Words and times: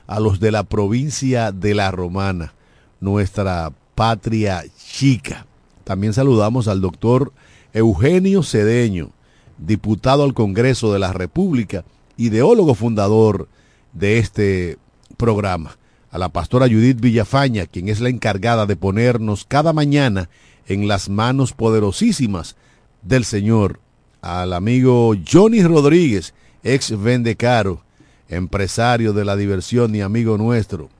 a 0.07 0.21
los 0.21 0.41
de 0.41 0.51
la 0.51 0.65
provincia 0.65 1.53
de 1.53 1.75
La 1.75 1.91
Romana, 1.91 2.55
nuestra 3.01 3.73
patria 3.95 4.65
chica. 4.77 5.47
También 5.85 6.15
saludamos 6.15 6.67
al 6.67 6.81
doctor 6.81 7.33
Eugenio 7.73 8.43
Cedeño, 8.43 9.11
diputado 9.59 10.25
al 10.25 10.35
Congreso 10.35 10.93
de 10.93 10.99
la 10.99 11.13
República, 11.13 11.85
ideólogo 12.17 12.75
fundador 12.75 13.49
de 13.93 14.19
este 14.19 14.79
programa, 15.17 15.77
a 16.19 16.27
la 16.27 16.29
pastora 16.31 16.67
Judith 16.67 17.01
Villafaña, 17.01 17.67
quien 17.67 17.89
es 17.89 18.01
la 18.01 18.09
encargada 18.09 18.67
de 18.67 18.75
ponernos 18.75 19.45
cada 19.45 19.73
mañana 19.73 20.29
en 20.67 20.89
las 20.89 21.09
manos 21.09 21.53
poderosísimas 21.53 22.57
del 23.03 23.25
Señor, 23.25 23.79
al 24.21 24.53
amigo 24.53 25.15
Johnny 25.31 25.63
Rodríguez, 25.63 26.35
ex 26.65 27.01
Vendecaro, 27.01 27.85
empresario 28.29 29.13
de 29.13 29.25
la 29.25 29.37
diversión 29.37 29.95
y 29.95 30.01
amigo 30.01 30.37
nuestro, 30.37 30.91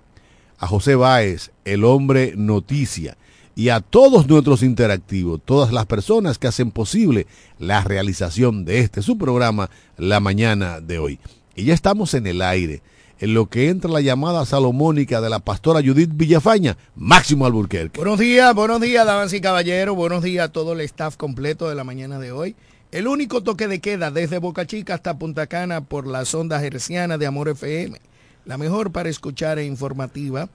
a 0.57 0.69
José 0.69 0.95
Báez, 0.95 1.51
el 1.65 1.83
hombre 1.83 2.35
noticia, 2.37 3.17
y 3.57 3.71
a 3.71 3.81
todos 3.81 4.29
nuestros 4.29 4.63
interactivos, 4.63 5.41
todas 5.45 5.73
las 5.73 5.87
personas 5.87 6.39
que 6.39 6.47
hacen 6.47 6.71
posible 6.71 7.27
la 7.59 7.83
realización 7.83 8.65
de 8.65 8.79
este 8.79 9.03
su 9.03 9.19
programa 9.19 9.69
la 9.97 10.21
mañana 10.21 10.81
de 10.81 11.01
hoy. 11.01 11.19
Y 11.57 11.65
ya 11.65 11.75
estamos 11.75 12.15
en 12.15 12.29
el 12.29 12.41
aire, 12.41 12.83
en 13.19 13.35
lo 13.35 13.47
que 13.47 13.69
entra 13.69 13.91
la 13.91 14.01
llamada 14.01 14.45
salomónica 14.47 15.21
de 15.21 15.31
la 15.31 15.41
pastora 15.41 15.81
Judith 15.85 16.11
Villafaña, 16.15 16.77
Máximo 16.95 17.47
Alburquerque. 17.47 17.99
Buenos 17.99 18.19
días, 18.19 18.55
buenos 18.55 18.81
días, 18.81 19.05
damas 19.07 19.33
y 19.33 19.41
caballeros, 19.41 19.97
buenos 19.97 20.23
días 20.23 20.47
a 20.47 20.53
todo 20.53 20.73
el 20.73 20.81
staff 20.83 21.17
completo 21.17 21.69
de 21.69 21.75
la 21.75 21.85
mañana 21.85 22.19
de 22.19 22.33
hoy. 22.33 22.57
El 22.91 23.07
único 23.07 23.43
toque 23.43 23.69
de 23.69 23.81
queda 23.81 24.11
desde 24.11 24.39
Boca 24.39 24.67
Chica 24.67 24.95
hasta 24.95 25.19
Punta 25.19 25.47
Cana 25.47 25.83
por 25.83 26.07
las 26.07 26.35
ondas 26.35 26.63
hercianas 26.63 27.19
de 27.19 27.27
Amor 27.27 27.49
FM, 27.49 28.01
la 28.45 28.57
mejor 28.57 28.93
para 28.93 29.09
escuchar 29.09 29.59
e 29.59 29.67
informativa 29.67 30.49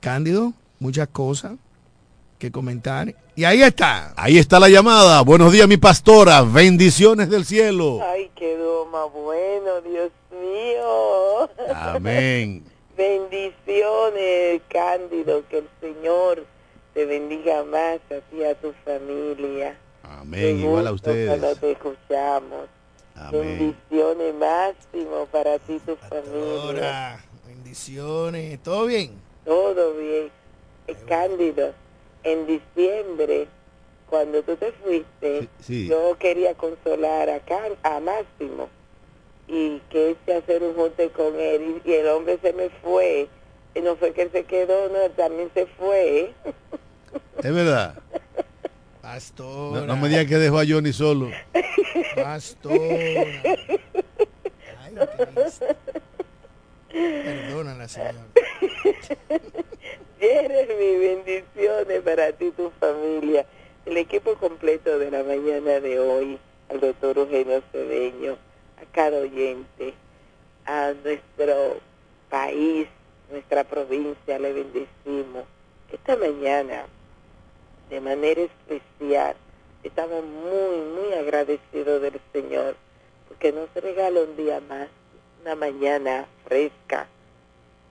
Cándido, 0.00 0.52
muchas 0.78 1.08
cosas 1.08 1.52
que 2.38 2.50
comentar. 2.50 3.14
Y 3.36 3.44
ahí 3.44 3.62
está. 3.62 4.12
Ahí 4.16 4.38
está 4.38 4.58
la 4.58 4.68
llamada. 4.68 5.20
Buenos 5.22 5.52
días, 5.52 5.68
mi 5.68 5.76
pastora. 5.76 6.42
Bendiciones 6.42 7.30
del 7.30 7.44
cielo. 7.44 8.00
Ay, 8.02 8.30
quedó 8.34 8.86
más 8.86 9.12
bueno, 9.12 9.80
Dios 9.82 10.10
mío. 10.32 11.48
Amén. 11.74 12.64
Bendiciones, 13.00 14.60
Cándido. 14.68 15.42
Que 15.48 15.58
el 15.58 15.68
Señor 15.80 16.44
te 16.92 17.06
bendiga 17.06 17.64
más 17.64 17.98
a 18.10 18.20
ti 18.28 18.36
y 18.40 18.44
a 18.44 18.54
tu 18.54 18.74
familia. 18.84 19.74
Amén. 20.02 20.60
Igual 20.60 20.86
a 20.86 20.92
ustedes. 20.92 21.28
Cuando 21.28 21.56
te 21.56 21.72
escuchamos. 21.72 22.68
Amén. 23.14 23.74
Bendiciones 23.88 24.34
máximo 24.34 25.26
para 25.32 25.58
ti 25.60 25.76
y 25.76 25.78
tu 25.78 25.96
familia. 25.96 27.24
Bendiciones. 27.46 28.62
¿Todo 28.62 28.84
bien? 28.84 29.12
Todo 29.46 29.94
bien. 29.94 30.30
Cándido 31.08 31.72
en 32.22 32.46
diciembre, 32.46 33.48
cuando 34.10 34.42
tú 34.42 34.56
te 34.56 34.72
fuiste, 34.72 35.48
yo 35.88 36.18
quería 36.18 36.54
consolar 36.54 37.30
a, 37.30 37.40
a 37.82 38.00
Máximo 38.00 38.68
y 39.50 39.82
que 39.90 40.16
a 40.32 40.38
hacer 40.38 40.62
un 40.62 40.74
junte 40.74 41.10
con 41.10 41.38
él 41.38 41.82
y, 41.84 41.92
el 41.92 42.06
hombre 42.08 42.38
se 42.40 42.52
me 42.52 42.70
fue. 42.70 43.28
Y 43.74 43.80
no 43.80 43.96
fue 43.96 44.12
que 44.12 44.22
él 44.22 44.30
se 44.30 44.44
quedó, 44.44 44.88
no, 44.88 45.10
también 45.10 45.50
se 45.54 45.66
fue. 45.66 46.32
Es 47.42 47.52
verdad. 47.54 47.94
Pastor. 49.02 49.86
No, 49.86 49.96
me 49.96 50.08
digas 50.08 50.26
que 50.26 50.36
dejó 50.36 50.60
a 50.60 50.64
Johnny 50.66 50.92
solo. 50.92 51.30
Pastor. 52.14 52.72
Ay, 54.78 54.94
Perdónala, 56.92 57.88
señor. 57.88 58.14
Jeremy, 60.20 60.96
bendiciones 61.24 62.02
para 62.02 62.32
ti 62.32 62.46
y 62.46 62.50
tu 62.52 62.70
familia. 62.78 63.46
El 63.84 63.96
equipo 63.96 64.34
completo 64.34 64.98
de 64.98 65.10
la 65.10 65.24
mañana 65.24 65.80
de 65.80 65.98
hoy, 65.98 66.38
al 66.68 66.80
doctor 66.80 67.18
Eugenio 67.18 67.62
Cedeño, 67.72 68.36
a 68.80 68.92
cada 68.92 69.18
oyente, 69.18 69.94
a 70.66 70.92
nuestro 71.04 71.78
país, 72.28 72.88
nuestra 73.30 73.64
provincia, 73.64 74.38
le 74.38 74.52
bendecimos. 74.52 75.44
Esta 75.92 76.16
mañana, 76.16 76.86
de 77.88 78.00
manera 78.00 78.42
especial, 78.42 79.36
estamos 79.82 80.24
muy, 80.24 80.80
muy 80.94 81.12
agradecidos 81.14 82.02
del 82.02 82.20
Señor, 82.32 82.76
porque 83.28 83.52
nos 83.52 83.72
regala 83.74 84.20
un 84.22 84.36
día 84.36 84.60
más, 84.60 84.88
una 85.42 85.54
mañana 85.54 86.26
fresca, 86.44 87.08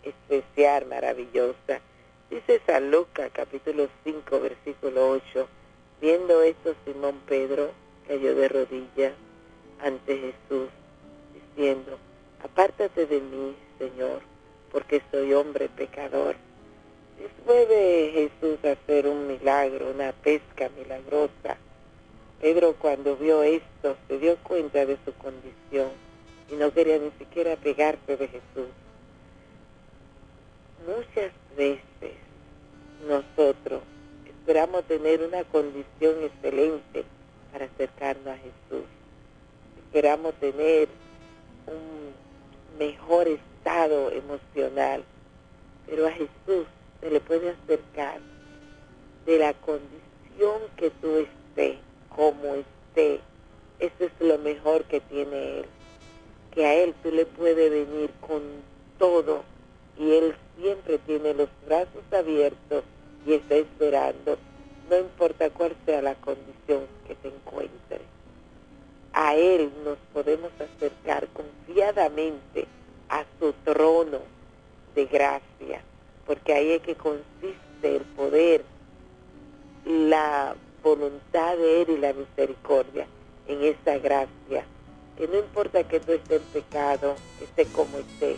especial, 0.04 0.86
maravillosa 0.86 1.82
Dice 2.30 2.62
San 2.68 2.92
Lucas 2.92 3.32
capítulo 3.34 3.88
5 4.04 4.40
versículo 4.40 5.10
8, 5.10 5.48
viendo 6.00 6.44
esto 6.44 6.76
Simón 6.86 7.20
Pedro 7.26 7.72
cayó 8.08 8.36
de 8.36 8.48
rodillas 8.48 9.14
ante 9.80 10.16
Jesús, 10.16 10.70
diciendo, 11.60 11.98
apártate 12.42 13.06
de 13.06 13.20
mí, 13.20 13.54
Señor, 13.78 14.22
porque 14.72 15.02
soy 15.12 15.34
hombre 15.34 15.68
pecador. 15.68 16.38
Después 17.20 17.68
de 17.68 18.30
Jesús 18.42 18.64
hacer 18.64 19.08
un 19.08 19.28
milagro, 19.28 19.92
una 19.92 20.14
pesca 20.14 20.70
milagrosa, 20.78 21.58
Pedro 22.40 22.76
cuando 22.80 23.18
vio 23.18 23.44
esto 23.44 23.98
se 24.08 24.20
dio 24.20 24.38
cuenta 24.38 24.86
de 24.86 24.98
su 25.04 25.14
condición 25.16 25.90
y 26.50 26.56
no 26.56 26.72
quería 26.72 26.98
ni 26.98 27.12
siquiera 27.20 27.58
pegarse 27.58 28.16
de 28.16 28.28
Jesús. 28.30 28.70
Muchas 30.88 31.34
veces 31.58 32.16
nosotros 33.06 33.82
esperamos 34.26 34.86
tener 34.86 35.22
una 35.24 35.44
condición 35.44 36.24
excelente 36.24 37.04
para 37.52 37.66
acercarnos 37.66 38.28
a 38.28 38.38
Jesús. 38.38 38.86
Esperamos 39.84 40.34
tener 40.36 40.88
un 41.70 42.78
mejor 42.78 43.28
estado 43.28 44.12
emocional, 44.12 45.04
pero 45.88 46.08
a 46.08 46.12
Jesús 46.12 46.66
se 47.02 47.10
le 47.10 47.20
puede 47.20 47.52
acercar 47.52 48.20
de 49.26 49.38
la 49.38 49.54
condición 49.54 50.62
que 50.76 50.90
tú 50.90 51.18
estés, 51.18 51.78
como 52.16 52.56
estés. 52.56 53.22
Eso 53.80 54.06
es 54.06 54.12
lo 54.20 54.38
mejor 54.40 54.84
que 54.86 55.00
tiene 55.02 55.60
Él. 55.60 55.66
que 56.52 56.66
a 56.66 56.74
Él 56.74 56.96
tú 57.04 57.12
le 57.12 57.26
puedes 57.26 57.70
venir 57.70 58.10
con 58.22 58.42
todo 58.98 59.44
y 59.98 60.12
Él 60.12 60.36
siempre 60.60 60.98
tiene 61.00 61.34
los 61.34 61.50
brazos 61.68 62.04
abiertos 62.12 62.84
y 63.26 63.34
está 63.34 63.56
esperando, 63.56 64.38
no 64.90 64.98
importa 64.98 65.50
cuál 65.52 65.76
sea 65.86 66.02
la 66.02 66.16
condición 66.16 66.88
que 67.08 67.16
te 67.16 67.28
encuentres. 67.28 68.02
A 69.22 69.36
Él 69.36 69.70
nos 69.84 69.98
podemos 70.14 70.50
acercar 70.62 71.28
confiadamente 71.34 72.68
a 73.10 73.26
su 73.38 73.52
trono 73.66 74.20
de 74.96 75.06
gracia, 75.08 75.82
porque 76.26 76.54
ahí 76.54 76.72
es 76.72 76.82
que 76.84 76.96
consiste 76.96 77.98
el 77.98 78.04
poder, 78.16 78.64
la 79.86 80.56
voluntad 80.82 81.58
de 81.58 81.82
Él 81.82 81.90
y 81.90 81.98
la 81.98 82.14
misericordia 82.14 83.08
en 83.50 83.62
esa 83.62 83.98
gracia, 83.98 84.64
que 85.18 85.28
no 85.28 85.38
importa 85.38 85.84
que 85.84 86.00
tú 86.00 86.14
estés 86.14 86.40
en 86.40 86.48
pecado, 86.54 87.16
esté 87.42 87.66
como 87.74 87.98
esté, 87.98 88.38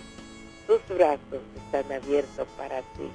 sus 0.66 0.82
brazos 0.98 1.42
están 1.64 1.92
abiertos 1.92 2.48
para 2.58 2.80
ti. 2.80 3.08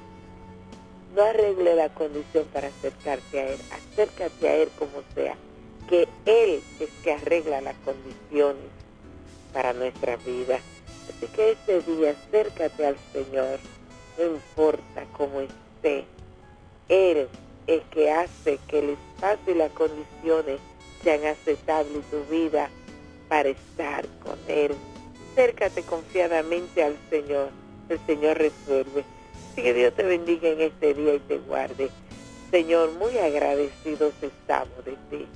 No 1.17 1.23
arregle 1.25 1.75
la 1.75 1.89
condición 1.89 2.45
para 2.53 2.69
acercarte 2.69 3.41
a 3.41 3.49
Él, 3.49 3.59
acércate 3.73 4.49
a 4.49 4.55
Él 4.55 4.69
como 4.79 5.03
sea, 5.17 5.37
que 5.89 6.09
Él 6.25 6.63
es 6.81 6.91
que 7.03 7.13
arregla 7.13 7.61
las 7.61 7.77
condiciones 7.85 8.65
para 9.53 9.73
nuestra 9.73 10.17
vida. 10.17 10.59
Así 11.09 11.27
que 11.35 11.53
este 11.53 11.81
día 11.83 12.11
acércate 12.11 12.87
al 12.87 12.97
Señor, 13.13 13.59
no 14.19 14.25
importa 14.25 15.05
cómo 15.17 15.41
esté. 15.41 16.05
Él 16.89 17.29
es 17.67 17.83
que 17.91 18.11
hace 18.11 18.59
que 18.69 18.79
el 18.81 18.91
espacio 18.91 19.55
y 19.55 19.59
las 19.59 19.71
condiciones 19.73 20.61
sean 21.03 21.25
aceptables 21.25 21.95
en 21.95 22.03
tu 22.03 22.25
vida 22.31 22.69
para 23.29 23.49
estar 23.49 24.07
con 24.23 24.39
Él. 24.49 24.75
Acércate 25.33 25.83
confiadamente 25.83 26.83
al 26.83 26.97
Señor. 27.11 27.51
El 27.89 28.01
Señor 28.07 28.39
resuelve. 28.39 29.05
Así 29.53 29.63
que 29.63 29.75
Dios 29.75 29.95
te 29.95 30.03
bendiga 30.03 30.49
en 30.49 30.61
este 30.61 30.95
día 30.95 31.15
y 31.15 31.21
te 31.21 31.39
guarde. 31.39 31.89
Señor, 32.51 32.93
muy 32.93 33.17
agradecidos 33.19 34.13
estamos 34.23 34.85
de 34.85 34.97
ti 35.11 35.27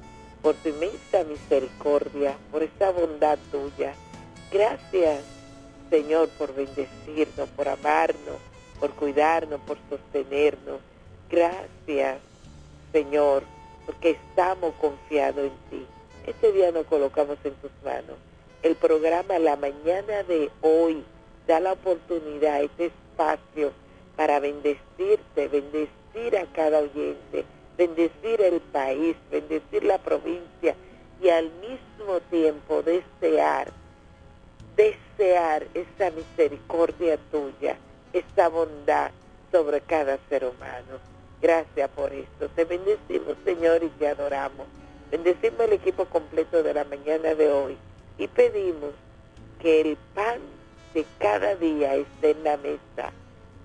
por 0.42 0.54
tu 0.56 0.70
inmensa 0.70 1.25
misericordia, 1.25 2.37
por 2.50 2.62
esa 2.62 2.90
bondad 2.90 3.38
tuya. 3.50 3.94
Gracias, 4.52 5.22
Señor, 5.90 6.28
por 6.31 6.54
bendecirnos, 6.54 7.48
por 7.50 7.69
amarnos, 7.69 8.37
por 8.78 8.90
cuidarnos, 8.90 9.60
por 9.60 9.76
sostenernos. 9.88 10.81
Gracias, 11.31 12.19
Señor, 12.92 13.42
porque 13.87 14.10
estamos 14.10 14.75
confiados 14.81 15.44
en 15.44 15.70
ti. 15.70 15.87
Este 16.26 16.52
día 16.52 16.72
nos 16.72 16.87
colocamos 16.87 17.38
en 17.44 17.54
tus 17.54 17.70
manos. 17.84 18.16
El 18.62 18.76
programa 18.76 19.38
La 19.38 19.56
Mañana 19.56 20.22
de 20.25 20.50
hoy 20.60 21.02
da 21.46 21.60
la 21.60 21.72
oportunidad, 21.72 22.62
este 22.62 22.87
espacio 22.87 23.72
para 24.16 24.38
bendecirte, 24.38 25.48
bendecir 25.48 26.37
a 26.37 26.46
cada 26.52 26.81
oyente, 26.81 27.44
bendecir 27.81 28.43
el 28.43 28.61
país, 28.61 29.17
bendecir 29.31 29.85
la 29.85 29.97
provincia 29.97 30.75
y 31.23 31.31
al 31.31 31.50
mismo 31.62 32.21
tiempo 32.29 32.82
desear, 32.82 33.73
desear 34.77 35.67
esa 35.73 36.11
misericordia 36.11 37.17
tuya, 37.31 37.79
esa 38.12 38.49
bondad 38.50 39.12
sobre 39.50 39.81
cada 39.81 40.19
ser 40.29 40.44
humano. 40.44 40.99
Gracias 41.41 41.88
por 41.93 42.12
esto. 42.12 42.50
Te 42.55 42.67
bendecimos, 42.67 43.35
Señor, 43.47 43.83
y 43.83 43.88
te 43.88 44.09
adoramos. 44.09 44.67
Bendecimos 45.11 45.61
el 45.61 45.73
equipo 45.73 46.05
completo 46.05 46.62
de 46.62 46.75
la 46.75 46.85
mañana 46.85 47.35
de 47.35 47.50
hoy 47.50 47.79
y 48.19 48.29
pedimos 48.29 48.93
que 49.59 49.81
el 49.81 49.97
pan 50.15 50.41
de 50.93 51.06
cada 51.19 51.55
día 51.55 51.94
esté 51.94 52.33
en 52.33 52.44
la 52.44 52.59
mesa. 52.59 53.11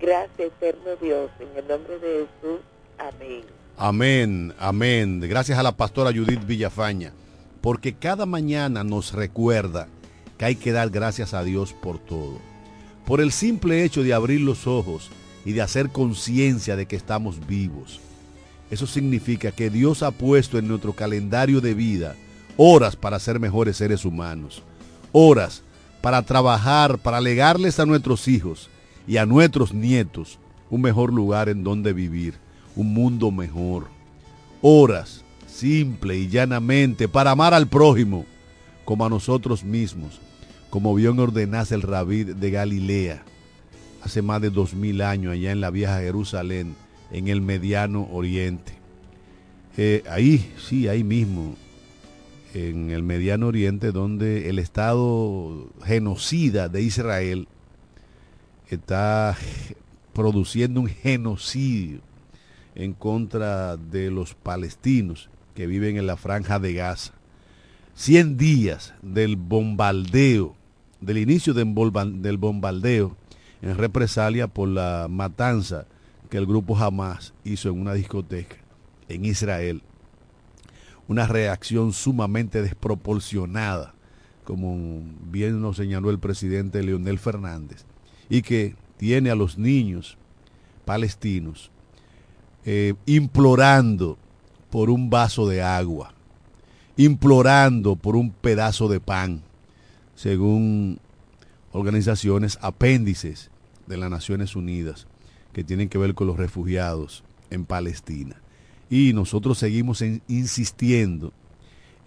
Gracias, 0.00 0.52
eterno 0.58 0.96
Dios, 1.02 1.30
en 1.38 1.54
el 1.54 1.68
nombre 1.68 1.98
de 1.98 2.26
Jesús. 2.26 2.60
Amén. 2.96 3.55
Amén, 3.78 4.54
amén. 4.58 5.20
Gracias 5.20 5.58
a 5.58 5.62
la 5.62 5.76
pastora 5.76 6.10
Judith 6.10 6.46
Villafaña, 6.46 7.12
porque 7.60 7.94
cada 7.94 8.24
mañana 8.24 8.84
nos 8.84 9.12
recuerda 9.12 9.86
que 10.38 10.46
hay 10.46 10.56
que 10.56 10.72
dar 10.72 10.88
gracias 10.88 11.34
a 11.34 11.44
Dios 11.44 11.74
por 11.74 11.98
todo. 11.98 12.38
Por 13.04 13.20
el 13.20 13.32
simple 13.32 13.84
hecho 13.84 14.02
de 14.02 14.14
abrir 14.14 14.40
los 14.40 14.66
ojos 14.66 15.10
y 15.44 15.52
de 15.52 15.60
hacer 15.60 15.90
conciencia 15.90 16.74
de 16.74 16.86
que 16.86 16.96
estamos 16.96 17.46
vivos. 17.46 18.00
Eso 18.70 18.86
significa 18.86 19.52
que 19.52 19.68
Dios 19.68 20.02
ha 20.02 20.10
puesto 20.10 20.58
en 20.58 20.68
nuestro 20.68 20.94
calendario 20.94 21.60
de 21.60 21.74
vida 21.74 22.16
horas 22.56 22.96
para 22.96 23.18
ser 23.18 23.38
mejores 23.38 23.76
seres 23.76 24.06
humanos, 24.06 24.62
horas 25.12 25.62
para 26.00 26.22
trabajar, 26.22 26.96
para 26.96 27.20
legarles 27.20 27.78
a 27.78 27.84
nuestros 27.84 28.26
hijos 28.26 28.70
y 29.06 29.18
a 29.18 29.26
nuestros 29.26 29.74
nietos 29.74 30.38
un 30.70 30.80
mejor 30.80 31.12
lugar 31.12 31.50
en 31.50 31.62
donde 31.62 31.92
vivir, 31.92 32.45
un 32.76 32.92
mundo 32.94 33.32
mejor. 33.32 33.88
Horas, 34.62 35.24
simple 35.46 36.16
y 36.16 36.28
llanamente, 36.28 37.08
para 37.08 37.32
amar 37.32 37.54
al 37.54 37.66
prójimo 37.66 38.24
como 38.84 39.04
a 39.04 39.08
nosotros 39.08 39.64
mismos, 39.64 40.20
como 40.70 40.94
bien 40.94 41.18
ordenase 41.18 41.74
el 41.74 41.82
rabí 41.82 42.22
de 42.22 42.50
Galilea 42.50 43.24
hace 44.06 44.22
más 44.22 44.40
de 44.40 44.50
dos 44.50 44.72
mil 44.74 45.00
años 45.02 45.32
allá 45.32 45.50
en 45.50 45.60
la 45.60 45.70
vieja 45.70 45.98
Jerusalén, 45.98 46.76
en 47.10 47.26
el 47.26 47.40
mediano 47.40 48.08
oriente. 48.12 48.72
Eh, 49.76 50.04
ahí, 50.08 50.52
sí, 50.64 50.86
ahí 50.86 51.02
mismo, 51.02 51.56
en 52.54 52.92
el 52.92 53.02
mediano 53.02 53.48
oriente, 53.48 53.90
donde 53.90 54.48
el 54.48 54.60
Estado 54.60 55.68
genocida 55.84 56.68
de 56.68 56.82
Israel 56.82 57.48
está 58.70 59.36
produciendo 60.12 60.80
un 60.80 60.88
genocidio 60.88 61.98
en 62.76 62.92
contra 62.92 63.76
de 63.76 64.10
los 64.10 64.34
palestinos 64.34 65.30
que 65.54 65.66
viven 65.66 65.96
en 65.96 66.06
la 66.06 66.16
franja 66.16 66.60
de 66.60 66.74
Gaza. 66.74 67.12
Cien 67.94 68.36
días 68.36 68.94
del 69.02 69.36
bombardeo, 69.36 70.54
del 71.00 71.18
inicio 71.18 71.54
del 71.54 72.36
bombardeo 72.38 73.16
en 73.62 73.76
represalia 73.76 74.46
por 74.46 74.68
la 74.68 75.08
matanza 75.08 75.86
que 76.28 76.36
el 76.36 76.46
grupo 76.46 76.76
Hamas 76.76 77.32
hizo 77.44 77.70
en 77.70 77.80
una 77.80 77.94
discoteca 77.94 78.56
en 79.08 79.24
Israel. 79.24 79.82
Una 81.08 81.26
reacción 81.26 81.92
sumamente 81.92 82.60
desproporcionada, 82.60 83.94
como 84.44 85.02
bien 85.30 85.62
nos 85.62 85.76
señaló 85.76 86.10
el 86.10 86.18
presidente 86.18 86.82
Leonel 86.82 87.18
Fernández, 87.18 87.86
y 88.28 88.42
que 88.42 88.74
tiene 88.98 89.30
a 89.30 89.36
los 89.36 89.56
niños 89.56 90.18
palestinos 90.84 91.70
eh, 92.66 92.94
implorando 93.06 94.18
por 94.70 94.90
un 94.90 95.08
vaso 95.08 95.48
de 95.48 95.62
agua, 95.62 96.12
implorando 96.96 97.96
por 97.96 98.16
un 98.16 98.30
pedazo 98.32 98.88
de 98.88 99.00
pan, 99.00 99.42
según 100.16 100.98
organizaciones 101.72 102.58
apéndices 102.60 103.50
de 103.86 103.96
las 103.96 104.10
Naciones 104.10 104.56
Unidas 104.56 105.06
que 105.52 105.64
tienen 105.64 105.88
que 105.88 105.98
ver 105.98 106.14
con 106.14 106.26
los 106.26 106.36
refugiados 106.36 107.22
en 107.50 107.64
Palestina. 107.64 108.36
Y 108.90 109.12
nosotros 109.12 109.58
seguimos 109.58 110.02
insistiendo 110.28 111.32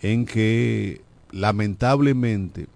en 0.02 0.26
que 0.26 1.02
lamentablemente 1.32 2.68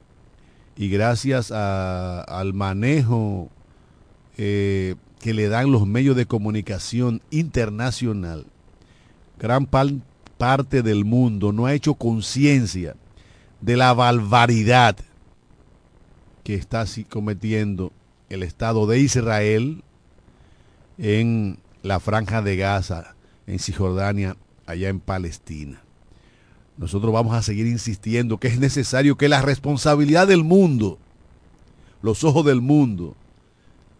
y 0.75 0.89
gracias 0.89 1.51
al 1.51 2.53
manejo 2.53 3.49
eh, 4.37 4.95
que 5.24 5.34
le 5.34 5.48
dan 5.48 5.72
los 5.72 5.88
medios 5.88 6.18
de 6.18 6.25
comunicación 6.25 7.22
internacional, 7.32 8.46
gran 9.39 9.65
parte 9.65 10.82
del 10.82 11.06
mundo 11.06 11.53
no 11.53 11.65
ha 11.65 11.74
hecho 11.74 11.94
conciencia 11.94 12.98
de 13.62 13.77
la 13.77 13.94
barbaridad 13.94 14.98
que 16.44 16.56
está 16.56 16.84
cometiendo 17.08 17.94
el 18.27 18.44
Estado 18.44 18.86
de 18.86 19.00
Israel 19.00 19.82
en 20.98 21.58
la 21.84 22.01
franja 22.01 22.42
de 22.42 22.58
Gaza, 22.58 23.15
en 23.48 23.60
Cisjordania, 23.60 24.36
allá 24.65 24.89
en 24.89 25.00
Palestina. 25.00 25.82
Nosotros 26.77 27.13
vamos 27.13 27.34
a 27.34 27.44
seguir 27.44 27.68
insistiendo 27.68 28.42
que 28.42 28.50
es 28.50 28.60
necesario 28.60 29.15
que 29.15 29.30
la 29.30 29.42
responsabilidad 29.42 30.27
del 30.27 30.44
mundo, 30.44 31.00
los 32.01 32.25
ojos 32.25 32.46
del 32.46 32.60
mundo, 32.60 33.15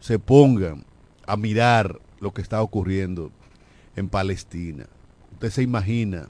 se 0.02 0.20
pongan 0.20 0.84
a 1.28 1.38
mirar 1.38 2.00
lo 2.20 2.34
que 2.34 2.42
está 2.42 2.62
ocurriendo 2.62 3.32
en 3.96 4.10
Palestina. 4.10 4.86
Usted 5.34 5.50
se 5.50 5.64
imagina 5.64 6.30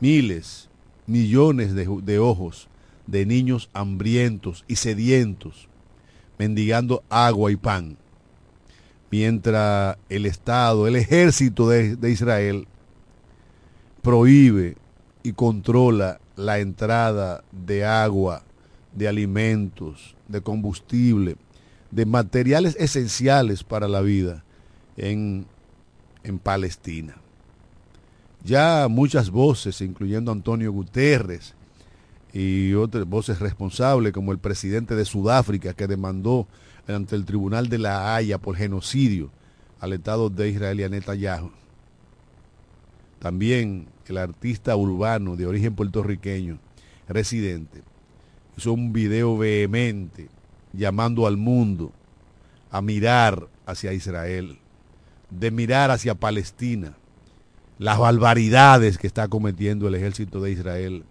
miles, 0.00 0.68
millones 1.06 1.74
de, 1.74 2.18
ojos 2.18 2.68
de 3.06 3.26
niños 3.26 3.70
hambrientos 3.72 4.64
y 4.68 4.76
sedientos, 4.76 5.68
mendigando 6.38 7.02
agua 7.08 7.50
y 7.52 7.56
pan, 7.56 7.96
mientras 9.10 9.96
el 10.08 10.26
Estado, 10.26 10.86
el 10.86 10.96
ejército 10.96 11.68
de 11.68 12.10
Israel, 12.10 12.66
prohíbe 14.02 14.76
y 15.22 15.32
controla 15.32 16.20
la 16.36 16.58
entrada 16.58 17.44
de 17.52 17.84
agua, 17.84 18.42
de 18.92 19.08
alimentos, 19.08 20.16
de 20.28 20.40
combustible, 20.40 21.36
de 21.92 22.06
materiales 22.06 22.74
esenciales 22.80 23.62
para 23.62 23.86
la 23.86 24.00
vida 24.00 24.42
en, 24.96 25.46
en 26.24 26.38
Palestina. 26.38 27.16
Ya 28.42 28.88
muchas 28.88 29.30
voces, 29.30 29.80
incluyendo 29.82 30.32
Antonio 30.32 30.72
Guterres 30.72 31.54
y 32.32 32.72
otras 32.72 33.06
voces 33.06 33.38
responsables, 33.38 34.12
como 34.12 34.32
el 34.32 34.38
presidente 34.38 34.96
de 34.96 35.04
Sudáfrica, 35.04 35.74
que 35.74 35.86
demandó 35.86 36.48
ante 36.88 37.14
el 37.14 37.24
Tribunal 37.24 37.68
de 37.68 37.78
la 37.78 38.16
Haya 38.16 38.38
por 38.38 38.56
genocidio 38.56 39.30
al 39.78 39.92
Estado 39.92 40.30
de 40.30 40.48
Israel 40.48 40.80
y 40.80 40.84
a 40.84 40.88
Netanyahu. 40.88 41.52
También 43.18 43.86
el 44.06 44.16
artista 44.16 44.74
urbano 44.74 45.36
de 45.36 45.46
origen 45.46 45.74
puertorriqueño, 45.74 46.58
residente, 47.06 47.82
hizo 48.56 48.72
un 48.72 48.92
video 48.92 49.36
vehemente 49.36 50.28
llamando 50.72 51.26
al 51.26 51.36
mundo 51.36 51.92
a 52.70 52.80
mirar 52.80 53.48
hacia 53.66 53.92
Israel, 53.92 54.58
de 55.30 55.50
mirar 55.50 55.90
hacia 55.90 56.14
Palestina, 56.14 56.94
las 57.78 57.98
barbaridades 57.98 58.98
que 58.98 59.06
está 59.06 59.28
cometiendo 59.28 59.88
el 59.88 59.94
ejército 59.94 60.40
de 60.40 60.52
Israel, 60.52 61.04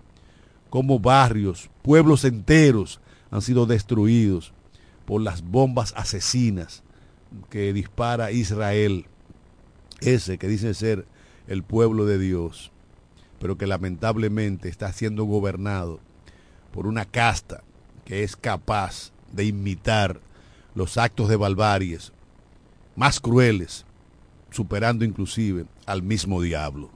como 0.70 1.00
barrios, 1.00 1.70
pueblos 1.82 2.24
enteros 2.24 3.02
han 3.30 3.42
sido 3.42 3.66
destruidos 3.66 4.54
por 5.06 5.22
las 5.22 5.42
bombas 5.42 5.94
asesinas 5.98 6.84
que 7.50 7.74
dispara 7.74 8.32
Israel, 8.32 9.06
ese 10.00 10.38
que 10.38 10.48
dice 10.48 10.74
ser 10.74 11.06
el 11.48 11.64
pueblo 11.64 12.06
de 12.06 12.18
Dios, 12.18 12.72
pero 13.40 13.58
que 13.58 13.68
lamentablemente 13.68 14.70
está 14.70 14.92
siendo 14.94 15.26
gobernado 15.26 16.00
por 16.72 16.88
una 16.88 17.06
casta 17.06 17.64
que 18.06 18.24
es 18.24 18.36
capaz 18.36 19.12
de 19.32 19.46
imitar 19.46 20.20
los 20.76 20.98
actos 20.98 21.30
de 21.30 21.36
barbaries 21.36 22.12
más 22.96 23.20
crueles, 23.20 23.86
superando 24.52 25.06
inclusive 25.06 25.66
al 25.86 26.04
mismo 26.04 26.42
diablo. 26.42 26.90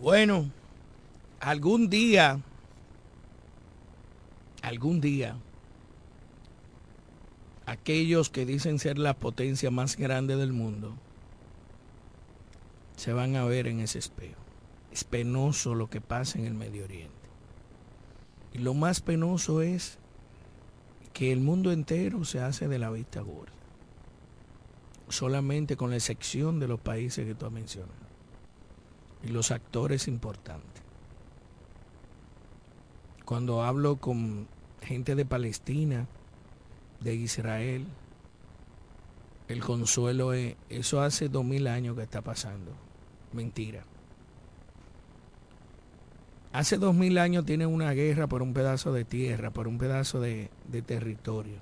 Bueno, 0.00 0.50
algún 1.40 1.88
día, 1.88 2.40
algún 4.62 5.00
día, 5.00 5.36
aquellos 7.66 8.30
que 8.30 8.46
dicen 8.46 8.78
ser 8.78 8.98
la 8.98 9.14
potencia 9.14 9.70
más 9.70 9.96
grande 9.96 10.36
del 10.36 10.52
mundo 10.52 10.94
se 12.96 13.12
van 13.12 13.36
a 13.36 13.44
ver 13.44 13.66
en 13.66 13.80
ese 13.80 13.98
espejo. 13.98 14.40
Es 14.90 15.04
penoso 15.04 15.74
lo 15.74 15.90
que 15.90 16.00
pasa 16.00 16.38
en 16.38 16.46
el 16.46 16.54
Medio 16.54 16.84
Oriente. 16.84 17.14
Y 18.54 18.58
lo 18.58 18.72
más 18.72 19.00
penoso 19.00 19.60
es 19.60 19.98
que 21.16 21.32
el 21.32 21.40
mundo 21.40 21.72
entero 21.72 22.26
se 22.26 22.40
hace 22.40 22.68
de 22.68 22.78
la 22.78 22.90
vista 22.90 23.22
gorda. 23.22 23.54
Solamente 25.08 25.74
con 25.74 25.88
la 25.88 25.96
excepción 25.96 26.60
de 26.60 26.68
los 26.68 26.78
países 26.78 27.24
que 27.24 27.34
tú 27.34 27.46
has 27.46 27.52
mencionado. 27.52 27.94
Y 29.22 29.28
los 29.28 29.50
actores 29.50 30.08
importantes. 30.08 30.82
Cuando 33.24 33.62
hablo 33.62 33.96
con 33.96 34.46
gente 34.82 35.14
de 35.14 35.24
Palestina, 35.24 36.06
de 37.00 37.14
Israel, 37.14 37.86
el 39.48 39.64
consuelo 39.64 40.34
es, 40.34 40.56
eso 40.68 41.00
hace 41.00 41.30
dos 41.30 41.46
mil 41.46 41.66
años 41.66 41.96
que 41.96 42.02
está 42.02 42.20
pasando. 42.20 42.72
Mentira. 43.32 43.84
Hace 46.56 46.78
dos 46.78 46.94
mil 46.94 47.18
años 47.18 47.44
tienen 47.44 47.68
una 47.68 47.92
guerra 47.92 48.28
por 48.28 48.40
un 48.40 48.54
pedazo 48.54 48.90
de 48.90 49.04
tierra, 49.04 49.50
por 49.50 49.68
un 49.68 49.76
pedazo 49.76 50.20
de, 50.20 50.48
de 50.66 50.80
territorio. 50.80 51.58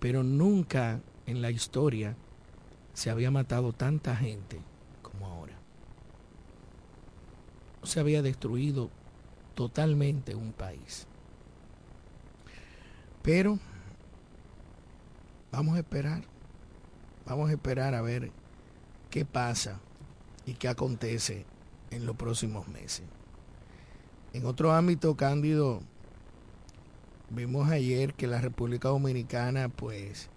Pero 0.00 0.22
nunca 0.22 1.02
en 1.26 1.42
la 1.42 1.50
historia 1.50 2.16
se 2.94 3.10
había 3.10 3.30
matado 3.30 3.74
tanta 3.74 4.16
gente 4.16 4.58
como 5.02 5.26
ahora. 5.26 5.52
Se 7.82 8.00
había 8.00 8.22
destruido 8.22 8.88
totalmente 9.54 10.34
un 10.34 10.54
país. 10.54 11.06
Pero 13.20 13.58
vamos 15.50 15.76
a 15.76 15.80
esperar, 15.80 16.22
vamos 17.26 17.50
a 17.50 17.52
esperar 17.52 17.94
a 17.94 18.00
ver 18.00 18.30
qué 19.10 19.26
pasa 19.26 19.78
y 20.46 20.54
qué 20.54 20.68
acontece 20.68 21.44
en 21.90 22.06
los 22.06 22.16
próximos 22.16 22.66
meses. 22.68 23.04
En 24.32 24.46
otro 24.46 24.72
ámbito, 24.72 25.14
Cándido, 25.14 25.82
vimos 27.28 27.68
ayer 27.70 28.14
que 28.14 28.26
la 28.26 28.40
República 28.40 28.88
Dominicana, 28.88 29.68
pues, 29.68 30.30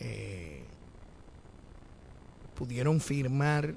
eh, 0.00 0.64
pudieron 2.56 3.00
firmar 3.00 3.74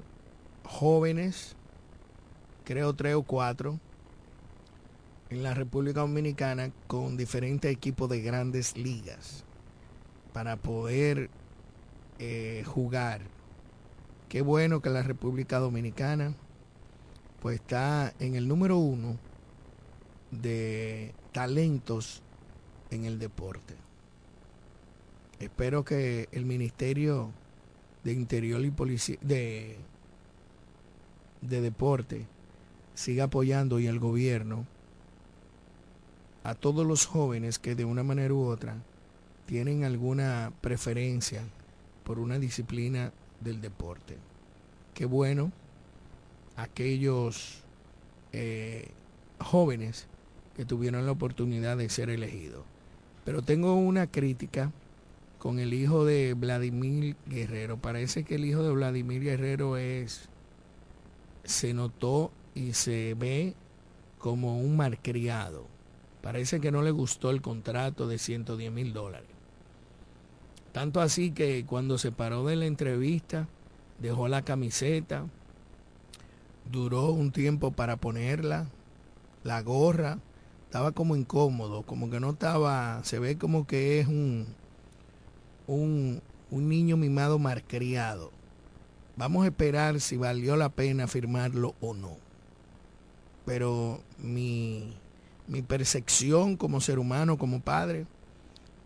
jóvenes, 0.64 1.54
creo 2.64 2.94
tres 2.94 3.14
o 3.14 3.22
cuatro, 3.22 3.78
en 5.28 5.44
la 5.44 5.54
República 5.54 6.00
Dominicana 6.00 6.72
con 6.88 7.16
diferentes 7.16 7.70
equipos 7.70 8.10
de 8.10 8.20
grandes 8.20 8.76
ligas 8.76 9.44
para 10.32 10.56
poder 10.56 11.30
eh, 12.18 12.64
jugar. 12.66 13.20
Qué 14.28 14.42
bueno 14.42 14.80
que 14.82 14.90
la 14.90 15.02
República 15.02 15.60
Dominicana 15.60 16.34
pues 17.40 17.56
está 17.56 18.14
en 18.18 18.34
el 18.34 18.46
número 18.46 18.76
uno 18.76 19.16
de 20.30 21.14
talentos 21.32 22.22
en 22.90 23.04
el 23.04 23.18
deporte. 23.18 23.74
Espero 25.38 25.84
que 25.84 26.28
el 26.32 26.44
Ministerio 26.44 27.30
de 28.04 28.12
Interior 28.12 28.62
y 28.64 28.70
Policía 28.70 29.16
de, 29.22 29.76
de 31.40 31.60
Deporte 31.60 32.26
siga 32.94 33.24
apoyando 33.24 33.80
y 33.80 33.86
el 33.86 33.98
gobierno 33.98 34.66
a 36.44 36.54
todos 36.54 36.86
los 36.86 37.06
jóvenes 37.06 37.58
que 37.58 37.74
de 37.74 37.84
una 37.84 38.02
manera 38.02 38.34
u 38.34 38.44
otra 38.44 38.76
tienen 39.46 39.84
alguna 39.84 40.52
preferencia 40.60 41.42
por 42.04 42.18
una 42.18 42.38
disciplina 42.38 43.12
del 43.40 43.60
deporte. 43.60 44.18
Qué 44.94 45.06
bueno 45.06 45.52
aquellos 46.62 47.62
eh, 48.32 48.88
jóvenes 49.38 50.06
que 50.56 50.64
tuvieron 50.64 51.06
la 51.06 51.12
oportunidad 51.12 51.76
de 51.76 51.88
ser 51.88 52.10
elegidos. 52.10 52.64
Pero 53.24 53.42
tengo 53.42 53.74
una 53.74 54.06
crítica 54.06 54.72
con 55.38 55.58
el 55.58 55.72
hijo 55.72 56.04
de 56.04 56.34
Vladimir 56.34 57.16
Guerrero. 57.26 57.78
Parece 57.78 58.24
que 58.24 58.34
el 58.34 58.44
hijo 58.44 58.62
de 58.62 58.72
Vladimir 58.72 59.22
Guerrero 59.22 59.76
es, 59.76 60.28
se 61.44 61.72
notó 61.72 62.30
y 62.54 62.74
se 62.74 63.14
ve 63.14 63.54
como 64.18 64.58
un 64.60 64.76
malcriado. 64.76 65.66
Parece 66.22 66.60
que 66.60 66.70
no 66.70 66.82
le 66.82 66.90
gustó 66.90 67.30
el 67.30 67.40
contrato 67.40 68.06
de 68.06 68.18
110 68.18 68.70
mil 68.70 68.92
dólares. 68.92 69.30
Tanto 70.72 71.00
así 71.00 71.30
que 71.30 71.64
cuando 71.66 71.98
se 71.98 72.12
paró 72.12 72.44
de 72.44 72.56
la 72.56 72.66
entrevista, 72.66 73.48
dejó 73.98 74.28
la 74.28 74.42
camiseta, 74.42 75.24
duró 76.70 77.10
un 77.10 77.32
tiempo 77.32 77.72
para 77.72 77.96
ponerla, 77.96 78.66
la 79.42 79.60
gorra, 79.62 80.18
estaba 80.64 80.92
como 80.92 81.16
incómodo, 81.16 81.82
como 81.82 82.10
que 82.10 82.20
no 82.20 82.30
estaba, 82.30 83.02
se 83.04 83.18
ve 83.18 83.38
como 83.38 83.66
que 83.66 84.00
es 84.00 84.06
un, 84.06 84.46
un, 85.66 86.22
un 86.50 86.68
niño 86.68 86.96
mimado 86.96 87.38
marcriado. 87.38 88.30
Vamos 89.16 89.44
a 89.44 89.48
esperar 89.48 90.00
si 90.00 90.16
valió 90.16 90.56
la 90.56 90.68
pena 90.68 91.06
firmarlo 91.06 91.74
o 91.80 91.94
no. 91.94 92.16
Pero 93.44 94.00
mi, 94.18 94.96
mi 95.48 95.62
percepción 95.62 96.56
como 96.56 96.80
ser 96.80 96.98
humano, 96.98 97.36
como 97.36 97.60
padre, 97.60 98.06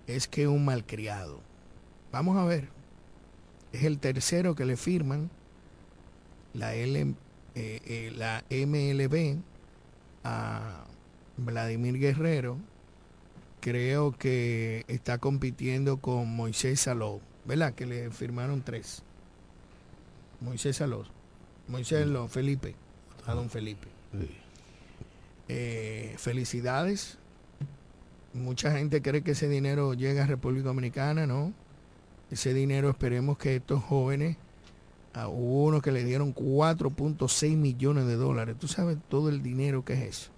es 0.07 0.27
que 0.27 0.43
es 0.43 0.49
un 0.49 0.65
malcriado. 0.65 1.41
Vamos 2.11 2.37
a 2.37 2.45
ver. 2.45 2.69
Es 3.73 3.85
el 3.85 3.99
tercero 3.99 4.55
que 4.55 4.65
le 4.65 4.77
firman 4.77 5.31
la, 6.55 6.75
L, 6.75 7.15
eh, 7.55 7.81
eh, 7.87 8.13
la 8.17 8.45
MLB 8.51 9.39
a 10.25 10.85
Vladimir 11.37 11.99
Guerrero. 11.99 12.59
Creo 13.61 14.13
que 14.13 14.85
está 14.89 15.19
compitiendo 15.19 15.99
con 15.99 16.35
Moisés 16.35 16.81
Saló, 16.81 17.21
¿verdad? 17.45 17.75
Que 17.75 17.87
le 17.87 18.11
firmaron 18.11 18.63
tres. 18.63 19.03
Moisés 20.41 20.77
Saló. 20.77 21.05
Moisés 21.69 22.07
Saló, 22.07 22.29
Felipe. 22.29 22.75
A 23.27 23.33
don 23.35 23.49
Felipe. 23.49 23.89
Eh, 25.49 26.15
felicidades. 26.19 27.19
Mucha 28.35 28.73
gente 28.73 29.01
cree 29.01 29.23
que 29.23 29.33
ese 29.33 29.49
dinero 29.49 29.95
llega 29.95 30.25
a 30.25 30.27
República 30.27 30.65
Dominicana, 30.67 31.27
¿no? 31.27 31.53
Ese 32.31 32.53
dinero 32.53 32.91
esperemos 32.91 33.39
que 33.39 33.57
estos 33.57 33.83
jóvenes, 33.83 34.37
a 35.15 35.29
uno 35.29 35.81
que 35.81 35.93
le 35.93 36.05
dieron 36.05 36.35
4.6 36.35 37.57
millones 37.57 38.07
de 38.07 38.17
dólares, 38.17 38.57
tú 38.59 38.69
sabes 38.69 38.99
todo 39.09 39.29
el 39.29 39.43
dinero 39.43 39.85
que 39.85 39.95
es 39.95 40.03
eso. 40.03 40.31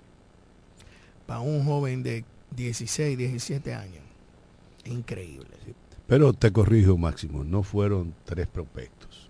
para 1.27 1.41
un 1.41 1.65
joven 1.65 2.05
de 2.05 2.25
16, 2.55 3.19
17 3.19 3.75
años. 3.75 4.05
Increíble. 4.85 5.49
Pero 6.07 6.33
te 6.33 6.53
corrijo, 6.53 6.97
Máximo, 6.97 7.43
no 7.43 7.65
fueron 7.65 8.15
tres 8.25 8.47
prospectos. 8.47 9.29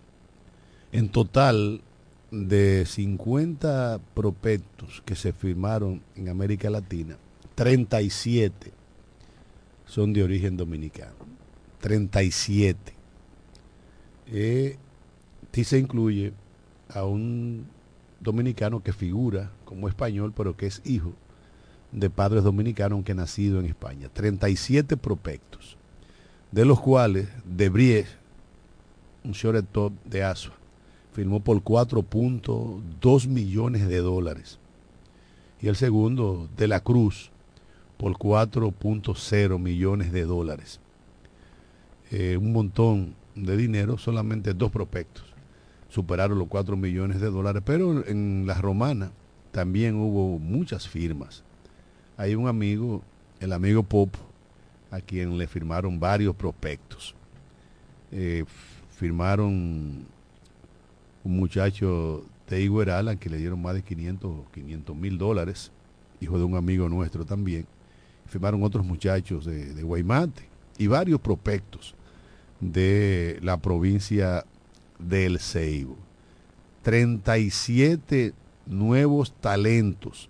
En 0.93 1.09
total, 1.09 1.81
de 2.31 2.85
50 2.87 4.01
prospectos 4.15 5.03
que 5.07 5.15
se 5.15 5.33
firmaron 5.33 6.03
en 6.17 6.29
América 6.29 6.69
Latina, 6.69 7.17
37 7.55 8.73
son 9.87 10.13
de 10.13 10.23
origen 10.23 10.57
dominicano. 10.57 11.15
37. 11.81 12.93
Eh, 14.27 14.77
sí 15.57 15.65
se 15.65 15.79
incluye 15.79 16.35
a 16.91 17.05
un 17.05 17.67
dominicano 18.21 18.83
que 18.83 18.93
figura 18.93 19.51
como 19.65 19.89
español, 19.89 20.35
pero 20.37 20.55
que 20.55 20.67
es 20.67 20.83
hijo 20.85 21.15
de 21.93 22.11
padres 22.11 22.45
dominicanos, 22.45 22.97
aunque 22.97 23.15
nacido 23.15 23.59
en 23.59 23.65
España. 23.65 24.11
37 24.13 24.99
prospectos, 24.99 25.79
de 26.53 26.67
los 26.67 26.79
cuales 26.79 27.29
Debries, 27.47 28.07
un 29.25 29.33
shortstop 29.33 29.95
de 30.05 30.25
Asua, 30.25 30.53
firmó 31.15 31.41
por 31.41 31.63
4.2 31.63 33.27
millones 33.27 33.89
de 33.89 33.99
dólares. 34.01 34.59
Y 35.63 35.69
el 35.69 35.77
segundo, 35.77 36.51
De 36.55 36.69
la 36.69 36.81
Cruz, 36.81 37.31
por 37.97 38.13
4.0 38.13 39.59
millones 39.59 40.13
de 40.13 40.25
dólares. 40.27 40.81
Eh, 42.11 42.37
un 42.37 42.53
montón 42.53 43.15
de 43.35 43.57
dinero, 43.57 43.97
solamente 43.97 44.53
dos 44.53 44.71
prospectos 44.71 45.26
superaron 45.97 46.39
los 46.39 46.49
4 46.49 46.77
millones 46.77 47.23
de 47.23 47.31
dólares, 47.31 47.63
pero 47.65 48.07
en 48.07 48.47
la 48.47 48.53
romana 48.61 49.13
también 49.51 49.95
hubo 49.95 50.39
muchas 50.39 50.87
firmas. 50.87 51.43
Hay 52.19 52.35
un 52.35 52.49
amigo, 52.49 53.03
el 53.41 53.51
amigo 53.55 53.83
Pop, 53.83 54.15
a 54.91 55.01
quien 55.01 55.39
le 55.39 55.47
firmaron 55.47 55.99
varios 55.99 56.37
prospectos. 56.37 57.15
Eh, 58.13 58.45
firmaron 58.91 60.05
un 61.25 61.37
muchacho 61.37 62.27
de 62.47 62.61
Igueral, 62.61 63.09
al 63.09 63.19
que 63.19 63.31
le 63.31 63.39
dieron 63.39 63.63
más 63.63 63.73
de 63.73 63.81
500 63.81 64.95
mil 64.95 65.17
dólares, 65.17 65.73
hijo 66.21 66.37
de 66.37 66.45
un 66.45 66.57
amigo 66.57 66.91
nuestro 66.91 67.25
también. 67.25 67.65
Firmaron 68.27 68.63
otros 68.63 68.85
muchachos 68.85 69.47
de, 69.47 69.73
de 69.73 69.83
Guaymate 69.83 70.43
y 70.77 70.89
varios 70.89 71.23
prospectos 71.23 71.95
de 72.61 73.39
la 73.41 73.57
provincia 73.57 74.45
del 74.99 75.39
Ceibo. 75.39 75.97
37 76.83 78.33
nuevos 78.67 79.33
talentos 79.41 80.29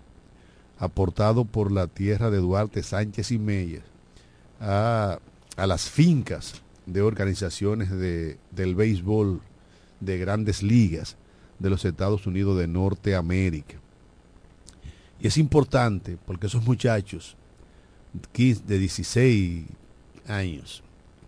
aportados 0.79 1.47
por 1.47 1.71
la 1.71 1.87
tierra 1.87 2.29
de 2.29 2.37
Duarte 2.37 2.83
Sánchez 2.83 3.31
y 3.31 3.39
Meyes 3.39 3.83
a, 4.59 5.19
las 5.55 5.89
fincas 5.89 6.61
de 6.85 7.01
organizaciones 7.01 7.89
de, 7.89 8.37
del 8.51 8.75
béisbol 8.75 9.41
de 9.99 10.17
grandes 10.17 10.63
ligas 10.63 11.17
de 11.59 11.69
los 11.69 11.83
Estados 11.83 12.27
Unidos 12.27 12.57
de 12.57 12.67
Norteamérica. 12.67 13.77
Y 15.19 15.27
es 15.27 15.37
importante 15.37 16.17
porque 16.25 16.47
esos 16.47 16.63
muchachos 16.63 17.35
de 18.33 18.79
16 18.79 19.65
años, 20.27 20.83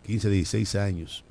15, 0.05 0.29
16 0.29 0.75
años, 0.75 1.24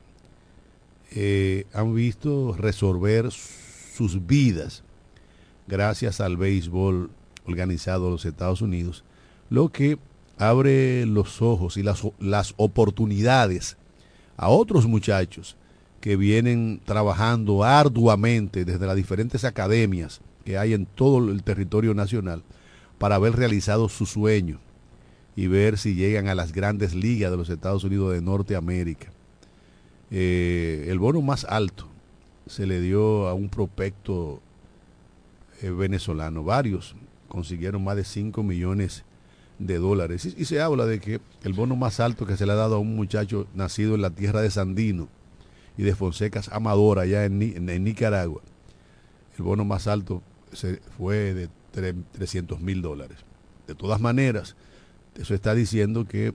eh, 1.11 1.67
han 1.73 1.95
visto 1.95 2.55
resolver 2.57 3.31
sus 3.31 4.27
vidas 4.27 4.83
gracias 5.67 6.21
al 6.21 6.37
béisbol 6.37 7.11
organizado 7.47 8.07
en 8.07 8.13
los 8.13 8.25
Estados 8.25 8.63
Unidos, 8.63 9.05
lo 9.51 9.71
que 9.71 9.99
abre 10.39 11.07
los 11.07 11.43
ojos 11.43 11.77
y 11.77 11.83
las, 11.83 12.03
las 12.19 12.55
oportunidades 12.57 13.77
a 14.37 14.49
otros 14.49 14.87
muchachos 14.87 15.57
que 16.01 16.17
vienen 16.17 16.81
trabajando 16.85 17.65
arduamente 17.65 18.65
desde 18.65 18.87
las 18.87 18.97
diferentes 18.97 19.45
academias 19.45 20.21
que 20.45 20.57
hay 20.57 20.73
en 20.73 20.87
todo 20.87 21.31
el 21.31 21.43
territorio 21.43 21.95
nacional 21.95 22.43
para 22.99 23.17
haber 23.17 23.35
realizado 23.35 23.89
su 23.89 24.07
sueño 24.07 24.61
y 25.37 25.47
ver 25.47 25.79
si 25.79 25.95
llegan 25.95 26.29
a 26.29 26.35
las 26.35 26.53
grandes 26.53 26.95
ligas 26.95 27.31
de 27.31 27.37
los 27.37 27.49
Estados 27.49 27.85
Unidos 27.85 28.13
de 28.13 28.23
Norteamérica. 28.23 29.13
Eh, 30.11 30.87
el 30.89 30.99
bono 30.99 31.21
más 31.21 31.45
alto 31.45 31.87
se 32.47 32.67
le 32.67 32.81
dio 32.81 33.29
a 33.29 33.35
un 33.35 33.49
prospecto 33.49 34.41
eh, 35.63 35.71
venezolano. 35.71 36.45
Varios 36.45 36.97
consiguieron 37.29 37.85
más 37.85 37.97
de 37.97 38.05
5 38.05 38.43
millones 38.43 39.05
de 39.59 39.79
dólares. 39.79 40.25
Y, 40.25 40.45
se 40.45 40.61
habla 40.61 40.87
de 40.87 41.01
que 41.01 41.21
el 41.43 41.53
bono 41.53 41.77
más 41.77 42.01
alto 42.01 42.27
que 42.27 42.37
se 42.37 42.47
le 42.47 42.53
ha 42.53 42.57
dado 42.57 42.77
a 42.77 42.79
un 42.79 42.97
muchacho 42.97 43.47
nacido 43.55 43.95
en 43.95 44.03
la 44.03 44.11
tierra 44.11 44.41
de 44.41 44.51
Sandino 44.51 45.09
y 45.77 45.83
de 45.83 45.95
Fonsecas 45.95 46.49
Amador, 46.49 46.99
allá 46.99 47.25
en, 47.25 47.43
en, 47.43 47.85
Nicaragua, 47.85 48.43
el 49.37 49.45
bono 49.45 49.65
más 49.65 49.87
alto 49.87 50.23
se, 50.53 50.81
fue 50.97 51.35
de 51.35 51.49
300 52.13 52.61
mil 52.61 52.83
dólares. 52.83 53.19
De 53.67 53.75
todas 53.75 54.01
maneras, 54.01 54.57
eso 55.17 55.35
está 55.35 55.55
diciendo 55.55 56.07
que 56.07 56.33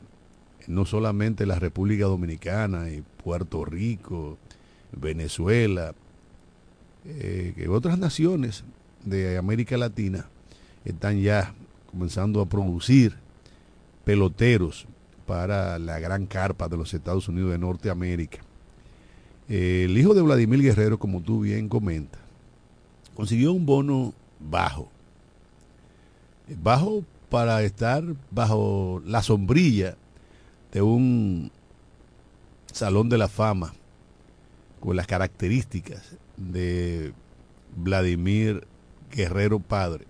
no 0.68 0.86
solamente 0.86 1.46
la 1.46 1.60
República 1.60 2.06
Dominicana 2.06 2.90
y 2.90 3.04
Puerto 3.24 3.66
Rico, 3.66 4.38
Venezuela, 4.92 5.94
eh, 7.06 7.54
que 7.56 7.68
otras 7.68 7.98
naciones 7.98 8.64
de 9.04 9.38
América 9.38 9.78
Latina 9.78 10.28
están 10.86 11.22
ya 11.22 11.54
comenzando 11.90 12.42
a 12.42 12.46
producir 12.46 13.16
peloteros 14.04 14.88
para 15.26 15.80
la 15.80 16.00
gran 16.00 16.26
carpa 16.26 16.68
de 16.68 16.78
los 16.78 16.94
Estados 16.94 17.28
Unidos 17.28 17.52
de 17.52 17.58
Norteamérica. 17.58 18.40
el 19.50 19.98
hijo 19.98 20.14
de 20.14 20.22
Vladimir 20.22 20.62
Guerrero, 20.62 20.98
como 20.98 21.22
tú 21.22 21.42
bien 21.42 21.68
comentas, 21.68 22.22
consiguió 23.16 23.52
un 23.54 23.66
bono 23.66 24.14
bajo. 24.40 24.90
Bajo 26.62 27.04
para 27.30 27.62
estar 27.64 28.04
bajo 28.32 29.02
la 29.06 29.22
sombrilla 29.24 29.98
de 30.74 30.82
un 30.82 31.52
salón 32.72 33.08
de 33.08 33.20
la 33.20 33.28
fama 33.28 33.74
con 34.80 34.96
las 34.96 35.06
características 35.06 36.18
de 36.36 37.14
Vladimir 37.76 38.66
Guerrero 39.12 39.60
Padre 39.60 40.06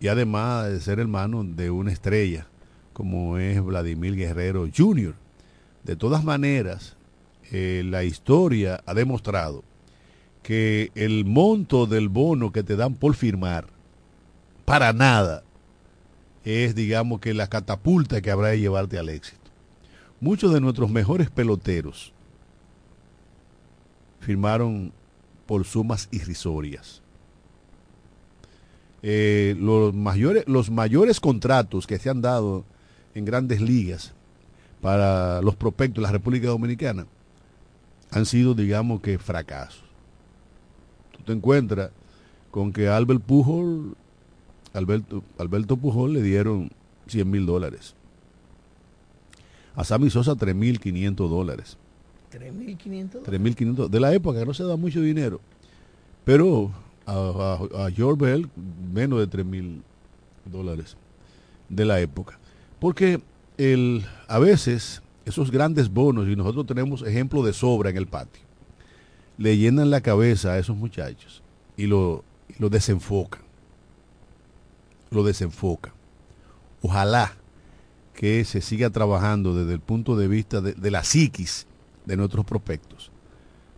y 0.00 0.08
además 0.08 0.70
de 0.70 0.80
ser 0.80 0.98
hermano 0.98 1.44
de 1.44 1.70
una 1.70 1.92
estrella 1.92 2.46
como 2.94 3.36
es 3.36 3.62
Vladimir 3.62 4.16
Guerrero 4.16 4.66
Jr. 4.74 5.14
De 5.84 5.96
todas 5.96 6.24
maneras, 6.24 6.96
eh, 7.52 7.82
la 7.84 8.04
historia 8.04 8.82
ha 8.86 8.94
demostrado 8.94 9.62
que 10.42 10.90
el 10.94 11.24
monto 11.24 11.86
del 11.86 12.08
bono 12.08 12.52
que 12.52 12.62
te 12.62 12.74
dan 12.74 12.94
por 12.94 13.14
firmar, 13.14 13.66
para 14.64 14.92
nada, 14.92 15.44
es 16.44 16.74
digamos 16.74 17.20
que 17.20 17.34
la 17.34 17.48
catapulta 17.48 18.20
que 18.20 18.30
habrá 18.30 18.48
de 18.48 18.60
llevarte 18.60 18.98
al 18.98 19.10
éxito 19.10 19.37
muchos 20.20 20.52
de 20.52 20.60
nuestros 20.60 20.90
mejores 20.90 21.30
peloteros 21.30 22.12
firmaron 24.20 24.92
por 25.46 25.64
sumas 25.64 26.08
irrisorias. 26.10 27.02
Eh, 29.02 29.56
los, 29.58 29.94
mayores, 29.94 30.44
los 30.46 30.70
mayores 30.70 31.20
contratos 31.20 31.86
que 31.86 31.98
se 31.98 32.10
han 32.10 32.20
dado 32.20 32.64
en 33.14 33.24
grandes 33.24 33.60
ligas 33.60 34.12
para 34.80 35.40
los 35.40 35.56
prospectos 35.56 36.02
de 36.02 36.06
la 36.06 36.12
República 36.12 36.48
Dominicana 36.48 37.06
han 38.10 38.26
sido, 38.26 38.54
digamos 38.54 39.00
que, 39.00 39.18
fracasos. 39.18 39.84
Tú 41.12 41.22
te 41.24 41.32
encuentras 41.32 41.90
con 42.50 42.72
que 42.72 42.88
Albert 42.88 43.22
Pujol, 43.22 43.96
Alberto, 44.72 45.22
Alberto 45.38 45.76
Pujol 45.76 46.14
le 46.14 46.22
dieron 46.22 46.70
100 47.06 47.30
mil 47.30 47.46
dólares. 47.46 47.94
A 49.78 49.84
Sammy 49.84 50.10
Sosa 50.10 50.34
3.500 50.34 51.14
dólares. 51.28 51.76
3.500 52.32 53.22
3.500 53.22 53.88
de 53.88 54.00
la 54.00 54.12
época, 54.12 54.44
no 54.44 54.52
se 54.52 54.64
da 54.64 54.74
mucho 54.74 55.00
dinero. 55.00 55.40
Pero 56.24 56.72
a, 57.06 57.88
George 57.94 58.24
Bell 58.24 58.48
menos 58.92 59.20
de 59.20 59.28
3.000 59.28 59.80
dólares 60.46 60.96
de 61.68 61.84
la 61.84 62.00
época. 62.00 62.40
Porque 62.80 63.20
el, 63.56 64.04
a 64.26 64.40
veces 64.40 65.00
esos 65.24 65.52
grandes 65.52 65.88
bonos, 65.88 66.26
y 66.26 66.34
nosotros 66.34 66.66
tenemos 66.66 67.02
ejemplo 67.02 67.44
de 67.44 67.52
sobra 67.52 67.90
en 67.90 67.98
el 67.98 68.08
patio, 68.08 68.42
le 69.36 69.58
llenan 69.58 69.90
la 69.90 70.00
cabeza 70.00 70.54
a 70.54 70.58
esos 70.58 70.76
muchachos 70.76 71.40
y 71.76 71.86
lo, 71.86 72.24
y 72.48 72.60
lo 72.60 72.68
desenfocan. 72.68 73.42
Lo 75.12 75.22
desenfocan. 75.22 75.92
Ojalá 76.82 77.36
que 78.18 78.44
se 78.44 78.60
siga 78.62 78.90
trabajando 78.90 79.54
desde 79.54 79.74
el 79.74 79.78
punto 79.78 80.16
de 80.16 80.26
vista 80.26 80.60
de, 80.60 80.90
la 80.90 81.04
psiquis 81.04 81.68
de 82.04 82.16
nuestros 82.16 82.44
prospectos, 82.44 83.12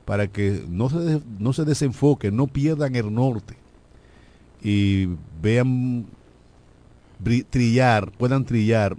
para 0.07 0.29
que 0.29 0.65
no 0.67 0.89
se, 0.89 1.21
no 1.39 1.53
se 1.53 1.67
desenfoquen, 1.67 2.35
no 2.35 2.47
pierdan 2.47 2.97
el 2.97 3.13
norte 3.13 3.59
y 4.63 5.11
vean 5.43 6.07
trillar, 7.51 8.13
puedan 8.13 8.47
trillar 8.47 8.97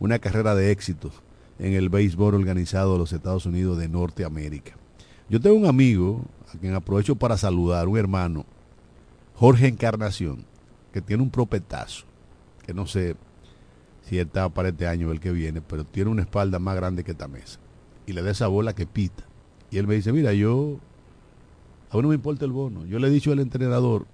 una 0.00 0.18
carrera 0.18 0.54
de 0.54 0.70
éxito 0.70 1.10
en 1.58 1.72
el 1.72 1.88
béisbol 1.88 2.34
organizado 2.34 2.92
de 2.92 2.98
los 2.98 3.14
Estados 3.14 3.46
Unidos 3.46 3.78
de 3.78 3.88
Norteamérica. 3.88 4.72
Yo 5.30 5.40
tengo 5.40 5.56
un 5.56 5.64
amigo, 5.64 6.26
a 6.54 6.58
quien 6.58 6.74
aprovecho 6.74 7.16
para 7.16 7.38
saludar, 7.38 7.88
un 7.88 7.96
hermano, 7.96 8.44
Jorge 9.34 9.66
Encarnación, 9.66 10.44
que 10.92 11.00
tiene 11.00 11.22
un 11.22 11.30
propetazo, 11.30 12.04
que 12.66 12.74
no 12.74 12.86
sé 12.86 13.16
si 14.04 14.18
está 14.18 14.48
para 14.48 14.68
este 14.68 14.86
año 14.86 15.10
el 15.10 15.20
que 15.20 15.32
viene, 15.32 15.60
pero 15.60 15.84
tiene 15.84 16.10
una 16.10 16.22
espalda 16.22 16.58
más 16.58 16.76
grande 16.76 17.04
que 17.04 17.12
esta 17.12 17.28
mesa. 17.28 17.58
Y 18.06 18.12
le 18.12 18.22
da 18.22 18.30
esa 18.30 18.48
bola 18.48 18.74
que 18.74 18.86
pita. 18.86 19.24
Y 19.70 19.78
él 19.78 19.86
me 19.86 19.94
dice, 19.94 20.12
mira, 20.12 20.32
yo, 20.32 20.78
a 21.90 21.96
mí 21.96 22.02
no 22.02 22.08
me 22.08 22.14
importa 22.14 22.44
el 22.44 22.52
bono. 22.52 22.84
Yo 22.84 22.98
le 22.98 23.08
he 23.08 23.10
dicho 23.10 23.32
al 23.32 23.40
entrenador, 23.40 24.06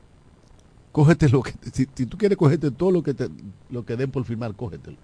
cógete 0.93 1.29
lo 1.29 1.43
que, 1.43 1.53
si, 1.73 1.87
tú 1.87 2.17
quieres 2.17 2.39
cogerte 2.39 2.71
todo 2.71 2.91
lo 2.93 3.03
que, 3.03 3.15
te, 3.15 3.29
lo 3.69 3.85
que 3.85 3.97
den 3.97 4.11
por 4.11 4.25
firmar, 4.25 4.55
cógetelo. 4.55 4.97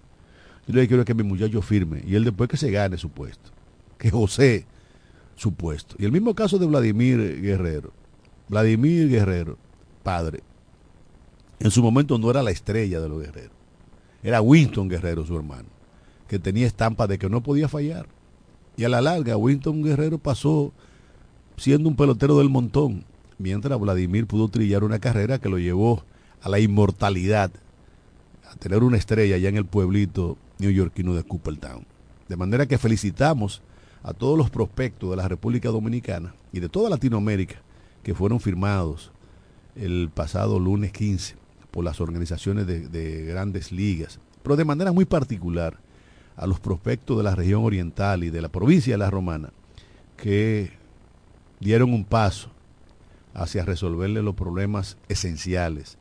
Yo 0.67 0.75
le 0.75 0.89
quiero 0.89 1.05
que 1.05 1.15
mi 1.15 1.23
muchacho 1.23 1.63
firme 1.63 2.03
y 2.07 2.15
él 2.15 2.25
después 2.25 2.49
que 2.49 2.57
se 2.57 2.71
gane 2.71 2.97
su 2.97 3.11
puesto, 3.11 3.51
que 3.99 4.11
José 4.11 4.67
su 5.37 5.53
puesto. 5.53 5.95
Y 5.99 6.05
el 6.05 6.13
mismo 6.13 6.35
caso 6.35 6.59
de 6.59 6.67
Vladimir 6.67 7.41
Guerrero. 7.41 7.93
Vladimir 8.49 9.09
Guerrero, 9.09 9.59
padre, 10.03 10.43
en 11.59 11.71
su 11.71 11.83
momento 11.83 12.19
no 12.19 12.31
era 12.31 12.43
la 12.43 12.51
estrella 12.51 13.01
de 13.01 13.09
los 13.09 13.21
guerreros. 13.21 13.56
Era 14.23 14.41
Winston 14.41 14.89
Guerrero, 14.89 15.25
su 15.25 15.37
hermano, 15.37 15.69
que 16.29 16.39
tenía 16.39 16.67
estampa 16.67 17.07
de 17.07 17.19
que 17.19 17.29
no 17.29 17.43
podía 17.43 17.69
fallar. 17.69 18.07
Y 18.77 18.85
a 18.85 18.89
la 18.89 19.01
larga, 19.01 19.37
Winston 19.37 19.83
Guerrero 19.83 20.19
pasó 20.19 20.73
siendo 21.57 21.89
un 21.89 21.97
pelotero 21.97 22.39
del 22.39 22.51
montón, 22.51 23.05
mientras 23.39 23.79
Vladimir 23.79 24.27
pudo 24.27 24.49
trillar 24.49 24.85
una 24.85 24.99
carrera 24.99 25.39
que 25.39 25.49
lo 25.49 25.59
llevó 25.59 26.05
a 26.43 26.49
la 26.49 26.59
inmortalidad, 26.61 27.51
a 28.51 28.57
tener 28.57 28.83
una 28.83 28.97
estrella 28.97 29.37
ya 29.39 29.49
en 29.49 29.57
el 29.57 29.65
pueblito 29.65 30.37
neoyorquino 30.59 31.15
de 31.15 31.25
Coopertown. 31.25 31.87
De 32.29 32.37
manera 32.37 32.67
que 32.67 32.79
felicitamos 32.79 33.63
a 34.03 34.13
todos 34.13 34.37
los 34.37 34.51
prospectos 34.51 35.11
de 35.11 35.17
la 35.17 35.29
República 35.29 35.71
Dominicana 35.71 36.35
y 36.53 36.61
de 36.61 36.69
toda 36.69 36.91
Latinoamérica 36.91 37.57
que 38.03 38.15
fueron 38.15 38.41
firmados 38.41 39.11
el 39.75 40.11
pasado 40.15 40.59
lunes 40.59 40.93
15 40.93 41.46
por 41.77 41.85
las 41.85 42.01
organizaciones 42.01 42.67
de, 42.67 43.25
grandes 43.27 43.71
ligas, 43.71 44.19
pero 44.43 44.57
de 44.57 44.65
manera 44.65 44.93
muy 44.93 45.05
particular 45.05 45.77
a 46.35 46.47
los 46.47 46.59
prospectos 46.59 47.19
de 47.19 47.23
la 47.23 47.35
región 47.35 47.65
oriental 47.65 48.25
y 48.25 48.31
de 48.31 48.41
la 48.41 48.49
provincia 48.49 48.95
de 48.95 48.99
La 48.99 49.11
Romana 49.11 49.51
que 50.17 50.71
dieron 51.61 51.93
un 51.93 52.07
paso 52.07 52.51
hacia 53.35 53.67
resolverle 53.67 54.23
los 54.23 54.35
problemas 54.35 54.97
esenciales 55.11 55.99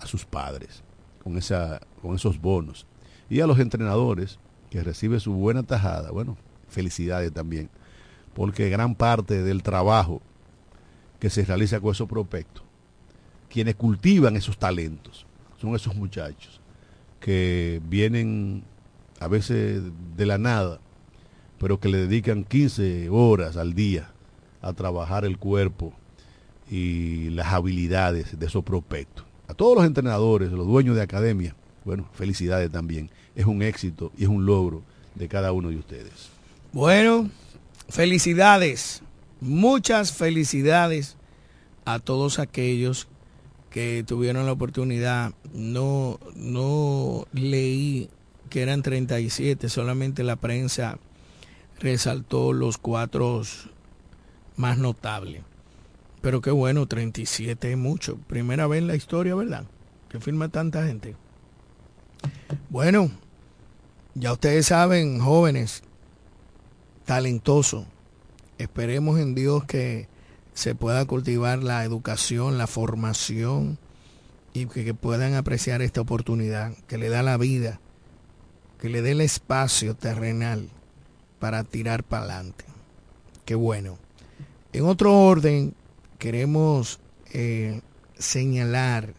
a 0.00 0.06
sus 0.06 0.24
padres 0.24 0.82
con, 1.22 1.36
esa, 1.36 1.82
con 2.00 2.14
esos 2.14 2.40
bonos. 2.40 2.86
Y 3.28 3.40
a 3.40 3.46
los 3.46 3.58
entrenadores 3.58 4.38
que 4.70 4.82
reciben 4.82 5.20
su 5.20 5.34
buena 5.34 5.64
tajada, 5.64 6.12
bueno, 6.12 6.38
felicidades 6.70 7.30
también, 7.30 7.68
porque 8.32 8.70
gran 8.70 8.94
parte 8.94 9.42
del 9.42 9.62
trabajo 9.62 10.22
que 11.20 11.28
se 11.28 11.44
realiza 11.44 11.78
con 11.78 11.90
esos 11.92 12.08
prospectos, 12.08 12.63
quienes 13.54 13.76
cultivan 13.76 14.34
esos 14.34 14.58
talentos, 14.58 15.26
son 15.60 15.76
esos 15.76 15.94
muchachos 15.94 16.60
que 17.20 17.80
vienen 17.88 18.64
a 19.20 19.28
veces 19.28 19.80
de 20.16 20.26
la 20.26 20.38
nada, 20.38 20.80
pero 21.60 21.78
que 21.78 21.88
le 21.88 21.98
dedican 21.98 22.42
15 22.42 23.10
horas 23.10 23.56
al 23.56 23.74
día 23.74 24.10
a 24.60 24.72
trabajar 24.72 25.24
el 25.24 25.38
cuerpo 25.38 25.92
y 26.68 27.30
las 27.30 27.52
habilidades 27.52 28.36
de 28.36 28.44
esos 28.44 28.64
prospectos. 28.64 29.24
A 29.46 29.54
todos 29.54 29.76
los 29.76 29.86
entrenadores, 29.86 30.50
los 30.50 30.66
dueños 30.66 30.96
de 30.96 31.02
academia, 31.02 31.54
bueno, 31.84 32.08
felicidades 32.12 32.72
también. 32.72 33.08
Es 33.36 33.46
un 33.46 33.62
éxito 33.62 34.10
y 34.18 34.24
es 34.24 34.28
un 34.28 34.46
logro 34.46 34.82
de 35.14 35.28
cada 35.28 35.52
uno 35.52 35.68
de 35.68 35.76
ustedes. 35.76 36.28
Bueno, 36.72 37.30
felicidades, 37.88 39.00
muchas 39.40 40.12
felicidades 40.12 41.16
a 41.84 42.00
todos 42.00 42.40
aquellos 42.40 43.06
que 43.74 44.04
tuvieron 44.06 44.46
la 44.46 44.52
oportunidad. 44.52 45.32
No, 45.52 46.20
no 46.36 47.26
leí 47.32 48.08
que 48.48 48.62
eran 48.62 48.82
37, 48.82 49.68
solamente 49.68 50.22
la 50.22 50.36
prensa 50.36 50.98
resaltó 51.80 52.52
los 52.52 52.78
cuatro 52.78 53.42
más 54.54 54.78
notables. 54.78 55.42
Pero 56.20 56.40
qué 56.40 56.52
bueno, 56.52 56.86
37 56.86 57.72
es 57.72 57.76
mucho. 57.76 58.16
Primera 58.28 58.68
vez 58.68 58.78
en 58.78 58.86
la 58.86 58.94
historia, 58.94 59.34
¿verdad? 59.34 59.64
Que 60.08 60.20
firma 60.20 60.48
tanta 60.50 60.86
gente. 60.86 61.16
Bueno, 62.70 63.10
ya 64.14 64.34
ustedes 64.34 64.66
saben, 64.66 65.18
jóvenes, 65.18 65.82
talentosos, 67.06 67.86
esperemos 68.56 69.18
en 69.18 69.34
Dios 69.34 69.64
que 69.64 70.06
se 70.54 70.74
pueda 70.74 71.04
cultivar 71.04 71.62
la 71.62 71.84
educación, 71.84 72.56
la 72.58 72.66
formación 72.66 73.78
y 74.52 74.66
que, 74.66 74.94
puedan 74.94 75.34
apreciar 75.34 75.82
esta 75.82 76.00
oportunidad 76.00 76.72
que 76.86 76.96
le 76.96 77.08
da 77.08 77.22
la 77.22 77.36
vida, 77.36 77.80
que 78.78 78.88
le 78.88 79.02
dé 79.02 79.10
el 79.10 79.20
espacio 79.20 79.94
terrenal 79.94 80.70
para 81.40 81.64
tirar 81.64 82.04
para 82.04 82.24
adelante. 82.24 82.64
Qué 83.44 83.56
bueno. 83.56 83.98
En 84.72 84.84
otro 84.84 85.18
orden, 85.18 85.74
queremos 86.18 87.00
eh, 87.32 87.80
señalar 88.16 89.12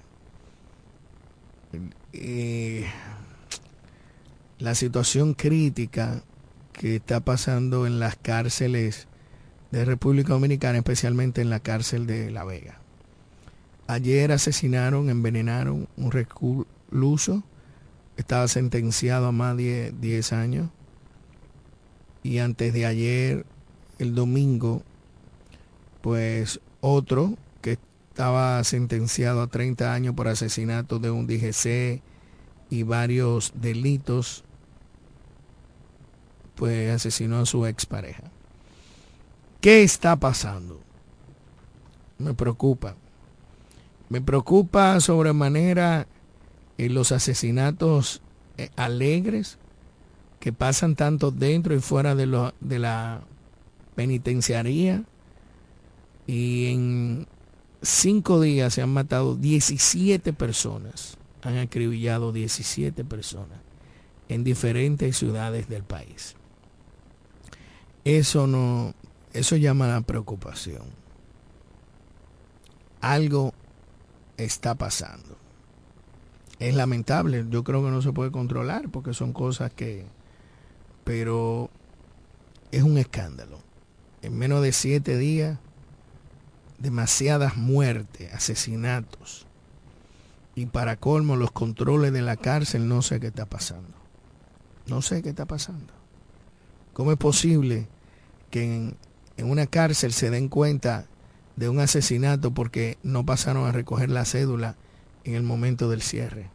eh, 2.13 2.87
la 4.57 4.73
situación 4.73 5.33
crítica 5.33 6.23
que 6.71 6.95
está 6.95 7.19
pasando 7.19 7.85
en 7.85 7.99
las 7.99 8.15
cárceles 8.15 9.07
de 9.75 9.83
República 9.83 10.31
Dominicana, 10.31 10.77
especialmente 10.77 11.41
en 11.41 11.49
la 11.49 11.59
cárcel 11.59 12.07
de 12.07 12.31
La 12.31 12.45
Vega. 12.45 12.79
Ayer 13.88 14.31
asesinaron, 14.31 15.09
envenenaron 15.09 15.89
un 15.97 16.11
recluso, 16.11 17.43
estaba 18.15 18.47
sentenciado 18.47 19.27
a 19.27 19.31
más 19.33 19.57
de 19.57 19.93
10 19.99 20.31
años, 20.31 20.69
y 22.23 22.38
antes 22.38 22.71
de 22.71 22.85
ayer, 22.85 23.45
el 23.99 24.15
domingo, 24.15 24.81
pues 26.01 26.61
otro 26.79 27.38
que 27.61 27.77
estaba 28.09 28.63
sentenciado 28.63 29.41
a 29.41 29.47
30 29.47 29.93
años 29.93 30.15
por 30.15 30.29
asesinato 30.29 30.99
de 30.99 31.11
un 31.11 31.27
DGC 31.27 32.01
y 32.69 32.83
varios 32.83 33.51
delitos, 33.55 34.45
pues 36.55 36.95
asesinó 36.95 37.39
a 37.39 37.45
su 37.45 37.65
expareja. 37.65 38.31
¿Qué 39.65 39.82
está 39.82 40.15
pasando? 40.15 40.80
Me 42.19 42.36
preocupa. 42.36 42.95
Me 44.10 44.21
preocupa 44.21 44.99
sobremanera 44.99 46.06
en 46.78 46.93
los 46.93 47.12
asesinatos 47.12 48.21
eh, 48.60 48.69
alegres 48.75 49.58
que 50.39 50.54
pasan 50.54 50.95
tanto 50.95 51.32
dentro 51.32 51.73
y 51.73 51.80
fuera 51.80 52.13
de, 52.13 52.51
de 52.60 52.78
la 52.78 53.21
penitenciaría. 53.95 55.04
Y 56.28 56.67
en 56.67 57.28
cinco 57.82 58.39
días 58.41 58.71
se 58.71 58.84
han 58.84 58.93
matado 58.93 59.36
17 59.36 60.32
personas. 60.34 61.17
Han 61.41 61.58
acribillado 61.58 62.32
17 62.32 63.04
personas 63.04 63.58
en 64.30 64.43
diferentes 64.43 65.17
ciudades 65.17 65.67
del 65.67 65.82
país. 65.82 66.36
Eso 68.04 68.45
no, 68.45 68.93
eso 69.35 69.57
llama 69.57 69.87
la 69.87 70.01
preocupación. 70.01 70.83
Algo 73.01 73.53
está 74.37 74.75
pasando. 74.75 75.37
Es 76.59 76.73
lamentable, 76.73 77.45
yo 77.49 77.65
creo 77.65 77.83
que 77.83 77.91
no 77.91 78.01
se 78.01 78.13
puede 78.13 78.31
controlar 78.31 78.89
porque 78.89 79.13
son 79.13 79.33
cosas 79.33 79.73
que, 79.73 80.05
pero 81.03 81.69
es 82.71 82.83
un 82.83 82.97
escándalo. 82.97 83.59
En 84.21 84.37
menos 84.37 84.63
de 84.63 84.71
siete 84.71 85.17
días, 85.17 85.59
demasiadas 86.79 87.57
muertes, 87.57 88.33
asesinatos. 88.33 89.45
Y 90.55 90.67
para 90.67 90.95
colmo, 90.95 91.35
los 91.35 91.51
controles 91.51 92.13
de 92.13 92.21
la 92.21 92.37
cárcel, 92.37 92.87
no 92.87 93.01
sé 93.01 93.19
qué 93.19 93.27
está 93.27 93.45
pasando. 93.45 93.97
No 94.87 95.01
sé 95.01 95.21
qué 95.21 95.29
está 95.29 95.45
pasando. 95.45 95.93
¿Cómo 96.93 97.11
es 97.11 97.17
posible 97.17 97.89
que 98.49 98.63
en, 98.63 98.97
una 99.43 99.67
cárcel 99.67 100.13
se 100.13 100.29
den 100.29 100.47
cuenta 100.47 101.07
de 101.55 101.69
un 101.69 101.79
asesinato 101.79 102.51
porque 102.51 102.97
no 103.03 103.25
pasaron 103.25 103.67
a 103.67 103.71
recoger 103.71 104.09
la 104.09 104.25
cédula 104.25 104.75
en 105.23 105.35
el 105.35 105.43
momento 105.43 105.89
del 105.89 106.01
cierre? 106.01 106.49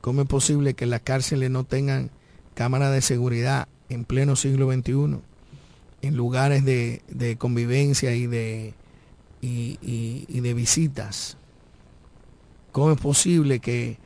¿Cómo 0.00 0.22
es 0.22 0.28
posible 0.28 0.74
que 0.74 0.86
las 0.86 1.00
cárceles 1.00 1.50
no 1.50 1.64
tengan 1.64 2.10
cámaras 2.54 2.92
de 2.92 3.00
seguridad 3.00 3.68
en 3.88 4.04
pleno 4.04 4.36
siglo 4.36 4.72
XXI? 4.72 5.20
En 6.02 6.16
lugares 6.16 6.64
de, 6.64 7.36
convivencia 7.38 8.14
y 8.14 8.26
de, 8.26 8.74
visitas. 10.54 11.36
¿Cómo 12.72 12.92
es 12.92 13.00
posible 13.00 13.60
que 13.60 13.98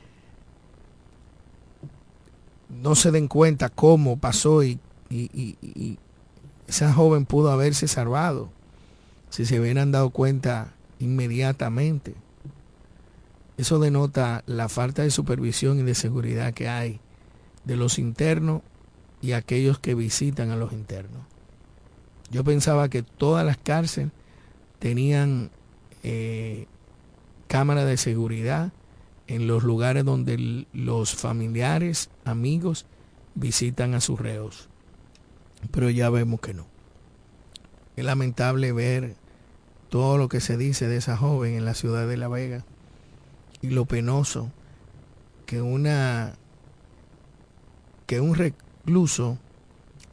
no 2.69 2.95
se 2.95 3.11
den 3.11 3.27
cuenta 3.27 3.69
cómo 3.69 4.19
pasó 4.19 4.63
y 4.63 4.79
esa 6.69 6.93
joven 6.93 7.25
pudo 7.25 7.51
haberse 7.51 7.89
salvado 7.89 8.51
si 9.31 9.47
se 9.47 9.59
hubieran 9.59 9.91
dado 9.91 10.11
cuenta 10.11 10.75
inmediatamente. 10.99 12.15
Eso 13.57 13.79
denota 13.81 14.45
la 14.47 14.69
falta 14.69 15.03
de 15.03 15.11
supervisión 15.11 15.81
y 15.81 15.83
de 15.83 15.95
seguridad 15.95 16.55
que 16.55 16.69
hay 16.69 17.01
de 17.65 17.77
los 17.77 17.99
internos 17.99 18.63
y 19.21 19.33
aquellos 19.33 19.79
que 19.79 19.95
visitan 19.95 20.51
a 20.51 20.57
los 20.57 20.73
internos. 20.73 21.23
Yo 22.31 22.45
pensaba 22.45 22.89
que 22.89 23.03
todas 23.03 23.45
las 23.45 23.57
cárceles 23.57 24.13
tenían 24.79 25.51
eh, 26.03 26.67
cámaras 27.49 27.87
de 27.87 27.97
seguridad 27.97 28.73
en 29.27 29.47
los 29.47 29.65
lugares 29.65 30.05
donde 30.05 30.67
los 30.73 31.15
familiares, 31.15 32.11
amigos 32.25 32.87
visitan 33.35 33.95
a 33.95 34.01
sus 34.01 34.21
reos. 34.21 34.68
Pero 35.71 35.91
ya 35.91 36.11
vemos 36.11 36.41
que 36.41 36.55
no. 36.55 36.67
Es 37.97 38.05
lamentable 38.05 38.73
ver 38.73 39.17
todo 39.89 40.19
lo 40.19 40.29
que 40.29 40.41
se 40.41 40.57
dice 40.57 40.87
de 40.87 40.97
esa 40.97 41.17
joven 41.17 41.55
en 41.55 41.65
la 41.65 41.75
ciudad 41.75 42.07
de 42.07 42.17
La 42.17 42.29
Vega 42.29 42.65
y 43.61 43.71
lo 43.71 43.87
penoso 43.87 44.53
que 45.47 45.63
una 45.63 46.35
que 48.07 48.21
un 48.21 48.35
recluso 48.35 49.39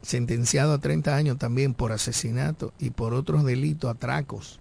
sentenciado 0.02 0.72
a 0.72 0.78
30 0.78 1.16
años 1.16 1.38
también 1.38 1.74
por 1.74 1.92
asesinato 1.92 2.72
y 2.78 2.90
por 2.90 3.14
otros 3.14 3.44
delitos, 3.44 3.90
atracos, 3.90 4.60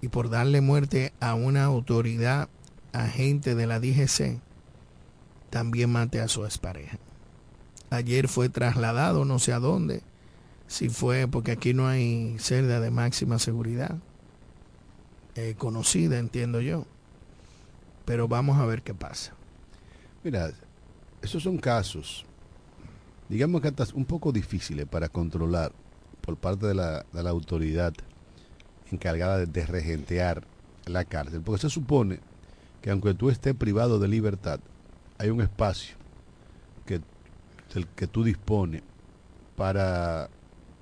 y 0.00 0.08
por 0.08 0.30
darle 0.30 0.60
muerte 0.60 1.12
a 1.20 1.34
una 1.34 1.64
autoridad 1.64 2.48
agente 2.92 3.54
de 3.54 3.66
la 3.66 3.80
DGC, 3.80 4.40
también 5.50 5.90
mate 5.90 6.20
a 6.20 6.28
su 6.28 6.44
expareja. 6.44 6.98
Ayer 7.90 8.28
fue 8.28 8.48
trasladado 8.48 9.24
no 9.24 9.38
sé 9.38 9.52
a 9.52 9.60
dónde, 9.60 10.02
si 10.66 10.88
fue 10.88 11.28
porque 11.28 11.52
aquí 11.52 11.72
no 11.74 11.86
hay 11.86 12.36
celda 12.38 12.80
de 12.80 12.90
máxima 12.90 13.38
seguridad, 13.38 13.98
eh, 15.34 15.54
conocida 15.56 16.18
entiendo 16.18 16.60
yo, 16.60 16.86
pero 18.04 18.28
vamos 18.28 18.58
a 18.58 18.66
ver 18.66 18.82
qué 18.82 18.94
pasa. 18.94 19.34
Mira, 20.24 20.50
esos 21.22 21.42
son 21.42 21.58
casos 21.58 22.26
digamos 23.28 23.60
que 23.60 23.68
hasta 23.68 23.86
un 23.94 24.04
poco 24.04 24.32
difíciles 24.32 24.86
para 24.86 25.08
controlar 25.08 25.72
por 26.20 26.36
parte 26.36 26.66
de 26.66 26.74
la, 26.74 27.04
de 27.12 27.22
la 27.22 27.30
autoridad 27.30 27.92
encargada 28.90 29.44
de, 29.44 29.66
regentear 29.66 30.44
la 30.86 31.04
cárcel, 31.04 31.40
porque 31.42 31.62
se 31.62 31.70
supone 31.70 32.20
que 32.82 32.90
aunque 32.90 33.14
tú 33.14 33.30
estés 33.30 33.54
privado 33.54 33.98
de 33.98 34.08
libertad, 34.08 34.60
hay 35.18 35.30
un 35.30 35.40
espacio 35.40 35.96
que, 36.84 37.00
del 37.74 37.86
que 37.88 38.06
tú 38.06 38.24
dispones 38.24 38.82
para 39.56 40.28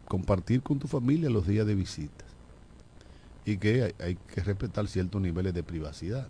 compartir 0.07 0.63
con 0.63 0.79
tu 0.79 0.89
familia 0.89 1.31
los 1.31 1.47
días 1.47 1.67
de 1.67 1.75
visitas 1.75 2.27
y 3.45 3.57
que 3.57 3.85
hay, 3.85 3.95
hay, 3.99 4.15
que 4.17 4.43
respetar 4.43 4.89
ciertos 4.89 5.21
niveles 5.21 5.55
de 5.55 5.63
privacidad. 5.63 6.29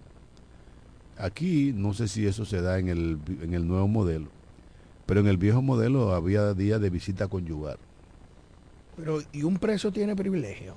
Aquí 1.17 1.73
no 1.75 1.95
sé 1.95 2.09
si 2.09 2.27
eso 2.27 2.45
se 2.45 2.61
da 2.61 2.79
en 2.79 2.89
el, 2.89 3.19
en 3.41 3.55
el 3.55 3.67
nuevo 3.69 3.87
modelo, 3.87 4.29
pero 5.07 5.21
en 5.21 5.29
el 5.29 5.37
viejo 5.37 5.63
modelo 5.63 6.13
había 6.13 6.55
días 6.55 6.81
de 6.81 6.91
visita 6.91 7.29
conyugal. 7.29 7.79
Pero, 8.97 9.21
¿y 9.33 9.43
un 9.43 9.59
preso 9.59 9.93
tiene 9.93 10.17
privilegio? 10.17 10.75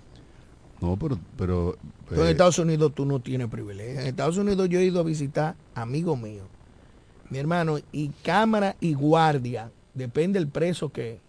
No, 0.81 0.97
pero... 0.97 1.19
pero 1.37 1.77
en 2.11 2.19
eh, 2.19 2.31
Estados 2.31 2.59
Unidos 2.59 2.93
tú 2.93 3.05
no 3.05 3.19
tienes 3.19 3.47
privilegio. 3.47 3.99
En 3.99 4.07
Estados 4.07 4.37
Unidos 4.37 4.69
yo 4.69 4.79
he 4.79 4.85
ido 4.85 4.99
a 4.99 5.03
visitar 5.03 5.55
amigos 5.73 6.19
míos, 6.19 6.45
mi 7.29 7.37
hermano, 7.37 7.77
y 7.91 8.09
cámara 8.23 8.75
y 8.79 8.93
guardia, 8.93 9.71
depende 9.93 10.39
del 10.39 10.47
preso 10.47 10.89
que 10.89 11.19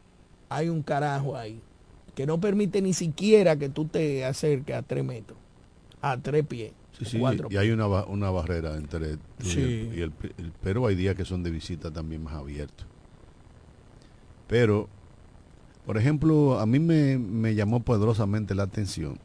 hay 0.49 0.69
un 0.69 0.83
carajo 0.83 1.37
ahí, 1.37 1.61
que 2.15 2.27
no 2.27 2.41
permite 2.41 2.81
ni 2.83 2.95
siquiera 2.95 3.57
que 3.57 3.69
tú 3.69 3.87
te 3.87 4.25
acerques 4.25 4.77
a 4.77 4.83
tres 4.83 5.05
metros, 5.05 5.39
a 6.01 6.17
tres 6.17 6.47
pies. 6.47 6.73
Sí, 6.99 7.05
sí, 7.05 7.23
y 7.51 7.57
hay 7.57 7.71
una, 7.71 7.87
una 7.87 8.31
barrera 8.31 8.77
entre 8.77 9.19
sí. 9.39 9.91
y, 9.95 10.01
el, 10.01 10.13
pero 10.63 10.85
hay 10.87 10.97
días 10.97 11.15
que 11.15 11.25
son 11.25 11.45
de 11.45 11.51
visita 11.51 11.93
también 11.93 12.25
más 12.25 12.35
abiertos. 12.35 12.87
Pero, 14.49 14.89
por 15.87 15.97
ejemplo, 15.97 16.59
a 16.59 16.67
mí 16.67 16.81
me, 16.81 17.19
me 17.19 17.55
llamó 17.55 17.81
poderosamente 17.81 18.55
la 18.57 18.65
atención. 18.65 19.19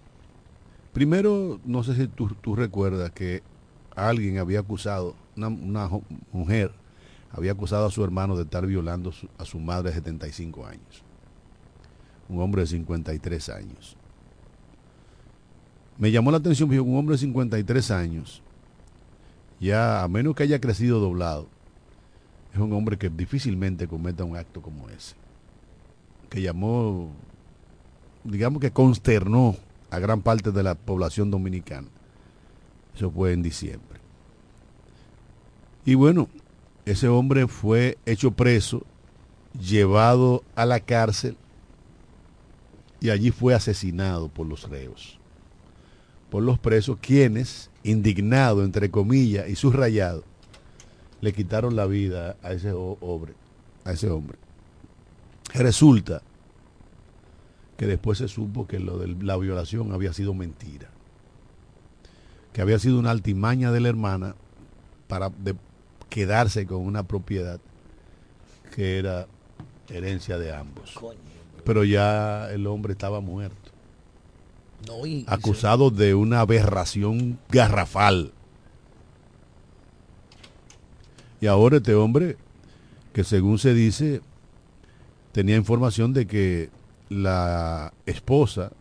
Primero, 0.91 1.59
no 1.65 1.83
sé 1.83 1.95
si 1.95 2.07
tú, 2.07 2.27
tú 2.41 2.55
recuerdas 2.55 3.09
que 3.11 3.41
alguien 3.95 4.37
había 4.37 4.59
acusado, 4.59 5.15
una, 5.35 5.89
mujer 6.31 6.71
había 7.31 7.51
acusado 7.51 7.85
a 7.85 7.91
su 7.91 8.03
hermano 8.03 8.35
de 8.35 8.43
estar 8.43 8.65
violando 8.65 9.13
a 9.37 9.45
su 9.45 9.59
madre 9.59 9.89
de 9.89 9.95
75 9.95 10.65
años. 10.65 11.03
Un 12.29 12.41
hombre 12.41 12.61
de 12.61 12.67
53 12.67 13.49
años 13.49 13.97
me 15.97 16.11
llamó 16.11 16.31
la 16.31 16.37
atención 16.37 16.69
que 16.69 16.79
un 16.79 16.97
hombre 16.97 17.13
de 17.13 17.19
53 17.19 17.91
años, 17.91 18.41
ya 19.59 20.03
a 20.03 20.07
menos 20.07 20.35
que 20.35 20.43
haya 20.43 20.59
crecido 20.59 20.99
doblado, 20.99 21.47
es 22.53 22.59
un 22.59 22.73
hombre 22.73 22.97
que 22.97 23.09
difícilmente 23.09 23.87
cometa 23.87 24.23
un 24.23 24.35
acto 24.35 24.61
como 24.61 24.89
ese. 24.89 25.15
Que 26.29 26.41
llamó, 26.41 27.11
digamos 28.23 28.59
que 28.59 28.71
consternó 28.71 29.55
a 29.89 29.99
gran 29.99 30.21
parte 30.21 30.51
de 30.51 30.63
la 30.63 30.75
población 30.75 31.29
dominicana. 31.29 31.87
Eso 32.95 33.11
fue 33.11 33.33
en 33.33 33.43
diciembre. 33.43 33.92
Y 35.85 35.95
bueno, 35.95 36.29
ese 36.85 37.07
hombre 37.07 37.47
fue 37.47 37.97
hecho 38.05 38.31
preso, 38.31 38.83
llevado 39.59 40.43
a 40.55 40.65
la 40.65 40.79
cárcel 40.79 41.37
y 42.99 43.09
allí 43.09 43.31
fue 43.31 43.53
asesinado 43.53 44.29
por 44.29 44.47
los 44.47 44.69
reos 44.69 45.19
por 46.33 46.41
los 46.41 46.57
presos, 46.57 46.97
quienes, 46.99 47.69
indignado, 47.83 48.63
entre 48.63 48.89
comillas, 48.89 49.47
y 49.47 49.55
subrayado, 49.55 50.23
le 51.21 51.31
quitaron 51.31 51.75
la 51.75 51.85
vida 51.85 52.37
a 52.41 52.53
ese 52.53 52.71
hombre. 52.71 53.35
A 53.85 53.91
ese 53.91 54.09
hombre. 54.09 54.39
Resulta 55.53 56.23
que 57.77 57.85
después 57.85 58.17
se 58.17 58.27
supo 58.27 58.65
que 58.65 58.79
lo 58.79 58.97
de 58.97 59.09
la 59.23 59.37
violación 59.37 59.91
había 59.91 60.11
sido 60.11 60.33
mentira. 60.33 60.89
Que 62.51 62.61
había 62.63 62.79
sido 62.79 62.97
una 62.97 63.11
altimaña 63.11 63.71
de 63.71 63.81
la 63.81 63.89
hermana 63.89 64.33
para 65.07 65.29
quedarse 66.13 66.67
con 66.67 66.85
una 66.85 67.01
propiedad 67.01 67.59
que 68.75 68.99
era 68.99 69.25
herencia 69.89 70.37
de 70.37 70.53
ambos. 70.53 70.93
Pero 71.65 71.83
ya 71.83 72.51
el 72.51 72.67
hombre 72.67 72.93
estaba 72.93 73.19
muerto 73.19 73.71
acusado 75.25 75.89
de 75.89 76.13
una 76.13 76.41
aberración 76.41 77.39
garrafal. 77.49 78.31
Y 81.41 81.47
ahora 81.47 81.77
este 81.77 81.95
hombre, 81.95 82.37
que 83.11 83.23
según 83.23 83.57
se 83.57 83.73
dice, 83.73 84.21
tenía 85.31 85.55
información 85.55 86.13
de 86.13 86.27
que 86.27 86.69
la 87.09 87.91
esposa 88.05 88.71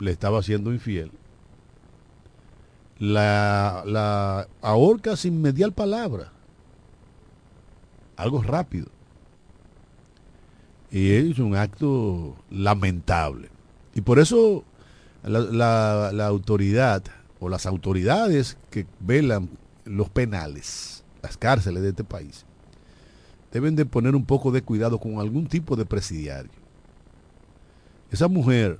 le 0.00 0.10
estaba 0.10 0.42
siendo 0.42 0.72
infiel, 0.72 1.12
la, 2.98 3.82
la 3.86 4.48
ahorca 4.62 5.16
sin 5.16 5.40
mediar 5.40 5.72
palabra. 5.72 6.32
Algo 8.16 8.42
rápido. 8.42 8.86
Y 10.90 11.12
es 11.12 11.38
un 11.38 11.56
acto 11.56 12.36
lamentable. 12.50 13.50
Y 13.94 14.00
por 14.00 14.18
eso 14.18 14.64
la, 15.22 16.12
la, 16.12 16.26
autoridad 16.26 17.02
o 17.40 17.48
las 17.48 17.66
autoridades 17.66 18.56
que 18.70 18.86
velan 19.00 19.48
los 19.84 20.08
penales, 20.08 21.04
las 21.22 21.36
cárceles 21.36 21.82
de 21.82 21.90
este 21.90 22.04
país, 22.04 22.44
deben 23.52 23.76
de 23.76 23.86
poner 23.86 24.14
un 24.14 24.24
poco 24.24 24.52
de 24.52 24.62
cuidado 24.62 24.98
con 24.98 25.18
algún 25.18 25.46
tipo 25.46 25.76
de 25.76 25.84
presidiario. 25.84 26.50
Esa 28.10 28.28
mujer 28.28 28.78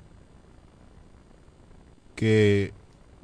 que 2.15 2.73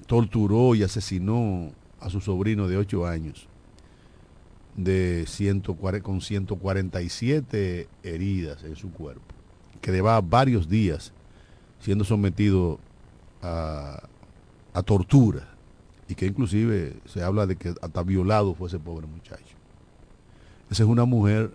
torturó 0.05 0.75
y 0.75 0.83
asesinó 0.83 1.71
a 1.99 2.09
su 2.09 2.19
sobrino 2.21 2.67
de 2.67 2.77
8 2.77 3.07
años, 3.07 3.47
de 4.75 5.25
140, 5.27 6.03
con 6.03 6.21
147 6.21 7.87
heridas 8.03 8.63
en 8.63 8.75
su 8.75 8.91
cuerpo, 8.91 9.21
que 9.81 9.91
llevaba 9.91 10.21
varios 10.21 10.67
días 10.67 11.13
siendo 11.79 12.03
sometido 12.03 12.79
a, 13.41 14.03
tortura 14.85 15.47
y 16.07 16.15
que 16.15 16.25
inclusive 16.25 16.95
se 17.05 17.21
habla 17.21 17.45
de 17.45 17.55
que 17.55 17.73
hasta 17.81 18.03
violado 18.03 18.55
fue 18.55 18.67
ese 18.67 18.79
pobre 18.79 19.05
muchacho. 19.05 19.55
Esa 20.69 20.83
es 20.83 20.89
una 20.89 21.05
mujer, 21.05 21.51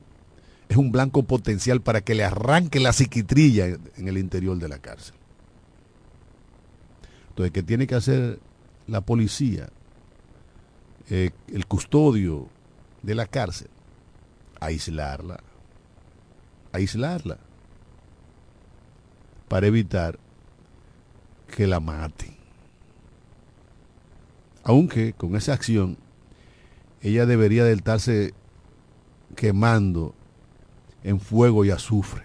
es 0.69 0.77
un 0.77 0.93
blanco 0.93 1.25
potencial 1.25 1.81
para 1.81 2.01
que 2.01 2.15
le 2.15 2.25
arranque 2.25 2.79
la 2.79 2.93
psiquitrilla 2.93 3.67
en 3.97 4.09
el 4.09 4.19
interior 4.19 4.57
de 4.59 4.69
la 4.69 4.79
cárcel. 4.79 5.18
Entonces, 7.39 7.53
¿qué 7.53 7.63
tiene 7.63 7.87
que 7.87 7.95
hacer 7.95 8.41
la 8.89 9.01
policía? 9.01 9.69
Eh, 11.09 11.31
el 11.47 11.67
custodio 11.67 12.49
de 13.05 13.15
la 13.15 13.27
cárcel, 13.27 13.69
aislarla, 14.59 15.39
aislarla, 16.73 17.39
para 19.47 19.69
evitar 19.69 20.19
que 21.55 21.69
la 21.69 21.79
maten. 21.79 22.37
Aunque 24.65 25.13
con 25.13 25.37
esa 25.37 25.53
acción 25.53 25.97
ella 27.03 27.25
debería 27.25 27.63
de 27.63 27.75
estarse 27.75 28.35
quemando 29.37 30.13
en 31.05 31.21
fuego 31.21 31.65
y 31.65 31.71
azufre. 31.71 32.25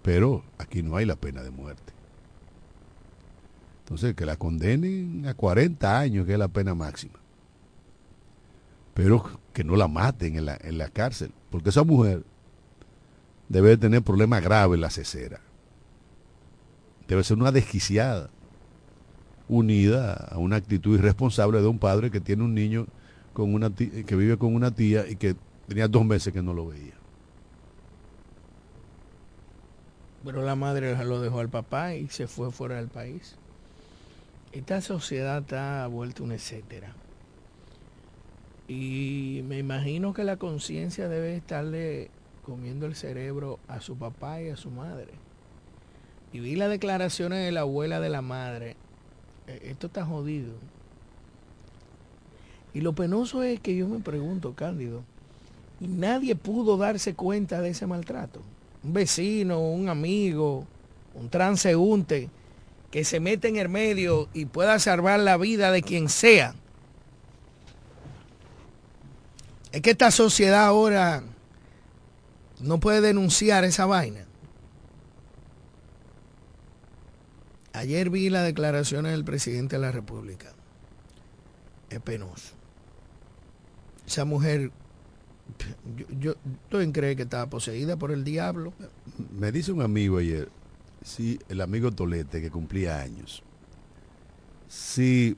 Pero 0.00 0.42
aquí 0.56 0.82
no 0.82 0.96
hay 0.96 1.04
la 1.04 1.16
pena 1.16 1.42
de 1.42 1.50
muerte. 1.50 1.93
Entonces, 3.84 4.14
que 4.14 4.24
la 4.24 4.36
condenen 4.36 5.26
a 5.26 5.34
40 5.34 5.98
años, 5.98 6.24
que 6.26 6.32
es 6.32 6.38
la 6.38 6.48
pena 6.48 6.74
máxima. 6.74 7.18
Pero 8.94 9.38
que 9.52 9.62
no 9.62 9.76
la 9.76 9.88
maten 9.88 10.36
en 10.36 10.46
la, 10.46 10.56
en 10.58 10.78
la 10.78 10.88
cárcel, 10.88 11.32
porque 11.50 11.68
esa 11.68 11.84
mujer 11.84 12.24
debe 13.50 13.76
tener 13.76 14.02
problemas 14.02 14.42
graves 14.42 14.76
en 14.76 14.80
la 14.80 14.88
cesera. 14.88 15.40
Debe 17.06 17.22
ser 17.24 17.36
una 17.36 17.52
desquiciada, 17.52 18.30
unida 19.48 20.14
a 20.14 20.38
una 20.38 20.56
actitud 20.56 20.98
irresponsable 20.98 21.60
de 21.60 21.66
un 21.66 21.78
padre 21.78 22.10
que 22.10 22.20
tiene 22.20 22.42
un 22.42 22.54
niño 22.54 22.86
con 23.34 23.52
una 23.52 23.68
que 23.74 24.16
vive 24.16 24.38
con 24.38 24.54
una 24.54 24.70
tía 24.70 25.06
y 25.06 25.16
que 25.16 25.36
tenía 25.68 25.88
dos 25.88 26.06
meses 26.06 26.32
que 26.32 26.40
no 26.40 26.54
lo 26.54 26.68
veía. 26.68 26.94
Pero 30.24 30.42
la 30.42 30.56
madre 30.56 30.96
lo 31.04 31.20
dejó 31.20 31.40
al 31.40 31.50
papá 31.50 31.94
y 31.94 32.08
se 32.08 32.26
fue 32.26 32.50
fuera 32.50 32.76
del 32.76 32.88
país. 32.88 33.36
Esta 34.54 34.80
sociedad 34.80 35.38
está 35.38 35.84
vuelta 35.88 36.22
un 36.22 36.30
etcétera. 36.30 36.94
Y 38.68 39.42
me 39.48 39.58
imagino 39.58 40.14
que 40.14 40.22
la 40.22 40.36
conciencia 40.36 41.08
debe 41.08 41.34
estarle 41.34 42.08
comiendo 42.44 42.86
el 42.86 42.94
cerebro 42.94 43.58
a 43.66 43.80
su 43.80 43.96
papá 43.96 44.40
y 44.40 44.50
a 44.50 44.56
su 44.56 44.70
madre. 44.70 45.08
Y 46.32 46.38
vi 46.38 46.54
las 46.54 46.70
declaraciones 46.70 47.44
de 47.44 47.50
la 47.50 47.62
abuela 47.62 47.98
de 47.98 48.10
la 48.10 48.22
madre. 48.22 48.76
E, 49.48 49.70
esto 49.70 49.88
está 49.88 50.06
jodido. 50.06 50.52
Y 52.74 52.80
lo 52.80 52.92
penoso 52.92 53.42
es 53.42 53.58
que 53.58 53.74
yo 53.74 53.88
me 53.88 53.98
pregunto, 53.98 54.54
Cándido, 54.54 55.02
y 55.80 55.88
nadie 55.88 56.36
pudo 56.36 56.76
darse 56.76 57.14
cuenta 57.14 57.60
de 57.60 57.70
ese 57.70 57.88
maltrato. 57.88 58.40
Un 58.84 58.92
vecino, 58.92 59.58
un 59.58 59.88
amigo, 59.88 60.64
un 61.16 61.28
transeúnte 61.28 62.30
que 62.94 63.02
se 63.02 63.18
mete 63.18 63.48
en 63.48 63.56
el 63.56 63.68
medio 63.68 64.28
y 64.34 64.44
pueda 64.44 64.78
salvar 64.78 65.18
la 65.18 65.36
vida 65.36 65.72
de 65.72 65.82
quien 65.82 66.08
sea. 66.08 66.54
Es 69.72 69.82
que 69.82 69.90
esta 69.90 70.12
sociedad 70.12 70.64
ahora 70.64 71.24
no 72.60 72.78
puede 72.78 73.00
denunciar 73.00 73.64
esa 73.64 73.86
vaina. 73.86 74.26
Ayer 77.72 78.10
vi 78.10 78.30
las 78.30 78.44
declaraciones 78.44 79.10
del 79.10 79.24
presidente 79.24 79.74
de 79.74 79.82
la 79.82 79.90
República. 79.90 80.52
Es 81.90 81.98
penoso. 81.98 82.54
Esa 84.06 84.24
mujer, 84.24 84.70
yo, 86.20 86.36
yo, 86.70 86.92
cree 86.92 87.16
que 87.16 87.22
estaba 87.22 87.50
poseída 87.50 87.96
por 87.96 88.12
el 88.12 88.22
diablo. 88.22 88.72
Me 89.36 89.50
dice 89.50 89.72
un 89.72 89.82
amigo 89.82 90.18
ayer, 90.18 90.48
si 91.04 91.38
el 91.48 91.60
amigo 91.60 91.92
Tolete, 91.92 92.40
que 92.40 92.50
cumplía 92.50 93.00
años, 93.00 93.44
si 94.66 95.36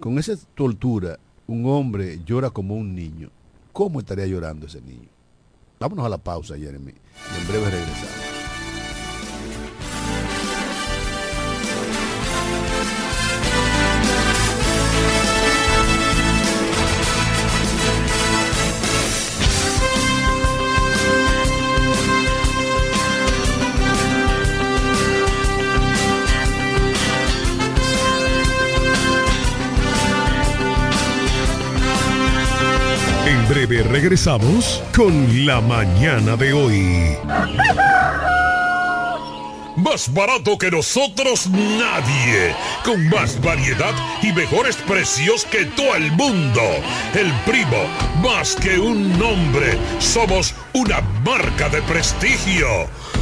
con 0.00 0.18
esa 0.18 0.34
tortura 0.54 1.20
un 1.46 1.66
hombre 1.66 2.20
llora 2.24 2.50
como 2.50 2.74
un 2.74 2.94
niño, 2.94 3.30
¿cómo 3.72 4.00
estaría 4.00 4.26
llorando 4.26 4.66
ese 4.66 4.80
niño? 4.80 5.08
Vámonos 5.78 6.06
a 6.06 6.08
la 6.08 6.18
pausa, 6.18 6.56
Jeremy, 6.56 6.92
y 6.92 7.40
en 7.40 7.48
breve 7.48 7.70
regresamos. 7.70 8.35
Regresamos 33.88 34.82
con 34.94 35.46
la 35.46 35.60
mañana 35.60 36.36
de 36.36 36.52
hoy. 36.52 37.16
Más 39.76 40.12
barato 40.12 40.56
que 40.56 40.70
nosotros 40.70 41.48
nadie. 41.48 42.54
Con 42.84 43.08
más 43.08 43.40
variedad 43.42 43.94
y 44.22 44.32
mejores 44.32 44.76
precios 44.76 45.44
que 45.44 45.66
todo 45.66 45.94
el 45.94 46.10
mundo. 46.12 46.62
El 47.14 47.30
primo, 47.44 47.86
más 48.22 48.56
que 48.56 48.78
un 48.78 49.18
nombre. 49.18 49.78
Somos 49.98 50.54
una 50.72 51.00
marca 51.24 51.68
de 51.68 51.82
prestigio. 51.82 52.66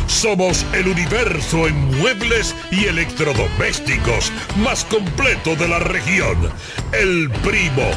Somos 0.06 0.64
el 0.72 0.88
universo 0.88 1.66
en 1.66 1.98
muebles 1.98 2.54
y 2.70 2.84
electrodomésticos 2.84 4.30
más 4.58 4.84
completo 4.84 5.56
de 5.56 5.68
la 5.68 5.80
región. 5.80 6.50
El 6.92 7.30
primo 7.42 7.90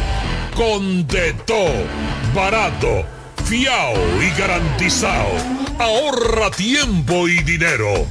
con 0.57 1.05
de 1.05 1.33
todo, 1.45 1.85
barato, 2.33 3.05
fiao 3.45 3.93
y 4.19 4.39
garantizado. 4.39 5.29
Ahorra 5.77 6.49
tiempo 6.49 7.27
y 7.27 7.43
dinero. 7.43 8.07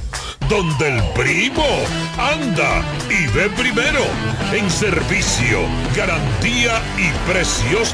Donde 0.47 0.95
el 0.95 1.03
primo 1.09 1.65
anda 2.17 2.81
y 3.09 3.27
ve 3.35 3.49
primero. 3.49 3.99
En 4.53 4.71
servicio, 4.71 5.59
garantía 5.93 6.81
y 6.97 7.29
precios 7.29 7.93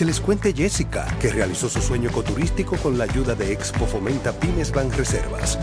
Que 0.00 0.06
les 0.06 0.18
cuente 0.18 0.54
Jessica, 0.54 1.06
que 1.20 1.28
realizó 1.28 1.68
su 1.68 1.82
sueño 1.82 2.08
ecoturístico 2.08 2.74
con 2.78 2.96
la 2.96 3.04
ayuda 3.04 3.34
de 3.34 3.52
Expo 3.52 3.84
Fomenta 3.84 4.32
Pymes 4.32 4.72
Banreservas. 4.72 5.58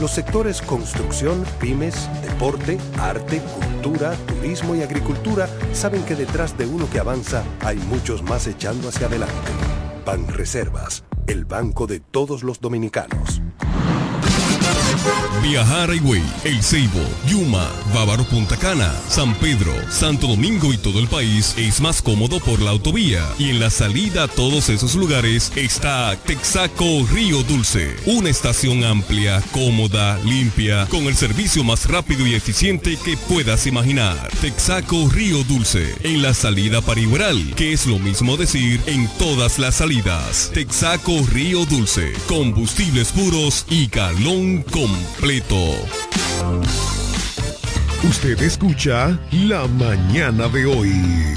Los 0.00 0.10
sectores 0.10 0.60
construcción, 0.60 1.44
pymes, 1.60 2.10
deporte, 2.20 2.78
arte, 2.98 3.40
cultura, 3.40 4.12
turismo 4.26 4.74
y 4.74 4.82
agricultura 4.82 5.48
saben 5.72 6.02
que 6.02 6.16
detrás 6.16 6.58
de 6.58 6.66
uno 6.66 6.90
que 6.90 6.98
avanza 6.98 7.44
hay 7.60 7.76
muchos 7.76 8.24
más 8.24 8.48
echando 8.48 8.88
hacia 8.88 9.06
adelante. 9.06 9.52
Banreservas, 10.04 11.04
el 11.28 11.44
banco 11.44 11.86
de 11.86 12.00
todos 12.00 12.42
los 12.42 12.60
dominicanos. 12.60 13.40
Viajar 15.42 15.94
Higüey, 15.94 16.22
El 16.44 16.60
Ceibo, 16.62 17.00
Yuma, 17.28 17.70
Bávaro 17.94 18.24
Punta 18.24 18.56
Cana, 18.56 18.92
San 19.08 19.32
Pedro, 19.36 19.72
Santo 19.90 20.26
Domingo 20.26 20.72
y 20.72 20.76
todo 20.76 20.98
el 20.98 21.06
país 21.06 21.54
es 21.56 21.80
más 21.80 22.02
cómodo 22.02 22.40
por 22.40 22.60
la 22.60 22.70
autovía. 22.70 23.24
Y 23.38 23.50
en 23.50 23.60
la 23.60 23.70
salida 23.70 24.24
a 24.24 24.28
todos 24.28 24.68
esos 24.70 24.96
lugares 24.96 25.52
está 25.54 26.16
Texaco 26.26 27.06
Río 27.12 27.44
Dulce. 27.44 27.94
Una 28.06 28.28
estación 28.28 28.82
amplia, 28.82 29.40
cómoda, 29.52 30.18
limpia, 30.24 30.86
con 30.86 31.04
el 31.04 31.14
servicio 31.14 31.62
más 31.62 31.88
rápido 31.88 32.26
y 32.26 32.34
eficiente 32.34 32.98
que 33.04 33.16
puedas 33.16 33.68
imaginar. 33.68 34.28
Texaco 34.40 35.08
Río 35.10 35.44
Dulce, 35.44 35.94
en 36.02 36.22
la 36.22 36.34
salida 36.34 36.80
para 36.80 37.00
Igueral, 37.00 37.54
que 37.54 37.72
es 37.72 37.86
lo 37.86 38.00
mismo 38.00 38.36
decir 38.36 38.80
en 38.86 39.08
todas 39.16 39.60
las 39.60 39.76
salidas. 39.76 40.50
Texaco 40.52 41.24
Río 41.32 41.64
Dulce, 41.66 42.12
combustibles 42.26 43.12
puros 43.12 43.64
y 43.70 43.86
calón 43.86 44.64
completo. 44.96 45.74
Usted 48.08 48.40
escucha 48.42 49.18
La 49.32 49.66
Mañana 49.66 50.48
de 50.48 50.66
hoy. 50.66 51.36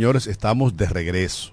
Señores, 0.00 0.26
estamos 0.28 0.78
de 0.78 0.86
regreso. 0.86 1.52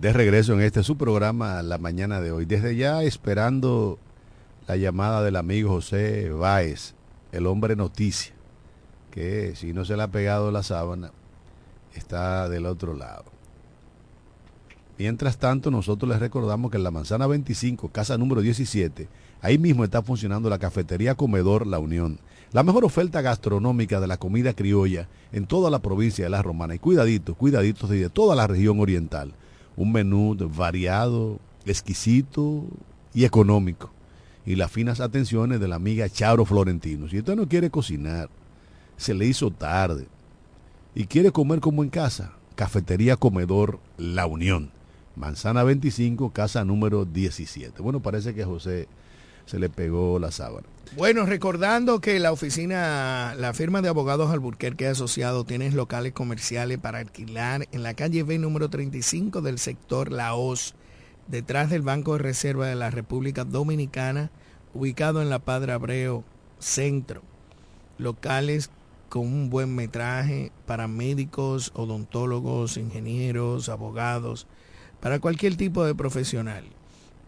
De 0.00 0.12
regreso 0.12 0.52
en 0.52 0.60
este 0.60 0.84
su 0.84 0.96
programa 0.96 1.60
la 1.64 1.76
mañana 1.76 2.20
de 2.20 2.30
hoy. 2.30 2.44
Desde 2.44 2.76
ya 2.76 3.02
esperando 3.02 3.98
la 4.68 4.76
llamada 4.76 5.24
del 5.24 5.34
amigo 5.34 5.70
José 5.70 6.30
Báez, 6.30 6.94
el 7.32 7.48
hombre 7.48 7.74
noticia, 7.74 8.32
que 9.10 9.56
si 9.56 9.72
no 9.72 9.84
se 9.84 9.96
le 9.96 10.04
ha 10.04 10.08
pegado 10.08 10.52
la 10.52 10.62
sábana, 10.62 11.10
está 11.96 12.48
del 12.48 12.64
otro 12.64 12.94
lado. 12.94 13.24
Mientras 14.96 15.36
tanto, 15.36 15.72
nosotros 15.72 16.08
les 16.08 16.20
recordamos 16.20 16.70
que 16.70 16.76
en 16.76 16.84
la 16.84 16.92
manzana 16.92 17.26
25, 17.26 17.88
casa 17.88 18.16
número 18.18 18.40
17, 18.40 19.08
ahí 19.40 19.58
mismo 19.58 19.82
está 19.82 20.00
funcionando 20.00 20.48
la 20.48 20.60
cafetería 20.60 21.16
Comedor 21.16 21.66
La 21.66 21.80
Unión. 21.80 22.20
La 22.52 22.62
mejor 22.62 22.84
oferta 22.84 23.22
gastronómica 23.22 23.98
de 23.98 24.06
la 24.06 24.18
comida 24.18 24.52
criolla 24.52 25.08
en 25.32 25.46
toda 25.46 25.70
la 25.70 25.78
provincia 25.78 26.24
de 26.24 26.30
La 26.30 26.42
Romana. 26.42 26.74
Y 26.74 26.78
cuidaditos, 26.78 27.34
cuidaditos 27.34 27.88
de 27.88 28.10
toda 28.10 28.36
la 28.36 28.46
región 28.46 28.78
oriental. 28.78 29.32
Un 29.74 29.90
menú 29.90 30.36
variado, 30.54 31.38
exquisito 31.64 32.64
y 33.14 33.24
económico. 33.24 33.90
Y 34.44 34.56
las 34.56 34.70
finas 34.70 35.00
atenciones 35.00 35.60
de 35.60 35.68
la 35.68 35.76
amiga 35.76 36.10
Charo 36.10 36.44
Florentino. 36.44 37.08
Si 37.08 37.20
usted 37.20 37.36
no 37.36 37.48
quiere 37.48 37.70
cocinar, 37.70 38.28
se 38.98 39.14
le 39.14 39.24
hizo 39.24 39.50
tarde 39.50 40.06
y 40.94 41.06
quiere 41.06 41.30
comer 41.30 41.60
como 41.60 41.82
en 41.82 41.88
casa, 41.88 42.34
Cafetería 42.54 43.16
Comedor 43.16 43.80
La 43.96 44.26
Unión. 44.26 44.72
Manzana 45.16 45.62
25, 45.62 46.30
casa 46.32 46.64
número 46.66 47.06
17. 47.06 47.80
Bueno, 47.80 48.00
parece 48.00 48.34
que 48.34 48.44
José 48.44 48.88
se 49.46 49.58
le 49.58 49.70
pegó 49.70 50.18
la 50.18 50.30
sábana. 50.30 50.66
Bueno, 50.94 51.24
recordando 51.24 52.02
que 52.02 52.18
la 52.18 52.32
oficina, 52.32 53.34
la 53.38 53.54
firma 53.54 53.80
de 53.80 53.88
abogados 53.88 54.30
Alburquerque 54.30 54.88
Asociado 54.88 55.44
tiene 55.44 55.70
locales 55.70 56.12
comerciales 56.12 56.76
para 56.76 56.98
alquilar 56.98 57.66
en 57.72 57.82
la 57.82 57.94
calle 57.94 58.24
B 58.24 58.38
número 58.38 58.68
35 58.68 59.40
del 59.40 59.58
sector 59.58 60.12
La 60.12 60.34
detrás 61.28 61.70
del 61.70 61.80
Banco 61.80 62.12
de 62.12 62.18
Reserva 62.18 62.66
de 62.66 62.74
la 62.74 62.90
República 62.90 63.44
Dominicana, 63.44 64.30
ubicado 64.74 65.22
en 65.22 65.30
la 65.30 65.38
Padre 65.38 65.72
Abreu 65.72 66.24
Centro. 66.58 67.22
Locales 67.96 68.68
con 69.08 69.22
un 69.22 69.48
buen 69.48 69.74
metraje 69.74 70.52
para 70.66 70.88
médicos, 70.88 71.72
odontólogos, 71.74 72.76
ingenieros, 72.76 73.70
abogados, 73.70 74.46
para 75.00 75.20
cualquier 75.20 75.56
tipo 75.56 75.86
de 75.86 75.94
profesional. 75.94 76.64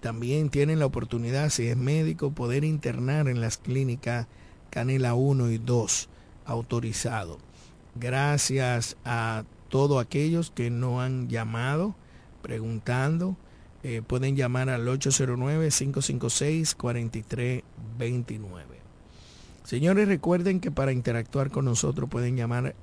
También 0.04 0.50
tienen 0.50 0.78
la 0.80 0.84
oportunidad, 0.84 1.48
si 1.48 1.68
es 1.68 1.78
médico, 1.78 2.32
poder 2.32 2.62
internar 2.62 3.26
en 3.26 3.40
las 3.40 3.56
clínicas 3.56 4.26
Canela 4.68 5.14
1 5.14 5.50
y 5.50 5.56
2 5.56 6.10
autorizado. 6.44 7.38
Gracias 7.94 8.98
a 9.06 9.44
todos 9.70 10.04
aquellos 10.04 10.50
que 10.50 10.68
no 10.68 11.00
han 11.00 11.30
llamado 11.30 11.94
preguntando. 12.42 13.38
Eh, 13.82 14.02
pueden 14.06 14.36
llamar 14.36 14.68
al 14.68 14.86
809-556-4329. 14.88 17.62
Señores, 19.64 20.06
recuerden 20.06 20.60
que 20.60 20.70
para 20.70 20.92
interactuar 20.92 21.50
con 21.50 21.64
nosotros 21.64 22.10
pueden 22.10 22.36
llamar 22.36 22.74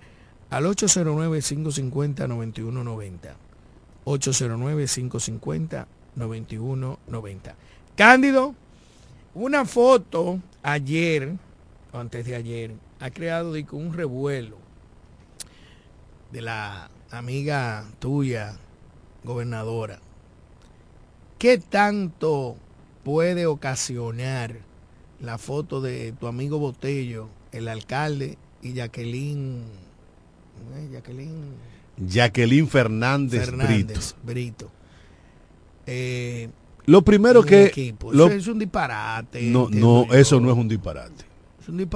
al 0.50 0.66
809-550-9190. 0.66 3.36
809-550-9190. 4.06 6.01
9190. 6.16 7.56
Cándido, 7.96 8.56
una 9.34 9.66
foto 9.66 10.40
ayer, 10.64 11.34
o 11.92 11.98
antes 11.98 12.26
de 12.26 12.36
ayer, 12.36 12.74
ha 13.00 13.10
creado 13.10 13.54
un 13.72 13.94
revuelo 13.94 14.58
de 16.32 16.42
la 16.42 16.90
amiga 17.12 17.86
tuya, 18.00 18.58
gobernadora. 19.24 20.00
¿Qué 21.38 21.58
tanto 21.58 22.56
puede 23.04 23.46
ocasionar 23.46 24.58
la 25.20 25.38
foto 25.38 25.82
de 25.82 26.14
tu 26.14 26.28
amigo 26.28 26.60
Botello, 26.60 27.30
el 27.52 27.68
alcalde 27.68 28.38
y 28.62 28.74
Jacqueline, 28.74 29.64
¿eh? 30.76 30.90
Jacqueline, 30.92 31.56
Jacqueline 31.98 32.68
Fernández, 32.68 33.46
Fernández 33.46 34.16
Brito. 34.24 34.72
Eh, 35.86 36.50
lo 36.86 37.02
primero 37.04 37.44
que... 37.44 37.96
Lo, 38.12 38.28
eso 38.28 38.36
es 38.36 38.48
un 38.48 38.60
disparate. 38.60 39.42
No, 39.44 39.70
no, 39.70 40.08
eso 40.14 40.40
no 40.40 40.52
es 40.52 40.58
un 40.58 40.68
disparate. 40.68 41.26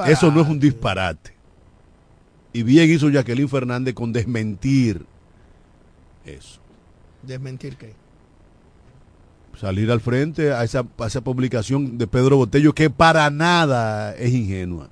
Eso 0.08 0.32
no 0.32 0.42
es 0.42 0.48
un 0.48 0.60
disparate. 0.60 1.34
Y 2.54 2.64
bien 2.64 2.90
hizo 2.90 3.10
Jacqueline 3.10 3.50
Fernández 3.50 3.94
con 3.94 4.14
desmentir 4.14 5.06
eso. 6.24 6.60
¿Desmentir 7.22 7.76
qué? 7.76 7.94
Salir 9.60 9.92
al 9.92 10.02
frente 10.02 10.54
a 10.54 10.64
esa, 10.64 10.86
a 10.98 11.08
esa 11.08 11.22
publicación 11.22 11.98
de 11.98 12.08
Pedro 12.08 12.38
Botello 12.38 12.74
que 12.74 12.90
para 12.90 13.30
nada 13.30 14.16
es 14.16 14.34
ingenua. 14.34 14.90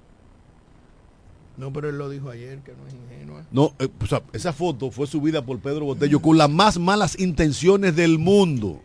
No, 1.57 1.71
pero 1.71 1.89
él 1.89 1.97
lo 1.97 2.09
dijo 2.09 2.29
ayer 2.29 2.59
que 2.59 2.71
no 2.71 2.87
es 2.87 2.93
ingenua. 2.93 3.45
No, 3.51 3.73
eh, 3.79 3.87
esa 4.33 4.53
foto 4.53 4.89
fue 4.89 5.05
subida 5.05 5.45
por 5.45 5.59
Pedro 5.59 5.85
Botello 5.85 6.19
con 6.19 6.37
las 6.37 6.49
más 6.49 6.79
malas 6.79 7.19
intenciones 7.19 7.95
del 7.95 8.17
mundo. 8.17 8.81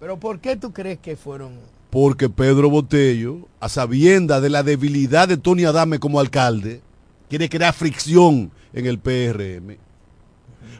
Pero 0.00 0.20
¿por 0.20 0.38
qué 0.38 0.56
tú 0.56 0.72
crees 0.72 0.98
que 0.98 1.16
fueron? 1.16 1.54
Porque 1.90 2.28
Pedro 2.28 2.70
Botello, 2.70 3.48
a 3.58 3.68
sabienda 3.68 4.40
de 4.40 4.50
la 4.50 4.62
debilidad 4.62 5.26
de 5.26 5.38
Tony 5.38 5.64
Adame 5.64 5.98
como 5.98 6.20
alcalde, 6.20 6.82
quiere 7.28 7.48
crear 7.48 7.74
fricción 7.74 8.52
en 8.72 8.86
el 8.86 8.98
PRM. 8.98 9.76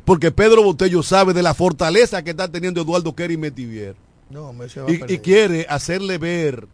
Porque 0.04 0.30
Pedro 0.30 0.62
Botello 0.62 1.02
sabe 1.02 1.32
de 1.32 1.42
la 1.42 1.54
fortaleza 1.54 2.22
que 2.22 2.30
está 2.30 2.48
teniendo 2.48 2.82
Eduardo 2.82 3.14
Kerry 3.14 3.36
Metivier. 3.36 3.96
No, 4.30 4.52
me 4.52 4.66
y, 4.66 5.14
y 5.14 5.18
quiere 5.18 5.66
hacerle 5.68 6.18
ver 6.18 6.68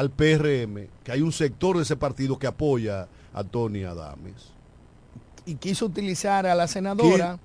al 0.00 0.10
PRM 0.10 0.88
que 1.04 1.12
hay 1.12 1.20
un 1.20 1.30
sector 1.30 1.76
de 1.76 1.82
ese 1.82 1.94
partido 1.94 2.38
que 2.38 2.46
apoya 2.46 3.06
a 3.34 3.44
Tony 3.44 3.84
Adames. 3.84 4.50
Y 5.44 5.56
quiso 5.56 5.84
utilizar 5.84 6.46
a 6.46 6.54
la 6.54 6.66
senadora, 6.66 7.38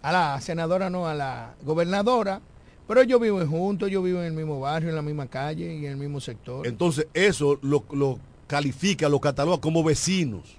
a 0.00 0.12
la 0.12 0.40
senadora 0.40 0.88
no, 0.88 1.08
a 1.08 1.14
la 1.14 1.54
gobernadora, 1.64 2.40
pero 2.86 3.02
yo 3.02 3.18
vivo 3.18 3.44
juntos, 3.44 3.90
yo 3.90 4.02
vivo 4.02 4.20
en 4.20 4.26
el 4.26 4.32
mismo 4.34 4.60
barrio, 4.60 4.90
en 4.90 4.94
la 4.94 5.02
misma 5.02 5.26
calle 5.26 5.74
y 5.74 5.86
en 5.86 5.92
el 5.92 5.96
mismo 5.96 6.20
sector. 6.20 6.64
Entonces 6.64 7.08
eso 7.12 7.58
lo, 7.60 8.20
califica, 8.46 9.08
lo 9.08 9.20
cataloga 9.20 9.60
como 9.60 9.82
vecinos. 9.82 10.56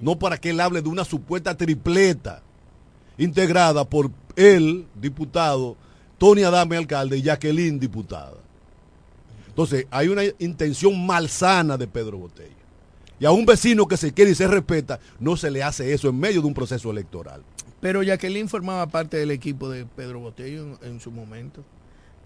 No 0.00 0.18
para 0.18 0.38
que 0.38 0.50
él 0.50 0.58
hable 0.58 0.82
de 0.82 0.88
una 0.88 1.04
supuesta 1.04 1.56
tripleta 1.56 2.42
integrada 3.16 3.84
por 3.84 4.10
él, 4.34 4.86
diputado, 5.00 5.76
Tony 6.18 6.42
Adame, 6.42 6.76
alcalde, 6.76 7.18
y 7.18 7.22
Jacqueline, 7.22 7.78
diputada. 7.78 8.41
Entonces, 9.52 9.86
hay 9.90 10.08
una 10.08 10.22
intención 10.38 11.04
malsana 11.04 11.76
de 11.76 11.86
Pedro 11.86 12.16
Botella. 12.16 12.56
Y 13.20 13.26
a 13.26 13.32
un 13.32 13.44
vecino 13.44 13.86
que 13.86 13.98
se 13.98 14.10
quiere 14.14 14.30
y 14.30 14.34
se 14.34 14.48
respeta, 14.48 14.98
no 15.20 15.36
se 15.36 15.50
le 15.50 15.62
hace 15.62 15.92
eso 15.92 16.08
en 16.08 16.18
medio 16.18 16.40
de 16.40 16.46
un 16.46 16.54
proceso 16.54 16.90
electoral. 16.90 17.42
Pero 17.78 18.02
Jacqueline 18.02 18.48
formaba 18.48 18.86
parte 18.86 19.18
del 19.18 19.30
equipo 19.30 19.68
de 19.68 19.84
Pedro 19.84 20.20
Botello 20.20 20.78
en, 20.82 21.00
su 21.00 21.10
momento, 21.10 21.62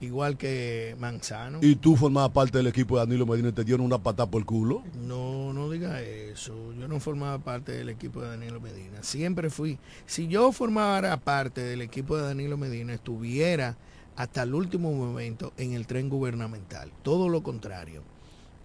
igual 0.01 0.37
que 0.37 0.95
Manzano. 1.01 1.59
¿Y 1.63 1.75
tú 1.75 1.97
formabas 1.97 2.31
parte 2.31 2.59
del 2.59 2.69
equipo 2.69 2.95
de 2.95 3.07
Danilo 3.07 3.27
Medina 3.27 3.49
y 3.49 3.53
te 3.53 3.65
dieron 3.65 3.85
una 3.85 3.99
patada 3.99 4.31
por 4.31 4.41
el 4.41 4.47
culo? 4.47 4.85
No, 5.05 5.53
no 5.53 5.69
diga 5.69 6.01
eso. 6.03 6.55
Yo 6.79 6.87
no 6.87 7.01
formaba 7.01 7.41
parte 7.41 7.73
del 7.73 7.89
equipo 7.89 8.23
de 8.23 8.29
Danilo 8.29 8.61
Medina. 8.61 9.03
Siempre 9.03 9.51
fui. 9.51 9.81
Si 10.07 10.29
yo 10.29 10.53
formara 10.53 11.17
parte 11.17 11.61
del 11.61 11.83
equipo 11.83 12.17
de 12.17 12.23
Danilo 12.23 12.57
Medina, 12.57 12.95
estuviera 12.95 13.77
hasta 14.17 14.43
el 14.43 14.55
último 14.55 14.93
momento 14.93 15.53
en 15.59 15.73
el 15.73 15.87
tren 15.87 16.09
gubernamental. 16.09 16.91
Todo 17.03 17.29
lo 17.29 17.43
contrario. 17.43 18.03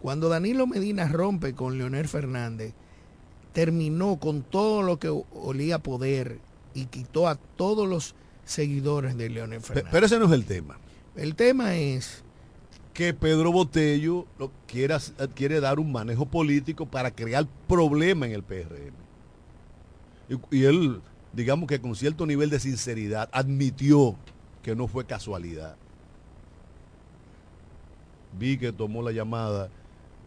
Cuando 0.02 0.30
Danilo 0.30 0.66
Medina 0.66 1.08
rompe 1.08 1.54
con 1.54 1.78
Leonel 1.78 2.08
Fernández, 2.08 2.74
terminó 3.54 4.18
con 4.18 4.41
todo 4.43 4.82
lo 4.82 4.97
que 4.97 5.10
olía 5.10 5.80
poder 5.80 6.39
y 6.74 6.86
quitó 6.86 7.28
a 7.28 7.36
todos 7.36 7.88
los 7.88 8.16
seguidores 8.45 9.18
de 9.18 9.30
Leonel 9.30 9.62
Fernández. 9.62 9.91
Pero 9.91 10.06
ese 10.06 10.20
no 10.20 10.26
es 10.26 10.32
el 10.32 10.45
tema. 10.45 10.80
El 11.16 11.36
tema 11.36 11.76
es 11.76 12.24
que 12.93 13.14
Pedro 13.14 13.52
Botello 13.52 14.26
quiere, 14.68 14.95
quiere 15.36 15.60
dar 15.60 15.80
un 15.80 15.91
manejo 15.91 16.26
político 16.26 16.86
para 16.86 17.12
crear 17.12 17.45
problemas 17.68 18.30
en 18.30 18.36
el 18.36 18.43
PRM. 18.43 18.93
Y, 20.30 20.58
y 20.58 20.64
él, 20.64 21.02
digamos 21.34 21.68
que 21.68 21.80
con 21.82 21.95
cierto 21.95 22.26
nivel 22.26 22.49
de 22.49 22.60
sinceridad, 22.60 23.30
admitió 23.34 24.16
que 24.64 24.76
no 24.76 24.88
fue 24.88 25.05
casualidad. 25.05 25.76
Vi 28.38 28.57
que 28.57 28.72
tomó 28.72 29.01
la 29.01 29.12
llamada 29.12 29.70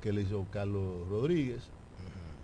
que 0.01 0.12
le 0.12 0.22
hizo 0.22 0.47
Carlos 0.51 1.09
Rodríguez, 1.09 1.62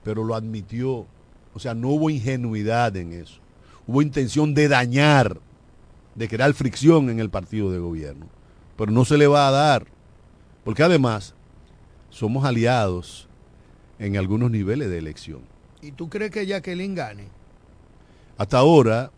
pero 0.03 0.25
lo 0.25 0.35
admitió. 0.35 1.07
O 1.55 1.59
sea, 1.59 1.75
no 1.75 1.89
hubo 1.89 2.11
ingenuidad 2.11 2.97
en 2.97 3.13
eso. 3.13 3.41
Hubo 3.87 4.03
intención 4.03 4.55
de 4.55 4.69
dañar, 4.69 5.39
de 6.15 6.29
crear 6.29 6.55
fricción 6.55 7.11
en 7.11 7.21
el 7.21 7.29
partido 7.29 7.71
de 7.71 7.79
gobierno. 7.79 8.27
Pero 8.77 8.93
no 8.93 9.05
se 9.05 9.19
le 9.19 9.27
va 9.27 9.49
a 9.49 9.51
dar. 9.51 9.87
Porque 10.65 10.83
además 10.83 11.35
somos 12.09 12.45
aliados 12.45 13.29
en 13.99 14.17
algunos 14.17 14.51
niveles 14.51 14.89
de 14.89 14.99
elección. 14.99 15.41
¿Y 15.83 15.93
tú 15.93 16.09
crees 16.09 16.31
que 16.31 16.47
Jacqueline 16.47 16.95
gane? 16.95 17.29
Hasta 18.39 18.59
ahora, 18.59 19.11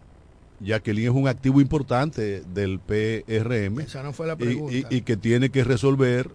Jacqueline 0.63 1.09
es 1.09 1.15
un 1.15 1.29
activo 1.29 1.61
importante 1.61 2.43
del 2.55 2.79
PRM. 2.79 3.81
Esa 3.81 4.03
no 4.03 4.13
fue 4.13 4.27
la 4.27 4.35
y- 4.35 4.37
pregunta. 4.37 4.77
y, 4.91 4.97
y 4.97 5.01
que 5.03 5.17
tiene 5.17 5.51
que 5.51 5.65
resolver 5.65 6.31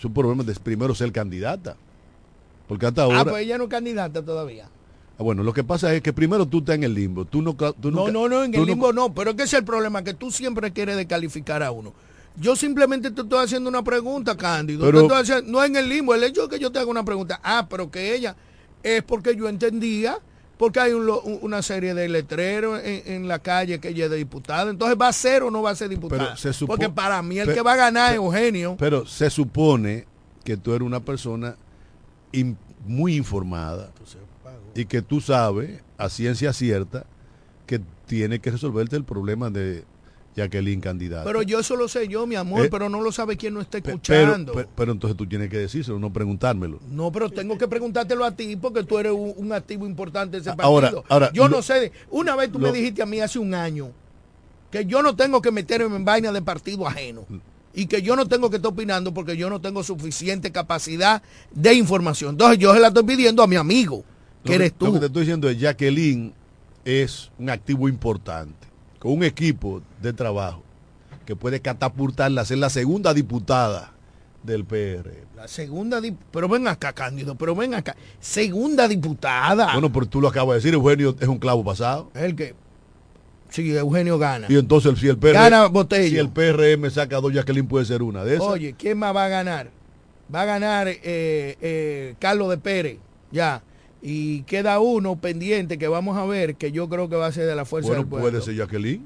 su 0.00 0.12
problema 0.12 0.42
de 0.44 0.54
primero 0.54 0.94
ser 0.94 1.12
candidata. 1.12 1.76
Porque 2.66 2.86
hasta 2.86 3.02
ahora. 3.02 3.20
ah, 3.20 3.24
pues 3.24 3.44
ella 3.44 3.58
no 3.58 3.64
es 3.64 3.70
candidata 3.70 4.22
todavía. 4.24 4.68
Ah, 5.18 5.22
Bueno, 5.22 5.42
lo 5.42 5.52
que 5.52 5.64
pasa 5.64 5.92
es 5.94 6.02
que 6.02 6.12
primero 6.12 6.46
tú 6.46 6.58
estás 6.58 6.74
en 6.76 6.84
el 6.84 6.94
limbo. 6.94 7.24
Tú 7.24 7.42
no, 7.42 7.54
tú 7.54 7.90
No, 7.90 8.00
nunca- 8.00 8.12
no, 8.12 8.28
no, 8.28 8.44
en 8.44 8.54
el 8.54 8.64
limbo 8.66 8.92
no, 8.92 9.12
pero 9.14 9.30
es 9.30 9.36
que 9.36 9.42
ese 9.44 9.56
es 9.56 9.60
el 9.60 9.64
problema, 9.64 10.04
que 10.04 10.14
tú 10.14 10.30
siempre 10.30 10.72
quieres 10.72 10.96
descalificar 10.96 11.62
a 11.62 11.70
uno. 11.70 11.92
Yo 12.36 12.54
simplemente 12.54 13.10
te 13.10 13.22
estoy 13.22 13.44
haciendo 13.44 13.68
una 13.68 13.82
pregunta, 13.82 14.36
Cándido. 14.36 14.84
Pero- 14.84 14.98
Te 15.00 15.04
estoy 15.06 15.22
haciendo- 15.22 15.50
no 15.50 15.64
en 15.64 15.74
el 15.74 15.88
limbo, 15.88 16.14
el 16.14 16.22
hecho 16.22 16.42
de 16.46 16.48
que 16.56 16.62
yo 16.62 16.70
te 16.70 16.78
haga 16.78 16.88
una 16.90 17.04
pregunta, 17.04 17.40
ah, 17.42 17.66
pero 17.68 17.90
que 17.90 18.14
ella, 18.14 18.36
es 18.82 19.02
porque 19.02 19.34
yo 19.34 19.48
entendía, 19.48 20.18
porque 20.58 20.80
hay 20.80 20.92
un 20.92 21.08
una 21.42 21.62
serie 21.62 21.94
de 21.94 22.08
letreros 22.08 22.80
en, 22.84 23.02
en 23.06 23.28
la 23.28 23.38
calle 23.38 23.78
que 23.78 23.88
ella 23.88 24.06
es 24.06 24.10
de 24.10 24.16
diputada, 24.16 24.70
entonces 24.70 24.98
va 25.00 25.08
a 25.08 25.12
ser 25.12 25.42
o 25.44 25.50
no 25.50 25.62
va 25.62 25.70
a 25.70 25.74
ser 25.76 25.88
diputada. 25.88 26.24
Pero 26.24 26.36
se 26.36 26.52
supo- 26.52 26.66
porque 26.68 26.88
para 26.88 27.22
mí 27.22 27.38
el 27.38 27.52
que 27.54 27.62
va 27.62 27.72
a 27.74 27.76
ganar 27.76 28.10
es 28.10 28.16
Eugenio. 28.16 28.76
Pero 28.78 29.06
se 29.06 29.30
supone 29.30 30.06
que 30.44 30.56
tú 30.56 30.72
eres 30.74 30.84
una 30.86 31.00
persona 31.00 31.56
in- 32.32 32.56
muy 32.86 33.16
informada 33.16 33.90
y 34.74 34.84
que 34.84 35.02
tú 35.02 35.20
sabes 35.20 35.80
a 35.96 36.08
ciencia 36.08 36.52
cierta 36.52 37.04
que 37.66 37.80
tiene 38.06 38.38
que 38.40 38.50
resolverte 38.50 38.96
el 38.96 39.04
problema 39.04 39.50
de 39.50 39.84
Jacqueline 40.38 40.80
candidata. 40.80 41.24
Pero 41.24 41.42
yo 41.42 41.58
eso 41.60 41.76
lo 41.76 41.88
sé 41.88 42.08
yo, 42.08 42.26
mi 42.26 42.34
amor, 42.36 42.66
Eh, 42.66 42.68
pero 42.70 42.88
no 42.88 43.00
lo 43.00 43.12
sabe 43.12 43.36
quien 43.36 43.54
no 43.54 43.60
está 43.60 43.78
escuchando. 43.78 44.52
Pero, 44.52 44.66
pe- 44.68 44.72
pero 44.76 44.92
entonces 44.92 45.16
tú 45.16 45.26
tienes 45.26 45.50
que 45.50 45.58
decírselo, 45.58 45.98
no 45.98 46.12
preguntármelo. 46.12 46.78
No, 46.90 47.10
pero 47.12 47.28
tengo 47.30 47.58
que 47.58 47.66
preguntártelo 47.68 48.24
a 48.24 48.30
ti 48.30 48.56
porque 48.56 48.84
tú 48.84 48.98
eres 48.98 49.12
un, 49.12 49.34
un 49.36 49.52
activo 49.52 49.86
importante 49.86 50.36
de 50.36 50.40
ese 50.42 50.50
partido. 50.50 50.66
Ahora- 50.66 50.92
ahora, 51.08 51.32
yo 51.32 51.48
lo- 51.48 51.56
no 51.56 51.62
sé, 51.62 51.92
una 52.10 52.36
vez 52.36 52.50
tú 52.52 52.58
lo- 52.58 52.70
me 52.70 52.78
dijiste 52.78 53.02
a 53.02 53.06
mí 53.06 53.20
hace 53.20 53.38
un 53.38 53.52
año 53.54 53.90
que 54.70 54.84
yo 54.84 55.02
no 55.02 55.16
tengo 55.16 55.40
que 55.42 55.50
meterme 55.50 55.96
en 55.96 56.04
vaina 56.04 56.30
de 56.30 56.42
partido 56.42 56.86
ajeno 56.86 57.24
y 57.74 57.86
que 57.86 58.02
yo 58.02 58.14
no 58.16 58.26
tengo 58.26 58.50
que 58.50 58.56
estar 58.56 58.70
opinando 58.70 59.12
porque 59.14 59.36
yo 59.36 59.48
no 59.50 59.60
tengo 59.60 59.82
suficiente 59.82 60.52
capacidad 60.52 61.22
de 61.52 61.74
información. 61.74 62.30
Entonces 62.32 62.58
yo 62.58 62.74
se 62.74 62.80
la 62.80 62.88
estoy 62.88 63.04
pidiendo 63.04 63.42
a 63.42 63.46
mi 63.46 63.56
amigo, 63.56 64.04
que 64.44 64.50
Lo 64.50 64.54
eres 64.56 64.72
Lo 64.78 64.86
tú. 64.86 64.92
que 64.94 65.00
te 65.00 65.06
estoy 65.06 65.22
diciendo 65.22 65.48
es 65.48 65.58
Jacqueline 65.58 66.32
es 66.84 67.30
un 67.38 67.50
activo 67.50 67.88
importante, 67.88 68.67
con 68.98 69.12
un 69.12 69.24
equipo 69.24 69.82
de 70.02 70.12
trabajo 70.12 70.62
que 71.26 71.36
puede 71.36 71.60
catapultarla 71.60 72.40
a 72.40 72.44
ser 72.44 72.58
la 72.58 72.70
segunda 72.70 73.12
diputada 73.12 73.92
del 74.42 74.64
PRM. 74.64 75.28
La 75.36 75.46
segunda, 75.46 76.00
pero 76.30 76.48
ven 76.48 76.66
acá, 76.66 76.92
Cándido, 76.92 77.34
pero 77.34 77.54
ven 77.54 77.74
acá. 77.74 77.96
Segunda 78.18 78.88
diputada. 78.88 79.72
Bueno, 79.72 79.92
pero 79.92 80.06
tú 80.06 80.20
lo 80.20 80.28
acabas 80.28 80.54
de 80.54 80.54
decir, 80.56 80.74
Eugenio 80.74 81.14
es 81.20 81.28
un 81.28 81.38
clavo 81.38 81.64
pasado. 81.64 82.10
el 82.14 82.34
que, 82.34 82.54
sí, 83.50 83.76
Eugenio 83.76 84.18
gana. 84.18 84.46
Y 84.48 84.56
entonces 84.56 84.98
si 84.98 85.08
el 85.08 85.18
PRM, 85.18 85.34
Gana 85.34 85.66
Botello. 85.66 86.08
si 86.08 86.16
el 86.16 86.30
PRM 86.30 86.90
saca 86.90 87.20
dos, 87.20 87.32
Jacqueline 87.32 87.68
puede 87.68 87.84
ser 87.84 88.02
una 88.02 88.24
de 88.24 88.36
esas. 88.36 88.48
Oye, 88.48 88.74
¿quién 88.76 88.98
más 88.98 89.14
va 89.14 89.26
a 89.26 89.28
ganar? 89.28 89.70
Va 90.34 90.42
a 90.42 90.44
ganar 90.44 90.88
eh, 90.88 90.98
eh, 91.04 92.14
Carlos 92.18 92.50
de 92.50 92.58
Pérez, 92.58 92.98
ya. 93.30 93.62
Y 94.00 94.42
queda 94.42 94.78
uno 94.80 95.16
pendiente 95.16 95.76
que 95.78 95.88
vamos 95.88 96.16
a 96.16 96.24
ver, 96.24 96.54
que 96.54 96.70
yo 96.72 96.88
creo 96.88 97.08
que 97.08 97.16
va 97.16 97.26
a 97.26 97.32
ser 97.32 97.46
de 97.46 97.56
la 97.56 97.64
Fuerza 97.64 97.88
bueno, 97.88 98.02
del 98.02 98.08
Pueblo. 98.10 98.30
puede 98.30 98.42
ser 98.44 98.54
Jacqueline. 98.54 99.04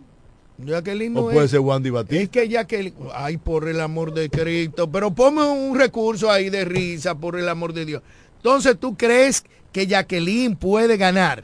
Jacqueline 0.58 1.16
O 1.16 1.20
no 1.22 1.26
puede 1.30 1.46
es, 1.46 1.50
ser 1.50 1.60
Wandy 1.60 1.88
es 1.88 1.92
Batista. 1.94 2.26
que 2.30 2.48
Jacqueline, 2.48 2.94
ay, 3.14 3.38
por 3.38 3.68
el 3.68 3.80
amor 3.80 4.12
de 4.12 4.28
Cristo, 4.28 4.90
pero 4.90 5.10
ponme 5.12 5.42
un 5.44 5.76
recurso 5.78 6.30
ahí 6.30 6.50
de 6.50 6.64
risa, 6.66 7.14
por 7.14 7.38
el 7.38 7.48
amor 7.48 7.72
de 7.72 7.86
Dios. 7.86 8.02
Entonces, 8.36 8.76
¿tú 8.78 8.94
crees 8.96 9.44
que 9.72 9.86
Jacqueline 9.86 10.54
puede 10.56 10.96
ganar? 10.98 11.42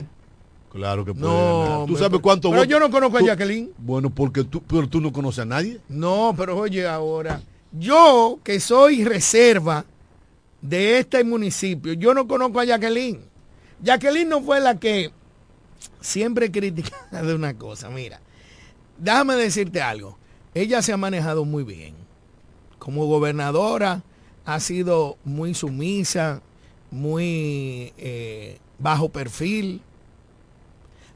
Claro 0.70 1.04
que 1.06 1.14
puede 1.14 1.26
No, 1.26 1.62
ganar. 1.62 1.86
¿Tú 1.86 1.96
sabes 1.96 2.20
cuánto 2.20 2.50
pero 2.50 2.60
voto- 2.62 2.70
yo 2.70 2.78
no 2.78 2.90
conozco 2.90 3.16
a 3.18 3.22
Jacqueline. 3.22 3.70
Bueno, 3.78 4.10
porque 4.10 4.44
tú, 4.44 4.62
pero 4.62 4.86
tú 4.86 5.00
no 5.00 5.10
conoces 5.10 5.40
a 5.40 5.44
nadie. 5.46 5.78
No, 5.88 6.34
pero 6.36 6.56
oye, 6.58 6.86
ahora, 6.86 7.40
yo 7.72 8.38
que 8.44 8.60
soy 8.60 9.04
reserva 9.04 9.86
de 10.60 10.98
este 10.98 11.24
municipio, 11.24 11.94
yo 11.94 12.12
no 12.14 12.28
conozco 12.28 12.60
a 12.60 12.64
Jacqueline. 12.66 13.20
Jacqueline 13.82 14.28
no 14.28 14.42
fue 14.42 14.60
la 14.60 14.78
que 14.78 15.12
siempre 16.00 16.50
criticaba 16.50 17.22
de 17.22 17.34
una 17.34 17.54
cosa, 17.54 17.88
mira, 17.90 18.20
déjame 18.98 19.34
decirte 19.36 19.80
algo, 19.82 20.18
ella 20.54 20.82
se 20.82 20.92
ha 20.92 20.96
manejado 20.96 21.44
muy 21.44 21.62
bien. 21.64 21.94
Como 22.78 23.06
gobernadora 23.06 24.02
ha 24.44 24.60
sido 24.60 25.18
muy 25.24 25.54
sumisa, 25.54 26.40
muy 26.90 27.92
eh, 27.98 28.58
bajo 28.78 29.10
perfil. 29.10 29.82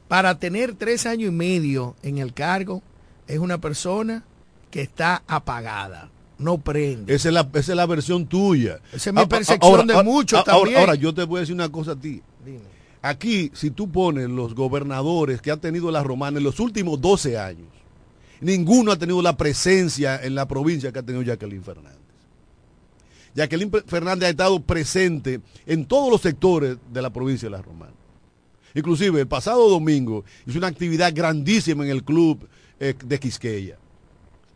Para 0.07 0.37
tener 0.37 0.75
tres 0.75 1.05
años 1.05 1.29
y 1.29 1.31
medio 1.35 1.95
en 2.03 2.19
el 2.19 2.33
cargo, 2.33 2.83
es 3.27 3.39
una 3.39 3.57
persona 3.57 4.23
que 4.69 4.81
está 4.81 5.23
apagada, 5.27 6.09
no 6.37 6.59
prende. 6.59 7.13
Esa 7.15 7.29
es 7.29 7.33
la, 7.33 7.41
esa 7.53 7.71
es 7.71 7.75
la 7.75 7.85
versión 7.87 8.27
tuya. 8.27 8.79
Esa 8.91 9.09
es 9.09 9.13
mi 9.13 9.21
Ah, 9.21 9.23
ah, 9.23 9.29
percepción 9.29 9.87
de 9.87 10.03
muchos 10.03 10.39
ah, 10.39 10.43
ahora- 10.51 10.59
también. 10.63 10.79
Ahora, 10.81 10.95
yo 10.95 11.13
te 11.13 11.23
voy 11.23 11.37
a 11.37 11.39
decir 11.41 11.55
una 11.55 11.69
cosa 11.69 11.91
a 11.93 11.95
ti. 11.95 12.21
Dime. 12.45 12.83
Aquí, 13.01 13.51
si 13.53 13.69
tú 13.69 13.91
pones 13.91 14.29
los 14.29 14.55
gobernadores 14.55 15.41
que 15.41 15.51
ha 15.51 15.57
tenido 15.57 15.91
la 15.91 16.03
romana 16.03 16.37
en 16.37 16.45
los 16.45 16.59
últimos 16.61 17.01
12 17.01 17.37
años, 17.37 17.67
ninguno 18.39 18.93
ha 18.93 18.97
tenido 18.97 19.21
la 19.21 19.35
presencia 19.35 20.23
en 20.23 20.35
la 20.35 20.47
provincia 20.47 20.91
que 20.91 20.99
ha 20.99 21.03
tenido 21.03 21.21
Jacqueline 21.21 21.63
Fernández. 21.63 21.99
Jacqueline 23.35 23.71
Fernández 23.85 24.27
ha 24.27 24.29
estado 24.29 24.61
presente 24.61 25.41
en 25.65 25.85
todos 25.85 26.09
los 26.09 26.21
sectores 26.21 26.77
de 26.93 27.01
la 27.01 27.09
provincia 27.09 27.47
de 27.47 27.57
la 27.57 27.61
romana. 27.61 27.93
Inclusive, 28.73 29.19
el 29.19 29.27
pasado 29.27 29.69
domingo 29.69 30.23
hizo 30.45 30.57
una 30.57 30.67
actividad 30.67 31.13
grandísima 31.13 31.83
en 31.83 31.91
el 31.91 32.03
club 32.03 32.47
eh, 32.79 32.95
de 33.03 33.19
Quisqueya, 33.19 33.77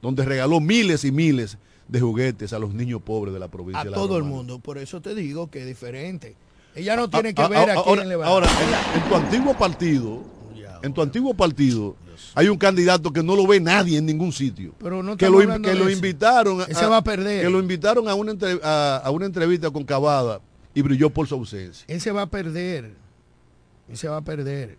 donde 0.01 0.23
regaló 0.23 0.59
miles 0.59 1.03
y 1.03 1.11
miles 1.11 1.57
de 1.87 1.99
juguetes 1.99 2.53
a 2.53 2.59
los 2.59 2.73
niños 2.73 3.01
pobres 3.01 3.33
de 3.33 3.39
la 3.39 3.47
provincia 3.47 3.81
A 3.81 3.83
de 3.83 3.91
la 3.91 3.97
todo 3.97 4.17
el 4.17 4.23
mundo, 4.23 4.59
por 4.59 4.77
eso 4.77 5.01
te 5.01 5.13
digo 5.13 5.49
que 5.49 5.61
es 5.61 5.67
diferente. 5.67 6.35
Ella 6.75 6.95
no 6.95 7.09
tiene 7.09 7.33
que 7.33 7.41
Ah, 7.41 7.47
ver 7.47 7.57
a 7.57 7.61
ah, 7.61 7.65
quién 7.83 7.99
ahora, 7.99 8.05
le 8.05 8.15
va 8.15 8.25
a 8.25 8.29
ahora, 8.29 8.47
en, 8.47 9.01
en 9.01 9.09
tu 9.09 9.15
antiguo 9.15 9.53
partido, 9.57 10.23
en 10.83 10.93
tu 10.93 11.01
antiguo 11.01 11.33
partido, 11.33 11.95
hay 12.35 12.49
un 12.49 12.57
candidato 12.57 13.11
que 13.11 13.23
no 13.23 13.35
lo 13.35 13.47
ve 13.47 13.59
nadie 13.59 13.97
en 13.97 14.05
ningún 14.05 14.31
sitio. 14.31 14.73
Pero 14.77 15.01
no 15.01 15.17
que 15.17 15.29
lo, 15.29 15.39
que 15.61 15.73
lo 15.73 15.89
invitaron 15.89 16.61
Ese 16.67 16.85
va 16.85 16.97
a 16.97 17.03
perder. 17.03 17.43
que 17.43 17.49
lo 17.49 17.59
invitaron 17.59 18.07
a 18.07 18.13
una, 18.15 18.31
entre- 18.31 18.59
a, 18.63 19.09
una 19.11 19.25
entrevista 19.25 19.71
con 19.71 19.83
Cavada 19.83 20.39
y 20.75 20.81
brilló 20.83 21.09
por 21.09 21.27
su 21.27 21.33
ausencia. 21.35 21.83
Ese 21.87 22.11
va 22.11 22.23
a 22.23 22.27
perder. 22.29 22.93
Ese 23.89 24.07
va 24.07 24.17
a 24.17 24.21
perder. 24.21 24.77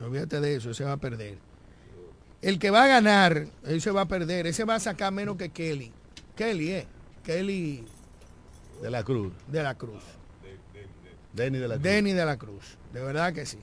Olvídate 0.00 0.40
de 0.40 0.56
eso, 0.56 0.70
ese 0.70 0.84
va 0.84 0.92
a 0.92 0.96
perder. 0.96 1.36
El 2.40 2.58
que 2.58 2.70
va 2.70 2.84
a 2.84 2.86
ganar, 2.86 3.46
ese 3.66 3.90
va 3.90 4.02
a 4.02 4.08
perder. 4.08 4.46
Ese 4.46 4.64
va 4.64 4.76
a 4.76 4.80
sacar 4.80 5.12
menos 5.12 5.36
que 5.36 5.50
Kelly. 5.50 5.92
Kelly, 6.34 6.70
¿eh? 6.70 6.86
Kelly 7.22 7.84
De 8.80 8.90
la 8.90 9.02
Cruz. 9.02 9.32
de 9.48 9.62
la 9.62 9.74
Cruz. 9.74 10.02
Denny 11.34 11.58
de 11.58 11.68
la 11.68 11.74
Cruz. 11.74 11.82
Denny 11.84 12.12
de 12.12 12.24
la 12.24 12.36
Cruz. 12.36 12.64
De 12.92 13.00
verdad 13.02 13.32
que 13.32 13.46
sí. 13.46 13.58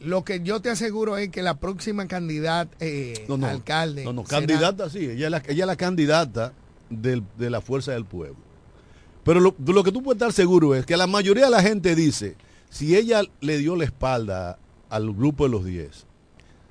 Lo 0.00 0.24
que 0.24 0.40
yo 0.42 0.60
te 0.60 0.68
aseguro 0.70 1.16
es 1.16 1.30
que 1.30 1.42
la 1.42 1.58
próxima 1.58 2.06
candidata, 2.06 2.74
eh, 2.80 3.24
no, 3.28 3.36
no, 3.38 3.46
alcalde. 3.46 4.04
No, 4.04 4.12
no, 4.12 4.26
será- 4.26 4.40
candidata 4.40 4.90
sí, 4.90 4.98
ella 5.10 5.26
es 5.26 5.30
la, 5.30 5.42
ella 5.46 5.64
es 5.64 5.66
la 5.66 5.76
candidata 5.76 6.52
del- 6.90 7.22
de 7.38 7.48
la 7.50 7.60
fuerza 7.60 7.92
del 7.92 8.04
pueblo. 8.04 8.36
Pero 9.24 9.40
lo, 9.40 9.54
lo 9.66 9.82
que 9.82 9.92
tú 9.92 10.02
puedes 10.02 10.16
estar 10.20 10.32
seguro 10.32 10.74
es 10.74 10.84
que 10.86 10.96
la 10.96 11.06
mayoría 11.06 11.46
de 11.46 11.50
la 11.50 11.62
gente 11.62 11.94
dice, 11.94 12.36
si 12.70 12.94
ella 12.96 13.22
le 13.40 13.56
dio 13.58 13.74
la 13.74 13.84
espalda 13.84 14.58
al 14.90 15.12
grupo 15.14 15.44
de 15.44 15.50
los 15.50 15.64
10, 15.64 16.06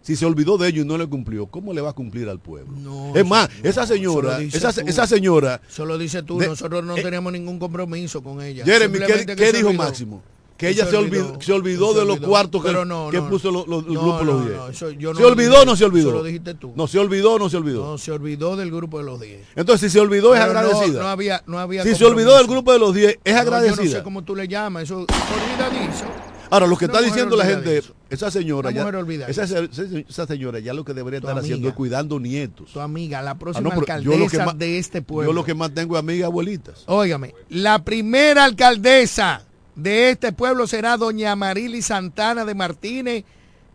si 0.05 0.15
se 0.15 0.23
olvidó 0.23 0.55
de 0.59 0.67
ellos 0.69 0.85
y 0.85 0.87
no 0.87 0.99
le 0.99 1.07
cumplió, 1.07 1.47
¿cómo 1.47 1.73
le 1.73 1.81
va 1.81 1.89
a 1.89 1.93
cumplir 1.93 2.29
al 2.29 2.37
pueblo? 2.37 2.77
No, 2.77 3.15
es 3.15 3.25
más, 3.25 3.49
no, 3.63 3.67
esa 3.67 3.87
señora, 3.87 4.37
dice 4.37 4.57
esa, 4.57 4.69
esa 4.69 5.07
señora, 5.07 5.59
Eso 5.67 5.83
lo 5.83 5.97
dices 5.97 6.23
tú, 6.23 6.37
De- 6.37 6.47
nosotros 6.47 6.83
no 6.85 6.95
eh, 6.95 7.01
teníamos 7.01 7.33
ningún 7.33 7.57
compromiso 7.57 8.21
con 8.21 8.39
ella. 8.39 8.63
Jeremy, 8.63 8.99
¿qué, 8.99 9.51
dijo 9.51 9.69
olvidó. 9.69 9.83
Máximo? 9.83 10.21
Que 10.57 10.69
ella 10.69 10.85
se 10.85 10.91
se 10.91 10.97
olvidó, 10.97 11.37
se 11.41 11.51
olvidó 11.53 11.93
de 11.95 12.05
los 12.05 12.19
cuartos 12.19 12.63
que, 12.63 12.71
no, 12.71 13.09
puso 13.29 13.49
lo- 13.51 13.65
lo- 13.65 13.79
el 13.79 13.85
grupo 13.85 14.19
de 14.19 14.25
los 14.25 14.35
no, 14.41 14.45
10. 14.45 14.57
no, 14.57 14.67
eso 14.69 14.91
yo 14.91 15.11
no 15.11 15.19
¿Se 15.19 15.25
olvidó 15.25 15.61
o 15.61 15.65
no 15.65 15.75
se 15.75 15.85
olvidó? 15.85 16.09
Eso 16.09 16.17
lo 16.19 16.23
dijiste 16.23 16.53
tú. 16.53 16.71
No, 16.75 16.85
¿se 16.87 16.99
olvidó 16.99 17.33
o 17.33 17.39
no 17.39 17.49
se 17.49 17.57
olvidó? 17.57 17.83
No, 17.83 17.97
se 17.97 18.11
olvidó 18.11 18.55
del 18.55 18.69
grupo 18.71 18.99
de 18.99 19.03
los 19.05 19.19
10. 19.19 19.41
Entonces, 19.55 19.91
si 19.91 19.97
se 19.97 19.99
olvidó, 19.99 20.33
es 20.35 20.39
Pero 20.39 20.57
agradecida. 20.59 21.01
No, 21.47 21.57
había, 21.59 21.83
si 21.83 21.95
se 21.95 22.05
olvidó 22.05 22.37
del 22.37 22.45
grupo 22.47 22.71
de 22.71 22.77
los 22.79 22.93
10, 22.93 23.17
es 23.23 23.35
agradecida. 23.35 23.83
yo 23.83 23.89
no 23.91 23.97
sé 23.97 24.03
cómo 24.03 24.23
tú 24.23 24.35
le 24.35 24.47
llamas, 24.47 24.83
eso 24.83 24.99
olvidadizo. 24.99 26.05
Ahora, 26.49 26.67
lo 26.67 26.77
que 26.77 26.85
está 26.85 27.01
diciendo 27.01 27.35
la 27.35 27.45
gente, 27.45 27.81
esa 28.09 28.29
señora, 28.31 28.71
ya, 28.71 28.87
esa, 29.27 30.25
señora 30.27 30.59
ya 30.59 30.73
lo 30.73 30.85
que 30.85 30.93
debería 30.93 31.19
Tu 31.21 31.27
estar 31.27 31.39
haciendo 31.41 31.67
es 31.69 31.73
cuidando 31.73 32.19
nietos. 32.19 32.71
Tu 32.73 32.79
amiga, 32.79 33.21
la 33.21 33.31
Ah, 33.31 33.37
próxima 33.39 33.69
no, 33.69 33.75
alcaldesa 33.79 34.45
más- 34.45 34.57
de 34.57 34.77
este 34.79 35.01
pueblo. 35.01 35.31
Yo 35.31 35.33
lo 35.33 35.43
que 35.43 35.53
más 35.53 35.73
tengo 35.73 35.95
es 35.95 35.99
amigas 35.99 36.27
abuelitas. 36.27 36.83
Óigame, 36.87 37.33
la 37.49 37.83
primera 37.83 38.43
alcaldesa 38.45 39.43
de 39.75 40.11
este 40.11 40.31
pueblo 40.31 40.67
será 40.67 40.97
doña 40.97 41.35
Marily 41.35 41.81
Santana 41.81 42.45
de 42.45 42.55
Martínez 42.55 43.23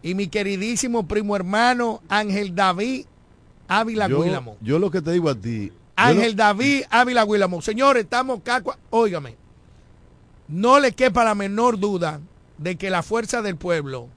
y 0.03 0.15
mi 0.15 0.29
queridísimo 0.29 1.07
primo 1.07 1.37
hermano 1.37 2.03
Ángel 2.09 2.55
David 2.55 3.05
Ávila 3.69 4.09
Yo, 4.09 4.25
yo 4.63 4.79
lo 4.79 4.91
que 4.91 5.03
te 5.03 5.13
digo 5.13 5.29
a 5.29 5.35
ti. 5.35 5.71
Ángel 5.97 6.35
David 6.35 6.85
Ávila 6.91 7.25
Guílamo. 7.27 7.61
Señores, 7.61 8.05
estamos 8.05 8.41
cacua. 8.43 8.79
Óigame, 8.89 9.37
no 10.49 10.81
le 10.81 10.93
quepa 10.93 11.23
la 11.25 11.35
menor 11.35 11.79
duda 11.79 12.21
de 12.61 12.77
que 12.77 12.91
la 12.91 13.03
fuerza 13.03 13.41
del 13.41 13.57
pueblo, 13.57 14.09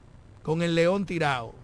con 0.42 0.60
el 0.62 0.74
león 0.74 1.06
tirado, 1.06 1.54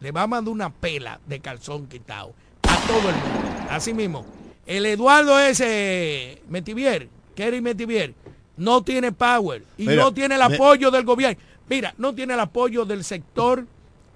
le 0.00 0.10
va 0.10 0.22
a 0.22 0.26
mandar 0.26 0.52
una 0.52 0.70
pela 0.70 1.20
de 1.26 1.38
calzón 1.38 1.86
quitado 1.86 2.34
a 2.64 2.76
todo 2.86 3.08
el 3.08 3.14
mundo. 3.14 3.66
Así 3.70 3.94
mismo, 3.94 4.26
el 4.66 4.86
Eduardo 4.86 5.38
ese 5.38 6.42
Metivier, 6.48 7.08
Kerry 7.36 7.60
Metivier, 7.60 8.12
no 8.56 8.82
tiene 8.82 9.12
power 9.12 9.64
y 9.78 9.86
Mira, 9.86 10.02
no 10.02 10.12
tiene 10.12 10.34
el 10.34 10.48
me- 10.48 10.54
apoyo 10.56 10.90
del 10.90 11.04
gobierno. 11.04 11.40
Mira, 11.68 11.94
no 11.96 12.12
tiene 12.12 12.34
el 12.34 12.40
apoyo 12.40 12.84
del 12.84 13.04
sector 13.04 13.64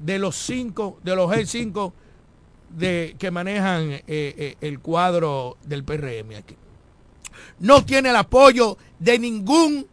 de 0.01 0.19
los 0.19 0.35
cinco, 0.35 0.99
de 1.05 1.15
los 1.15 1.31
G5 1.31 1.93
de, 2.71 3.15
que 3.17 3.31
manejan 3.31 3.93
eh, 3.93 4.03
eh, 4.09 4.57
el 4.61 4.81
cuadro 4.81 5.57
del 5.65 5.85
PRM 5.85 6.35
aquí. 6.37 6.57
No 7.61 7.85
tiene 7.85 8.11
el 8.11 8.17
apoyo 8.17 8.77
de 8.99 9.19
ningún 9.21 9.87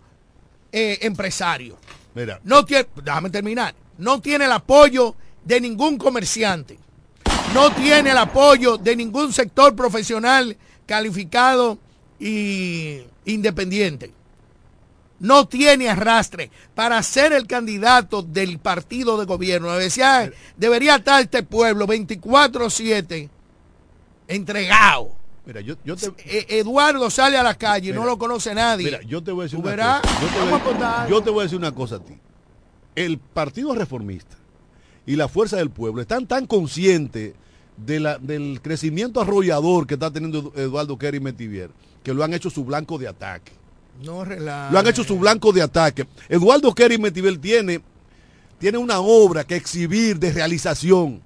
eh, 0.71 0.97
empresario. 1.01 1.77
Mira, 2.13 2.39
No 2.43 2.65
tiene, 2.65 2.87
déjame 3.03 3.29
terminar. 3.29 3.73
No 3.97 4.21
tiene 4.21 4.45
el 4.45 4.51
apoyo 4.51 5.15
de 5.43 5.61
ningún 5.61 5.97
comerciante. 5.97 6.77
No 7.53 7.71
tiene 7.73 8.11
el 8.11 8.17
apoyo 8.17 8.77
de 8.77 8.95
ningún 8.95 9.33
sector 9.33 9.75
profesional 9.75 10.57
calificado 10.85 11.77
y 12.19 13.01
independiente. 13.25 14.13
No 15.19 15.47
tiene 15.47 15.87
arrastre 15.87 16.49
para 16.73 17.01
ser 17.03 17.31
el 17.33 17.45
candidato 17.45 18.23
del 18.23 18.57
partido 18.57 19.19
de 19.19 19.25
gobierno. 19.25 19.71
Decía, 19.73 20.31
debería 20.57 20.95
estar 20.95 21.21
este 21.21 21.43
pueblo 21.43 21.85
24-7 21.85 23.29
entregado. 24.27 25.20
Mira, 25.45 25.61
yo, 25.61 25.75
yo 25.83 25.95
te, 25.95 26.07
E- 26.25 26.59
Eduardo 26.59 27.09
sale 27.09 27.37
a 27.37 27.43
la 27.43 27.55
calle 27.55 27.89
y 27.89 27.93
no 27.93 28.05
lo 28.05 28.17
conoce 28.17 28.53
nadie. 28.53 28.85
mira, 28.85 29.01
yo 29.03 29.21
te 29.23 29.31
voy 29.31 29.41
a 29.41 29.43
decir 29.43 29.57
¿Tú 29.57 29.63
una 29.63 29.71
verás? 29.71 30.01
cosa. 30.01 30.21
Yo 30.21 30.27
te, 30.27 30.39
a 30.39 30.43
voy, 30.51 30.59
contar 30.59 31.09
yo 31.09 31.21
te 31.21 31.29
voy 31.29 31.39
a 31.39 31.43
decir 31.43 31.57
una 31.57 31.71
cosa 31.73 31.95
a 31.95 31.99
ti. 31.99 32.13
El 32.95 33.17
Partido 33.19 33.73
Reformista 33.73 34.35
y 35.05 35.15
la 35.15 35.27
Fuerza 35.27 35.57
del 35.57 35.69
Pueblo 35.69 36.01
están 36.01 36.27
tan 36.27 36.45
conscientes 36.45 37.33
de 37.77 37.99
la- 37.99 38.17
del 38.17 38.59
crecimiento 38.61 39.21
arrollador 39.21 39.87
que 39.87 39.95
está 39.95 40.11
teniendo 40.11 40.51
Eduardo 40.55 40.97
Kerry 40.97 41.19
Metivier 41.19 41.69
que 42.03 42.13
lo 42.13 42.23
han 42.23 42.33
hecho 42.33 42.49
su 42.49 42.65
blanco 42.65 42.97
de 42.97 43.07
ataque. 43.07 43.51
No 44.03 44.25
relaje. 44.25 44.73
Lo 44.73 44.79
han 44.79 44.87
hecho 44.87 45.03
su 45.03 45.17
blanco 45.19 45.51
de 45.51 45.61
ataque. 45.61 46.07
Eduardo 46.29 46.73
Kerry 46.73 46.97
Metivier 46.97 47.37
tiene, 47.37 47.81
tiene 48.57 48.79
una 48.79 48.99
obra 48.99 49.43
que 49.43 49.55
exhibir 49.55 50.17
de 50.17 50.31
realización. 50.33 51.21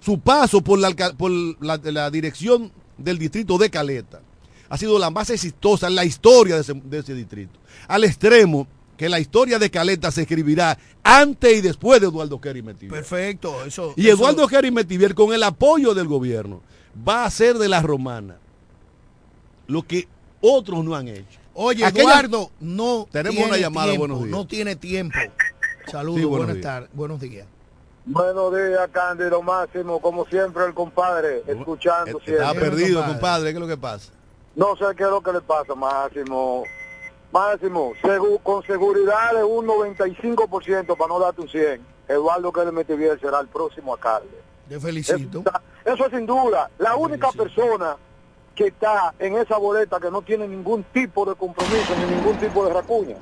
Su 0.00 0.18
paso 0.18 0.62
por 0.62 0.78
la, 0.78 0.90
por 1.16 1.30
la, 1.30 1.76
la 1.82 2.10
dirección 2.10 2.72
del 2.98 3.18
distrito 3.18 3.58
de 3.58 3.70
Caleta 3.70 4.20
ha 4.68 4.76
sido 4.78 4.98
la 4.98 5.10
más 5.10 5.30
exitosa 5.30 5.86
en 5.86 5.94
la 5.94 6.04
historia 6.04 6.56
de 6.56 6.62
ese, 6.62 6.74
de 6.74 6.98
ese 6.98 7.14
distrito. 7.14 7.58
Al 7.86 8.04
extremo 8.04 8.66
que 8.96 9.08
la 9.08 9.20
historia 9.20 9.58
de 9.58 9.70
Caleta 9.70 10.10
se 10.10 10.22
escribirá 10.22 10.76
antes 11.04 11.58
y 11.58 11.60
después 11.60 12.00
de 12.00 12.06
Eduardo 12.08 12.40
Kerry 12.40 12.62
Metivier. 12.62 12.92
Perfecto, 12.92 13.64
eso. 13.64 13.92
Y 13.96 14.08
eso- 14.08 14.16
Eduardo 14.16 14.48
Kerry 14.48 14.70
Metivier, 14.70 15.14
con 15.14 15.32
el 15.32 15.42
apoyo 15.42 15.94
del 15.94 16.08
gobierno, 16.08 16.62
va 17.06 17.22
a 17.22 17.26
hacer 17.26 17.58
de 17.58 17.68
la 17.68 17.82
romana 17.82 18.38
lo 19.66 19.82
que 19.86 20.08
otros 20.40 20.84
no 20.84 20.94
han 20.96 21.08
hecho. 21.08 21.38
Oye, 21.54 21.84
Aquella- 21.84 22.04
Eduardo, 22.04 22.50
no 22.60 23.06
Tenemos 23.12 23.34
tiene 23.36 23.48
una 23.50 23.58
llamada, 23.58 23.86
tiempo, 23.88 24.00
buenos 24.06 24.18
días. 24.24 24.30
No 24.30 24.46
tiene 24.46 24.76
tiempo. 24.76 25.18
Saludos, 25.90 26.20
Sí, 26.20 26.24
buenos 26.26 26.46
buenas 26.48 26.62
tardes, 26.62 26.90
buenos 26.92 27.20
días. 27.20 27.46
Buenos 28.06 28.54
días, 28.54 28.88
Cándido 28.92 29.42
Máximo. 29.42 30.00
Como 30.00 30.24
siempre, 30.26 30.64
el 30.64 30.74
compadre, 30.74 31.42
escuchando 31.46 32.18
Estaba 32.24 32.52
siempre. 32.52 32.70
perdido, 32.70 32.98
compadre. 33.00 33.12
compadre. 33.14 33.44
¿Qué 33.50 33.56
es 33.56 33.60
lo 33.60 33.66
que 33.66 33.76
pasa? 33.76 34.12
No 34.54 34.76
sé 34.76 34.84
qué 34.96 35.02
es 35.02 35.10
lo 35.10 35.20
que 35.20 35.32
le 35.32 35.40
pasa, 35.40 35.74
Máximo. 35.74 36.62
Máximo, 37.32 37.92
segu- 38.02 38.40
con 38.42 38.62
seguridad 38.62 39.34
de 39.34 39.42
un 39.42 39.66
95% 39.66 40.96
para 40.96 41.08
no 41.08 41.18
darte 41.18 41.40
un 41.42 41.48
100. 41.48 41.84
Eduardo 42.08 42.52
que 42.52 42.64
le 42.64 42.70
Metivier 42.70 43.18
será 43.20 43.40
el 43.40 43.48
próximo 43.48 43.94
alcalde. 43.94 44.40
Te 44.68 44.76
Eso, 44.76 44.86
felicito. 44.86 45.38
está- 45.38 45.60
eso 45.84 46.06
es 46.06 46.10
sin 46.12 46.24
duda. 46.26 46.70
La 46.78 46.94
única 46.94 47.32
felicito. 47.32 47.42
persona 47.64 47.96
que 48.54 48.68
está 48.68 49.12
en 49.18 49.36
esa 49.36 49.56
boleta 49.58 49.98
que 49.98 50.10
no 50.12 50.22
tiene 50.22 50.46
ningún 50.46 50.84
tipo 50.84 51.24
de 51.26 51.34
compromiso 51.34 51.92
ni 51.98 52.14
ningún 52.14 52.36
tipo 52.38 52.64
de 52.64 52.72
racuña 52.72 53.16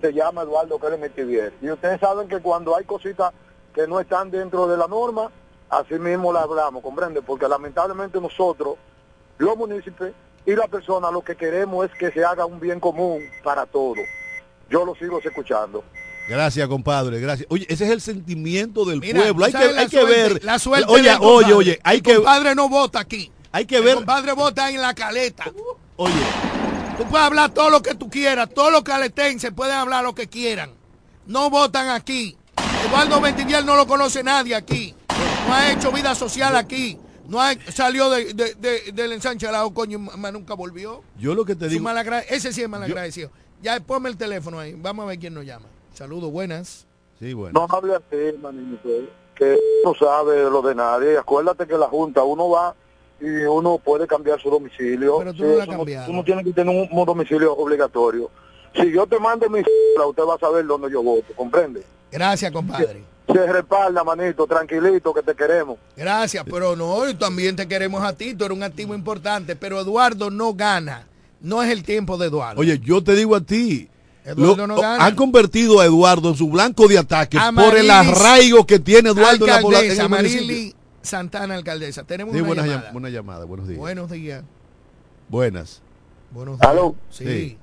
se 0.00 0.12
llama 0.12 0.42
Eduardo 0.42 0.78
Pérez 0.78 1.00
Metivier. 1.00 1.54
Y 1.62 1.70
ustedes 1.70 1.98
saben 1.98 2.28
que 2.28 2.38
cuando 2.40 2.76
hay 2.76 2.84
cositas 2.84 3.32
que 3.76 3.86
no 3.86 4.00
están 4.00 4.30
dentro 4.30 4.66
de 4.66 4.76
la 4.76 4.88
norma, 4.88 5.30
así 5.70 5.94
mismo 5.98 6.32
la 6.32 6.40
hablamos, 6.42 6.82
¿comprende? 6.82 7.20
Porque 7.22 7.46
lamentablemente 7.46 8.18
nosotros, 8.20 8.76
los 9.38 9.54
municipios 9.56 10.12
y 10.46 10.54
las 10.56 10.66
personas, 10.68 11.12
lo 11.12 11.20
que 11.22 11.36
queremos 11.36 11.84
es 11.84 11.92
que 11.98 12.10
se 12.10 12.24
haga 12.24 12.46
un 12.46 12.58
bien 12.58 12.80
común 12.80 13.20
para 13.44 13.66
todos. 13.66 13.98
Yo 14.70 14.84
lo 14.86 14.94
sigo 14.94 15.20
escuchando. 15.22 15.84
Gracias, 16.28 16.66
compadre. 16.68 17.20
Gracias. 17.20 17.46
Oye, 17.50 17.66
ese 17.68 17.84
es 17.84 17.90
el 17.90 18.00
sentimiento 18.00 18.84
del 18.86 18.98
Mira, 19.00 19.20
pueblo. 19.22 19.44
Hay 19.44 19.52
¿tú 19.52 19.58
que, 19.58 19.62
sabes 19.64 19.76
la 19.76 19.80
hay 19.82 19.88
que 19.88 20.00
suerte- 20.00 20.22
ver. 20.34 20.44
La 20.44 20.58
suerte 20.58 20.86
oye, 20.88 21.02
del 21.10 21.18
oye, 21.20 21.52
oye, 21.52 21.80
hay 21.84 21.98
El 21.98 22.02
que, 22.02 22.14
compadre 22.16 22.54
no 22.54 22.68
vota 22.68 22.98
aquí. 23.00 23.30
hay 23.52 23.66
que 23.66 23.76
El 23.76 23.84
ver. 23.84 23.94
compadre 23.96 24.32
vota 24.32 24.70
en 24.70 24.80
la 24.80 24.94
caleta. 24.94 25.44
Oye, 25.96 26.14
Tú 26.96 27.04
puedes 27.04 27.26
hablar 27.26 27.50
todo 27.52 27.68
lo 27.68 27.82
que 27.82 27.94
tú 27.94 28.08
quieras, 28.08 28.48
todos 28.54 28.72
los 28.72 28.82
caletenses 28.82 29.52
pueden 29.52 29.74
hablar 29.76 30.02
lo 30.02 30.14
que 30.14 30.28
quieran. 30.28 30.70
No 31.26 31.50
votan 31.50 31.90
aquí. 31.90 32.38
Eduardo 32.86 33.20
Mentivier 33.20 33.64
no 33.64 33.76
lo 33.76 33.86
conoce 33.86 34.22
nadie 34.22 34.54
aquí. 34.54 34.94
No 35.48 35.54
ha 35.54 35.72
hecho 35.72 35.90
vida 35.92 36.14
social 36.14 36.56
aquí. 36.56 36.98
No 37.28 37.40
ha, 37.40 37.52
salió 37.72 38.08
de, 38.10 38.32
de- 38.34 38.54
de- 38.54 38.92
del 38.92 39.12
ensanche 39.12 39.50
lado, 39.50 39.72
coño, 39.74 39.98
más 39.98 40.32
nunca 40.32 40.54
volvió. 40.54 41.02
yo 41.18 41.34
lo 41.34 41.44
que 41.44 41.56
te 41.56 41.68
digo. 41.68 41.82
malagra- 41.82 42.24
ese 42.28 42.52
sí 42.52 42.62
es 42.62 42.68
malagradecido. 42.68 43.30
Ya 43.62 43.80
ponme 43.80 44.08
el 44.08 44.16
teléfono 44.16 44.60
ahí. 44.60 44.74
Vamos 44.78 45.04
a 45.04 45.08
ver 45.08 45.18
quién 45.18 45.34
nos 45.34 45.44
llama. 45.44 45.66
Saludos, 45.94 46.30
buenas. 46.30 46.86
Sí, 47.18 47.32
bueno. 47.32 47.58
No 47.58 47.74
hable 47.76 47.94
así, 47.96 48.38
manito, 48.40 48.88
que 49.34 49.58
no 49.84 49.94
sabe 49.94 50.44
lo 50.48 50.62
de 50.62 50.74
nadie. 50.74 51.18
Acuérdate 51.18 51.66
que 51.66 51.76
la 51.76 51.86
Junta, 51.88 52.22
uno 52.22 52.50
va 52.50 52.74
y 53.20 53.26
uno 53.44 53.78
puede 53.78 54.06
cambiar 54.06 54.40
su 54.40 54.50
domicilio. 54.50 55.18
Pero 55.18 55.32
tú 55.34 55.42
no 55.42 55.48
la 55.56 55.62
has 55.64 55.68
eso 55.68 55.76
cambiado. 55.78 56.06
Tú 56.06 56.12
no 56.12 56.22
tienes 56.22 56.44
que 56.44 56.52
tener 56.52 56.88
un, 56.88 56.88
un 56.96 57.04
domicilio 57.06 57.54
obligatorio. 57.56 58.30
Si 58.80 58.92
yo 58.92 59.06
te 59.06 59.18
mando 59.18 59.48
mi 59.48 59.60
cédula, 59.60 60.06
usted 60.08 60.22
va 60.24 60.34
a 60.34 60.38
saber 60.38 60.66
dónde 60.66 60.90
yo 60.90 61.02
voto, 61.02 61.26
¿comprende? 61.36 61.82
Gracias, 62.10 62.50
compadre. 62.52 63.02
Se 63.32 63.46
respalda, 63.52 64.04
manito, 64.04 64.46
tranquilito, 64.46 65.12
que 65.12 65.22
te 65.22 65.34
queremos. 65.34 65.78
Gracias, 65.96 66.44
pero 66.48 66.76
no, 66.76 67.08
y 67.08 67.14
también 67.14 67.56
te 67.56 67.66
queremos 67.66 68.02
a 68.04 68.12
ti, 68.12 68.34
tú 68.34 68.44
eres 68.44 68.56
un 68.56 68.62
activo 68.62 68.94
importante, 68.94 69.56
pero 69.56 69.80
Eduardo 69.80 70.30
no 70.30 70.54
gana. 70.54 71.06
No 71.40 71.62
es 71.62 71.70
el 71.70 71.82
tiempo 71.82 72.16
de 72.18 72.26
Eduardo. 72.28 72.60
Oye, 72.60 72.78
yo 72.78 73.02
te 73.02 73.14
digo 73.14 73.34
a 73.34 73.40
ti. 73.40 73.88
Eduardo 74.24 74.56
lo- 74.56 74.66
no 74.68 74.80
gana. 74.80 75.04
han 75.04 75.14
convertido 75.16 75.80
a 75.80 75.84
Eduardo 75.84 76.30
en 76.30 76.36
su 76.36 76.48
blanco 76.50 76.86
de 76.88 76.98
ataque 76.98 77.38
por 77.54 77.76
el 77.76 77.90
arraigo 77.90 78.64
que 78.66 78.78
tiene 78.78 79.10
Eduardo 79.10 79.44
en 79.46 79.52
la 79.52 79.60
pobla- 79.60 79.78
en 79.80 79.90
alcaldesa, 79.90 80.02
el 80.04 80.08
municipio. 80.08 80.46
Marily 80.46 80.74
Santana, 81.02 81.54
alcaldesa. 81.54 82.04
Tenemos 82.04 82.32
Sí, 82.34 82.38
una 82.40 82.46
buenas 82.48 82.66
llamada. 82.66 82.90
llam- 82.92 82.96
una 82.96 83.08
llamada. 83.10 83.44
Buenos 83.44 83.68
días. 83.68 83.78
Buenos 83.78 84.10
días. 84.10 84.44
Buenas. 85.28 85.82
Buenos 86.30 86.58
días. 86.58 86.70
Aló. 86.70 86.94
Sí. 87.10 87.24
Sí. 87.24 87.58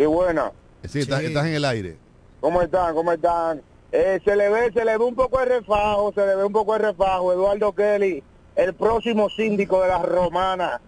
Y 0.00 0.06
buena, 0.06 0.50
Sí, 0.88 1.00
estás, 1.00 1.20
Sí. 1.20 1.26
estás 1.26 1.44
en 1.46 1.54
el 1.54 1.64
aire. 1.66 1.98
¿cómo 2.40 2.62
están? 2.62 2.94
¿Cómo 2.94 3.12
están? 3.12 3.60
Eh, 3.92 4.18
se 4.24 4.34
le 4.34 4.48
ve, 4.48 4.72
se 4.72 4.82
le 4.82 4.96
ve 4.96 5.04
un 5.04 5.14
poco 5.14 5.38
de 5.40 5.44
refajo, 5.44 6.10
se 6.14 6.24
le 6.24 6.36
ve 6.36 6.44
un 6.44 6.52
poco 6.52 6.72
de 6.72 6.78
refajo. 6.78 7.32
Eduardo 7.34 7.74
Kelly, 7.74 8.22
el 8.56 8.72
próximo 8.72 9.28
síndico 9.28 9.82
de 9.82 9.88
las 9.88 10.00
romanas. 10.02 10.80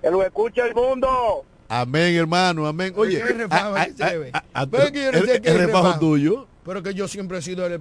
Que 0.00 0.10
lo 0.10 0.22
escucha 0.22 0.64
el 0.66 0.74
mundo. 0.74 1.44
Amén, 1.68 2.14
hermano, 2.14 2.66
amén. 2.66 2.94
Oye, 2.96 3.18
¿Qué 3.20 3.32
refajo 3.34 3.74
a- 3.76 3.82
aquí 3.82 3.92
se 3.98 4.04
a- 4.04 4.10
le 4.12 4.18
ve? 4.18 4.30
a- 4.32 4.44
a- 4.54 4.66
Pero 4.66 4.84
es 4.84 4.92
que 4.92 5.02
yo 5.04 5.12
no 5.12 5.18
el, 5.18 5.26
sé 5.26 5.40
qué 5.42 5.48
el 5.50 5.56
es 5.56 5.66
refajo 5.66 5.84
refajo. 5.88 6.00
tuyo. 6.00 6.46
Pero 6.64 6.82
que 6.82 6.94
yo 6.94 7.06
siempre 7.08 7.36
he 7.36 7.42
sido 7.42 7.68
de, 7.68 7.78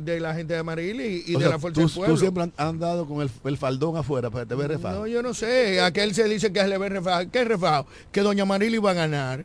de 0.00 0.20
la 0.20 0.34
gente 0.34 0.54
de 0.54 0.60
Amarili 0.60 1.24
y 1.26 1.32
de 1.34 1.38
sea, 1.40 1.48
la 1.50 1.58
Fuerza 1.58 1.74
tú, 1.74 1.80
del 1.82 1.90
tú 1.90 1.96
Pueblo. 1.96 2.16
siempre 2.16 2.42
han 2.44 2.52
andado 2.56 3.06
con 3.06 3.20
el, 3.20 3.30
el 3.44 3.58
faldón 3.58 3.98
afuera 3.98 4.30
para 4.30 4.44
que 4.44 4.48
te 4.48 4.54
veas 4.54 4.68
refajo. 4.70 5.00
No, 5.00 5.06
yo 5.06 5.22
no 5.22 5.34
sé. 5.34 5.82
Aquel 5.82 6.14
se 6.14 6.24
dice 6.24 6.50
que 6.50 6.60
es 6.60 6.68
le 6.68 6.78
ve 6.78 6.88
refajo. 6.88 7.30
¿Qué 7.30 7.44
refajo? 7.44 7.86
Que 8.12 8.22
Doña 8.22 8.46
Marili 8.46 8.78
va 8.78 8.92
a 8.92 8.94
ganar. 8.94 9.44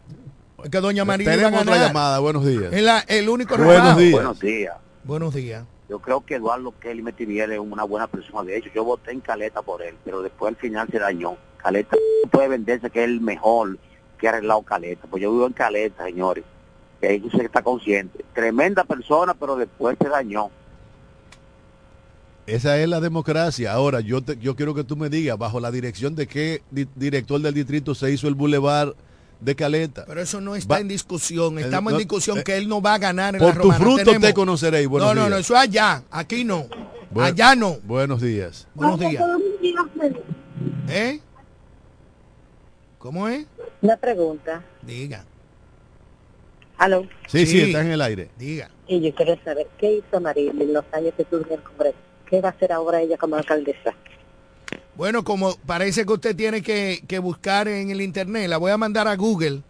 Que 0.70 0.80
Doña 0.80 1.06
Marili 1.06 1.28
va 1.30 1.34
a 1.34 1.38
ganar. 1.38 1.62
otra 1.62 1.78
llamada. 1.88 2.20
Buenos 2.20 2.46
días. 2.46 2.72
La- 2.82 3.00
el 3.08 3.30
único 3.30 3.58
Buenos 3.58 3.98
días. 3.98 4.12
Buenos 4.12 4.40
días. 4.40 4.74
Buenos 5.04 5.34
días. 5.34 5.64
Yo 5.90 6.00
creo 6.00 6.26
que 6.26 6.36
Eduardo 6.36 6.74
Kelly 6.80 7.02
Metivier 7.02 7.52
es 7.52 7.60
una 7.60 7.84
buena 7.84 8.08
persona. 8.08 8.44
De 8.44 8.58
hecho, 8.58 8.70
yo 8.74 8.84
voté 8.84 9.12
en 9.12 9.20
Caleta 9.20 9.62
por 9.62 9.82
él, 9.82 9.96
pero 10.06 10.22
después 10.22 10.50
al 10.50 10.56
final 10.56 10.88
se 10.90 11.00
dañó. 11.00 11.36
Caleta 11.58 11.98
puede 12.32 12.48
venderse 12.48 12.90
que 12.90 13.04
es 13.04 13.10
el 13.10 13.20
mejor 13.22 13.78
que 14.18 14.28
ha 14.28 14.32
arreglado 14.32 14.62
Caleta. 14.62 15.08
Pues 15.10 15.22
yo 15.22 15.32
vivo 15.32 15.46
en 15.48 15.54
Caleta, 15.54 16.06
señores. 16.06 16.44
Que 17.02 17.08
ahí 17.08 17.30
se 17.36 17.44
está 17.44 17.62
consciente. 17.62 18.24
Tremenda 18.34 18.84
persona, 18.84 19.34
pero 19.34 19.56
después 19.56 19.98
se 20.02 20.08
dañó. 20.08 20.50
Esa 22.48 22.78
es 22.80 22.88
la 22.90 23.00
democracia. 23.00 23.72
Ahora, 23.74 24.00
yo 24.02 24.22
te- 24.22 24.38
yo 24.38 24.56
quiero 24.56 24.74
que 24.74 24.84
tú 24.84 24.96
me 24.98 25.10
digas, 25.10 25.38
bajo 25.38 25.60
la 25.60 25.72
dirección 25.72 26.16
de 26.16 26.28
qué 26.28 26.62
di- 26.72 26.88
director 26.96 27.40
del 27.40 27.54
distrito 27.54 27.96
se 27.96 28.12
hizo 28.12 28.28
el 28.28 28.36
bulevar 28.36 28.94
de 29.42 29.56
Caleta. 29.56 30.06
Pero 30.08 30.22
eso 30.22 30.40
no 30.40 30.56
está 30.56 30.76
Va- 30.76 30.80
en 30.82 30.88
discusión. 30.88 31.60
Estamos 31.60 31.92
no, 31.92 31.98
en 32.00 32.04
discusión 32.08 32.38
eh, 32.40 32.44
que 32.44 32.56
él 32.58 32.68
no 32.70 32.82
va 32.82 32.94
a 32.94 32.98
ganar 33.00 33.36
en 33.36 33.40
Por 33.40 33.50
la 33.50 33.54
tu 33.56 33.62
romana. 33.64 33.80
fruto 33.84 34.04
Tenemos- 34.06 34.22
te 34.28 34.34
conoceréis. 34.34 34.88
Buenos 34.88 35.10
No, 35.10 35.16
no, 35.16 35.22
días. 35.22 35.30
no, 35.32 35.38
eso 35.38 35.54
es 35.56 35.60
allá. 35.60 36.04
Aquí 36.12 36.44
no. 36.46 36.68
Allá 37.20 37.56
no. 37.56 37.78
Buenos 37.84 38.22
días. 38.22 38.68
Buenos 38.74 39.00
días. 39.00 39.24
¿Eh? 40.90 41.20
¿Cómo 42.98 43.28
es? 43.28 43.46
Una 43.82 43.98
pregunta. 43.98 44.64
Diga. 44.84 45.26
Aló. 46.78 47.04
Sí, 47.28 47.46
sí, 47.46 47.48
Sí. 47.48 47.62
estás 47.62 47.86
en 47.86 47.92
el 47.92 48.02
aire. 48.02 48.30
Diga. 48.38 48.70
Y 48.88 49.02
yo 49.02 49.14
quiero 49.16 49.38
saber 49.44 49.68
qué 49.78 49.94
hizo 49.98 50.20
Maril 50.22 50.60
en 50.62 50.74
los 50.74 50.84
años 50.92 51.14
que 51.16 51.24
estuvo 51.24 51.42
en 51.46 51.54
el 51.54 51.64
Congreso. 51.64 51.98
¿Qué 52.30 52.42
va 52.42 52.50
a 52.50 52.52
hacer 52.52 52.72
ahora 52.72 53.02
ella 53.02 53.18
como 53.18 53.36
alcaldesa? 53.36 53.94
Bueno, 54.96 55.24
como 55.24 55.56
parece 55.66 56.06
que 56.06 56.14
usted 56.14 56.36
tiene 56.36 56.62
que, 56.62 57.04
que 57.08 57.20
buscar 57.20 57.68
en 57.68 57.90
el 57.92 58.02
internet, 58.02 58.48
la 58.50 58.58
voy 58.58 58.72
a 58.72 58.78
mandar 58.78 59.08
a 59.08 59.16
Google 59.16 59.62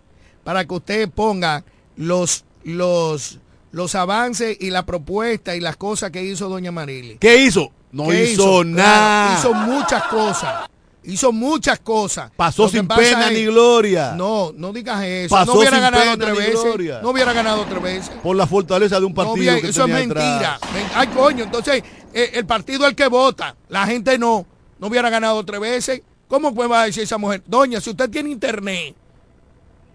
para 0.44 0.66
que 0.66 0.74
usted 0.74 1.10
ponga 1.10 1.64
los, 1.96 2.44
los, 2.64 3.40
los 3.72 3.96
avances 3.96 4.58
y 4.60 4.72
la 4.72 4.86
propuesta 4.86 5.56
y 5.56 5.60
las 5.60 5.78
cosas 5.78 6.12
que 6.12 6.24
hizo 6.24 6.50
doña 6.50 6.72
Marili. 6.72 7.18
¿Qué 7.20 7.38
hizo? 7.44 7.72
No 7.92 8.08
¿Qué 8.08 8.32
hizo, 8.32 8.64
nada. 8.64 9.38
Hizo 9.38 9.54
muchas 9.54 10.04
cosas. 10.06 10.70
Hizo 11.04 11.32
muchas 11.32 11.80
cosas. 11.80 12.32
Pasó 12.36 12.70
sin 12.70 12.88
pasa 12.88 13.02
pena 13.02 13.28
es- 13.28 13.34
ni 13.38 13.46
gloria. 13.46 14.14
No, 14.16 14.52
no 14.56 14.72
digas 14.72 15.04
eso. 15.04 15.34
Pasó 15.36 15.54
no 15.54 15.60
hubiera 15.60 15.78
sin 15.78 15.82
ganado 15.84 16.04
pena 16.04 16.18
tres 16.26 16.32
ni 16.34 16.38
veces. 16.40 16.62
gloria. 16.64 17.00
No 17.02 17.10
hubiera 17.10 17.34
ganado 17.34 17.66
tres 17.66 17.82
veces. 17.82 18.10
Por 18.22 18.36
la 18.36 18.46
fortaleza 18.48 19.00
de 19.00 19.06
un 19.06 19.12
No 19.12 19.16
partido 19.16 19.34
hubiera- 19.36 19.62
que 19.62 19.68
eso 19.68 19.86
es 19.86 19.90
mentira. 19.94 20.60
Ay, 20.96 21.08
coño, 21.08 21.44
entonces 21.46 21.84
eh, 22.14 22.32
el 22.34 22.46
partido 22.46 22.84
es 22.84 22.90
el 22.92 22.96
que 22.96 23.08
vota, 23.08 23.56
la 23.70 23.86
gente 23.88 24.18
no. 24.18 24.46
No 24.82 24.88
hubiera 24.88 25.10
ganado 25.10 25.44
tres 25.46 25.62
veces. 25.62 26.02
¿Cómo 26.28 26.54
puede 26.54 26.70
va 26.70 26.82
a 26.82 26.86
decir 26.86 27.04
esa 27.04 27.18
mujer? 27.18 27.42
Doña, 27.46 27.80
si 27.80 27.92
usted 27.92 28.10
tiene 28.10 28.30
internet, 28.32 28.96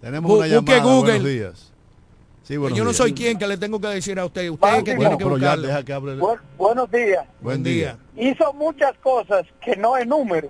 Tenemos 0.01 0.30
una 0.30 0.47
busque 0.47 0.72
llamada. 0.72 0.82
Google. 0.82 1.12
Buenos 1.14 1.28
días. 1.28 1.72
Sí, 2.45 2.57
buenos 2.57 2.78
yo 2.78 2.84
no 2.84 2.93
soy 2.93 3.12
quien 3.12 3.37
que 3.39 3.47
le 3.49 3.57
tengo 3.57 3.80
que 3.80 3.89
decir 3.89 4.18
a 4.20 4.24
usted. 4.24 4.49
Usted 4.51 4.68
es 4.68 4.74
el 4.78 4.84
que 4.84 4.95
tiene 4.95 5.18
que 5.18 5.24
ya 5.24 5.30
buscarlo. 5.30 5.66
deja 5.66 5.82
que 5.84 5.93
hable. 5.93 6.16
Bu- 6.18 6.39
buenos 6.57 6.91
días. 6.91 7.26
Buen 7.41 7.62
día. 7.64 7.99
Hizo 8.16 8.53
muchas 8.53 8.93
cosas 9.03 9.45
que 9.61 9.74
no 9.76 9.97
es 9.97 10.07
número. 10.07 10.49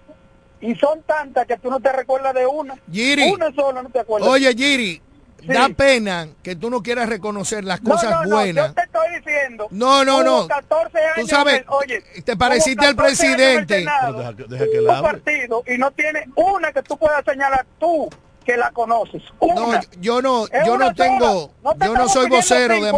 Y 0.61 0.75
son 0.75 1.01
tantas 1.03 1.47
que 1.47 1.57
tú 1.57 1.71
no 1.71 1.81
te 1.81 1.91
recuerdas 1.93 2.35
de 2.35 2.47
una. 2.47 2.75
Giri. 2.93 3.31
Una 3.31 3.55
sola 3.55 3.83
no 3.83 3.89
te 3.89 4.01
acuerdas. 4.01 4.29
Oye, 4.29 4.53
Giri, 4.55 5.01
Sí. 5.47 5.53
da 5.53 5.69
pena 5.69 6.29
que 6.43 6.57
tú 6.57 6.71
no 6.71 6.83
quieras 6.83 7.09
reconocer 7.09 7.65
las 7.65 7.83
No, 7.83 7.91
cosas 7.93 8.11
no, 8.11 8.25
no, 8.25 8.37
buenas. 8.37 8.69
yo 8.69 8.75
te 8.75 8.83
estoy 8.83 9.17
diciendo. 9.17 9.67
No, 9.71 10.05
no, 10.05 10.23
no. 10.23 10.47
14 10.49 10.99
años 10.99 11.15
Tú 11.17 11.27
sabes, 11.29 11.55
el- 11.61 11.65
oye, 11.69 12.03
te 12.25 12.37
pareciste 12.37 12.87
al 12.87 12.97
14 12.97 13.27
años 13.27 13.41
en 13.41 13.41
el 13.59 13.67
presidente. 13.67 13.79
Senado, 13.81 14.07
Pero 14.07 14.19
deja, 14.19 14.37
que- 14.37 14.45
deja 14.45 14.65
que 14.65 14.79
él 14.79 14.89
un 14.89 15.03
partido 15.03 15.63
y 15.67 15.79
no 15.79 15.91
tiene 15.93 16.25
una 16.35 16.73
que 16.73 16.83
tú 16.83 16.97
puedas 16.97 17.25
señalar 17.25 17.67
tú 17.79 18.09
que 18.45 18.57
la 18.57 18.71
conoces. 18.71 19.23
No, 19.41 19.67
Una. 19.69 19.81
yo 20.01 20.23
no, 20.23 20.47
Es 20.47 20.67
yo 20.67 20.79
no 20.79 20.95
tengo, 20.95 21.19
sola. 21.27 21.53
No 21.65 21.75
te 21.75 21.87
yo 21.87 21.95
no 21.95 22.09
soy 22.09 22.29
vocero 22.29 22.75
de 22.81 22.91
es 22.91 22.93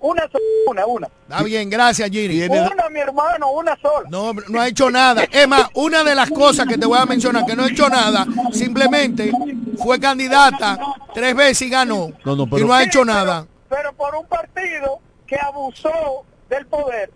Una 0.00 0.22
sola. 0.22 0.44
Una 0.66 0.82
sola, 0.82 0.86
una, 0.86 0.86
una. 0.86 1.06
Está 1.28 1.42
bien, 1.42 1.68
gracias, 1.70 2.10
Giri. 2.10 2.42
Una, 2.48 2.88
mi 2.90 3.00
hermano, 3.00 3.50
una 3.52 3.76
sola. 3.80 4.08
No, 4.10 4.32
no 4.32 4.60
ha 4.60 4.68
hecho 4.68 4.90
nada. 4.90 5.24
Es 5.30 5.48
más, 5.48 5.68
una 5.74 6.04
de 6.04 6.14
las 6.14 6.30
cosas 6.30 6.66
que 6.66 6.78
te 6.78 6.86
voy 6.86 6.98
a 6.98 7.06
mencionar 7.06 7.44
que 7.46 7.56
no 7.56 7.64
ha 7.64 7.68
hecho 7.68 7.88
nada, 7.88 8.26
simplemente 8.52 9.32
fue 9.78 9.98
candidata 10.00 10.78
tres 11.14 11.34
veces 11.34 11.62
y 11.62 11.70
ganó. 11.70 12.12
No, 12.24 12.36
no, 12.36 12.46
pero- 12.46 12.64
y 12.64 12.68
no 12.68 12.74
ha 12.74 12.82
hecho 12.82 13.00
pero- 13.00 13.04
nada. 13.14 13.46
Pero 13.68 13.92
por 13.94 14.14
un 14.14 14.26
partido 14.26 15.00
que 15.26 15.36
abusó 15.40 16.24
del 16.48 16.66
poder. 16.66 17.10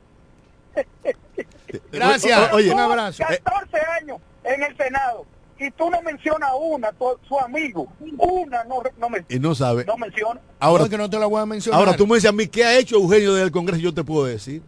Gracias. 1.93 2.53
O- 2.53 2.57
oye, 2.57 2.73
un 2.73 2.81
abrazo. 2.81 3.23
14 3.27 3.77
años 4.01 4.19
en 4.45 4.63
el 4.63 4.77
Senado. 4.77 5.25
Y 5.63 5.71
tú 5.73 5.91
no 5.91 6.01
mencionas 6.01 6.51
una, 6.59 6.91
tu, 6.93 7.05
su 7.29 7.39
amigo. 7.39 7.87
Una 8.19 8.65
no, 8.65 8.83
no, 8.99 9.11
men- 9.11 9.27
Y 9.29 9.39
no 9.39 9.55
sabe. 9.55 9.85
no 9.85 9.97
menciona. 9.99 10.41
Ahora, 10.59 10.85
No, 10.85 10.91
que 10.91 10.97
no 10.97 11.11
te 11.11 11.19
la 11.19 11.27
voy 11.27 11.41
a 11.43 11.45
mencionar. 11.47 11.79
ahora 11.79 11.97
tú 11.97 12.07
me 12.07 12.15
dices 12.15 12.31
a 12.31 12.33
mí, 12.33 12.47
¿qué 12.49 12.65
ha 12.65 12.79
hecho 12.79 12.97
Eugenio 12.97 13.35
del 13.35 13.51
Congreso? 13.51 13.83
Yo 13.83 13.93
te 13.93 14.03
puedo 14.03 14.25
decir. 14.25 14.63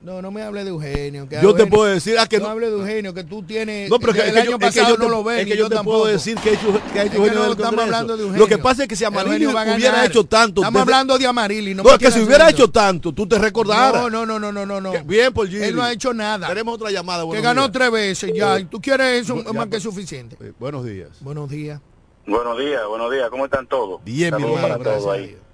No, 0.00 0.22
no 0.22 0.30
me 0.30 0.42
hable 0.42 0.62
de 0.62 0.70
Eugenio. 0.70 1.28
que 1.28 1.34
Yo 1.42 1.52
te 1.54 1.62
Eugenio- 1.64 1.70
puedo 1.70 1.84
decir, 1.92 2.16
ah, 2.20 2.26
que 2.28 2.38
no, 2.38 2.44
no. 2.44 2.50
hable 2.52 2.70
de 2.70 2.76
Eugenio, 2.78 3.12
que 3.12 3.24
tú 3.24 3.42
tienes. 3.42 3.90
No, 3.90 3.98
pero 3.98 4.12
que, 4.12 4.20
el 4.20 4.32
que 4.32 4.38
año 4.38 4.50
yo, 4.50 4.56
es 4.56 4.60
que 4.60 4.66
pasado 4.80 4.88
yo 4.94 4.96
no 4.96 5.04
te, 5.06 5.10
lo 5.10 5.24
ven. 5.24 5.38
es 5.40 5.44
que 5.46 5.50
yo 5.50 5.56
yo 5.56 5.68
te 5.68 5.74
tampoco. 5.74 5.98
puedo 5.98 6.12
decir 6.12 6.36
que 6.38 6.50
ha 6.50 6.52
hecho, 6.52 6.80
que 6.92 6.98
ha 7.00 7.02
Es 7.02 7.06
hecho 7.08 7.10
que 7.10 7.16
Eugenio 7.18 7.46
no 7.46 7.52
estamos 7.52 7.84
hablando 7.84 8.16
de 8.16 8.22
Eugenio. 8.22 8.38
Lo 8.40 8.46
que 8.46 8.58
pasa 8.58 8.82
es 8.84 8.88
que 8.88 8.94
si 8.94 9.04
Amarili 9.04 9.44
Eugenio 9.44 9.52
va 9.54 9.62
a 9.62 9.74
hubiera 9.74 9.90
ganar. 9.92 10.06
hecho 10.06 10.22
tanto. 10.24 10.60
Estamos 10.60 10.72
desde- 10.80 10.82
hablando 10.94 11.18
de 11.18 11.26
Amarili. 11.26 11.74
No, 11.74 11.82
No, 11.82 11.88
me 11.88 11.94
es 11.96 11.98
que 11.98 12.10
si 12.12 12.20
hubiera 12.20 12.48
hecho 12.48 12.68
tanto, 12.70 13.12
tú 13.12 13.26
te 13.26 13.38
recordaras. 13.40 14.02
No, 14.02 14.24
no, 14.24 14.38
no, 14.38 14.52
no, 14.52 14.64
no, 14.64 14.80
no. 14.80 14.92
Bien 15.04 15.32
por 15.32 15.48
Giri. 15.48 15.64
Él 15.64 15.74
no 15.74 15.82
ha 15.82 15.90
hecho 15.92 16.14
nada. 16.14 16.46
Tenemos 16.46 16.76
otra 16.76 16.92
llamada. 16.92 17.24
Que 17.32 17.40
ganó 17.40 17.62
días. 17.62 17.72
tres 17.72 17.90
veces 17.90 18.32
ya. 18.34 18.60
Y 18.60 18.66
tú 18.66 18.80
quieres 18.80 19.22
eso 19.22 19.36
es 19.40 19.44
ya, 19.46 19.52
más 19.52 19.66
que 19.66 19.80
suficiente. 19.80 20.36
Eh, 20.40 20.52
buenos 20.60 20.84
días. 20.84 21.08
Buenos 21.20 21.50
días. 21.50 21.80
Buenos 22.24 22.56
días, 22.58 22.82
buenos 22.88 23.10
días, 23.10 23.28
¿cómo 23.30 23.46
están 23.46 23.66
todos? 23.66 24.04
Bien, 24.04 24.32
mi 24.36 24.44
hermano, 24.44 24.78
gracias. 24.78 25.47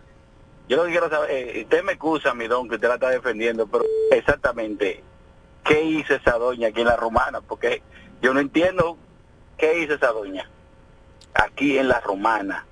Yo 0.69 0.77
lo 0.79 0.85
que 0.85 0.91
quiero 0.93 1.11
saber, 1.11 1.31
eh, 1.31 1.62
usted 1.62 1.83
me 1.85 1.93
excusa, 1.93 2.33
mi 2.35 2.47
don, 2.47 2.69
que 2.69 2.77
usted 2.77 2.89
la 2.89 2.95
está 2.95 3.11
defendiendo, 3.11 3.67
pero 3.67 3.85
exactamente, 4.11 5.03
¿qué 5.65 5.83
hizo 5.83 6.15
esa 6.15 6.33
doña 6.39 6.69
aquí 6.69 6.81
en 6.81 6.87
la 6.87 6.97
romana? 6.97 7.41
Porque 7.43 7.83
yo 8.23 8.33
no 8.33 8.41
entiendo 8.41 8.97
qué 9.59 9.81
hizo 9.81 9.95
esa 9.95 10.09
doña 10.12 10.49
aquí 11.35 11.77
en 11.79 11.89
la 11.89 12.01
romana. 12.01 12.67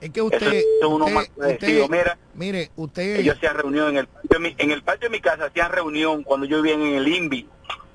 Es 0.00 0.10
que 0.10 0.22
usted, 0.22 0.52
es 0.54 0.64
uno 0.82 1.04
usted- 1.06 1.14
más 1.14 1.30
usted- 1.36 1.88
Mira, 1.90 2.18
mire, 2.34 2.70
usted, 2.76 3.16
ellos 3.16 3.36
hacían 3.36 3.56
reunión 3.56 3.88
en 3.88 3.96
el 3.98 4.06
patio 4.06 4.28
de 4.30 4.38
mi, 4.38 4.54
en 4.56 4.70
el 4.70 4.82
patio 4.82 5.08
de 5.08 5.16
mi 5.16 5.20
casa, 5.20 5.46
hacían 5.46 5.72
reunión 5.72 6.22
cuando 6.22 6.46
yo 6.46 6.62
vivía 6.62 6.74
en 6.74 6.82
el 6.94 7.06
INVI, 7.08 7.48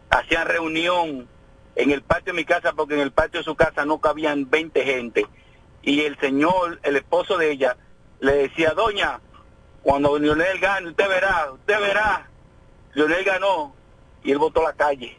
hacían 0.09 0.47
reunión 0.47 1.27
en 1.75 1.91
el 1.91 2.01
patio 2.03 2.33
de 2.33 2.37
mi 2.37 2.45
casa 2.45 2.73
porque 2.73 2.93
en 2.93 2.99
el 2.99 3.11
patio 3.11 3.39
de 3.39 3.43
su 3.45 3.55
casa 3.55 3.85
no 3.85 3.99
cabían 3.99 4.49
20 4.49 4.83
gente. 4.83 5.25
Y 5.81 6.01
el 6.01 6.17
señor, 6.19 6.79
el 6.83 6.95
esposo 6.95 7.37
de 7.37 7.51
ella, 7.51 7.77
le 8.25 8.33
decía, 8.47 8.71
doña, 8.75 9.19
cuando 9.83 10.17
Lionel 10.17 10.59
gane, 10.59 10.89
usted 10.89 11.07
verá, 11.07 11.51
usted 11.53 11.79
verá. 11.79 12.29
Lionel 12.93 13.23
ganó 13.23 13.73
y 14.23 14.31
él 14.31 14.37
votó 14.37 14.61
a 14.61 14.71
la 14.71 14.73
calle. 14.73 15.17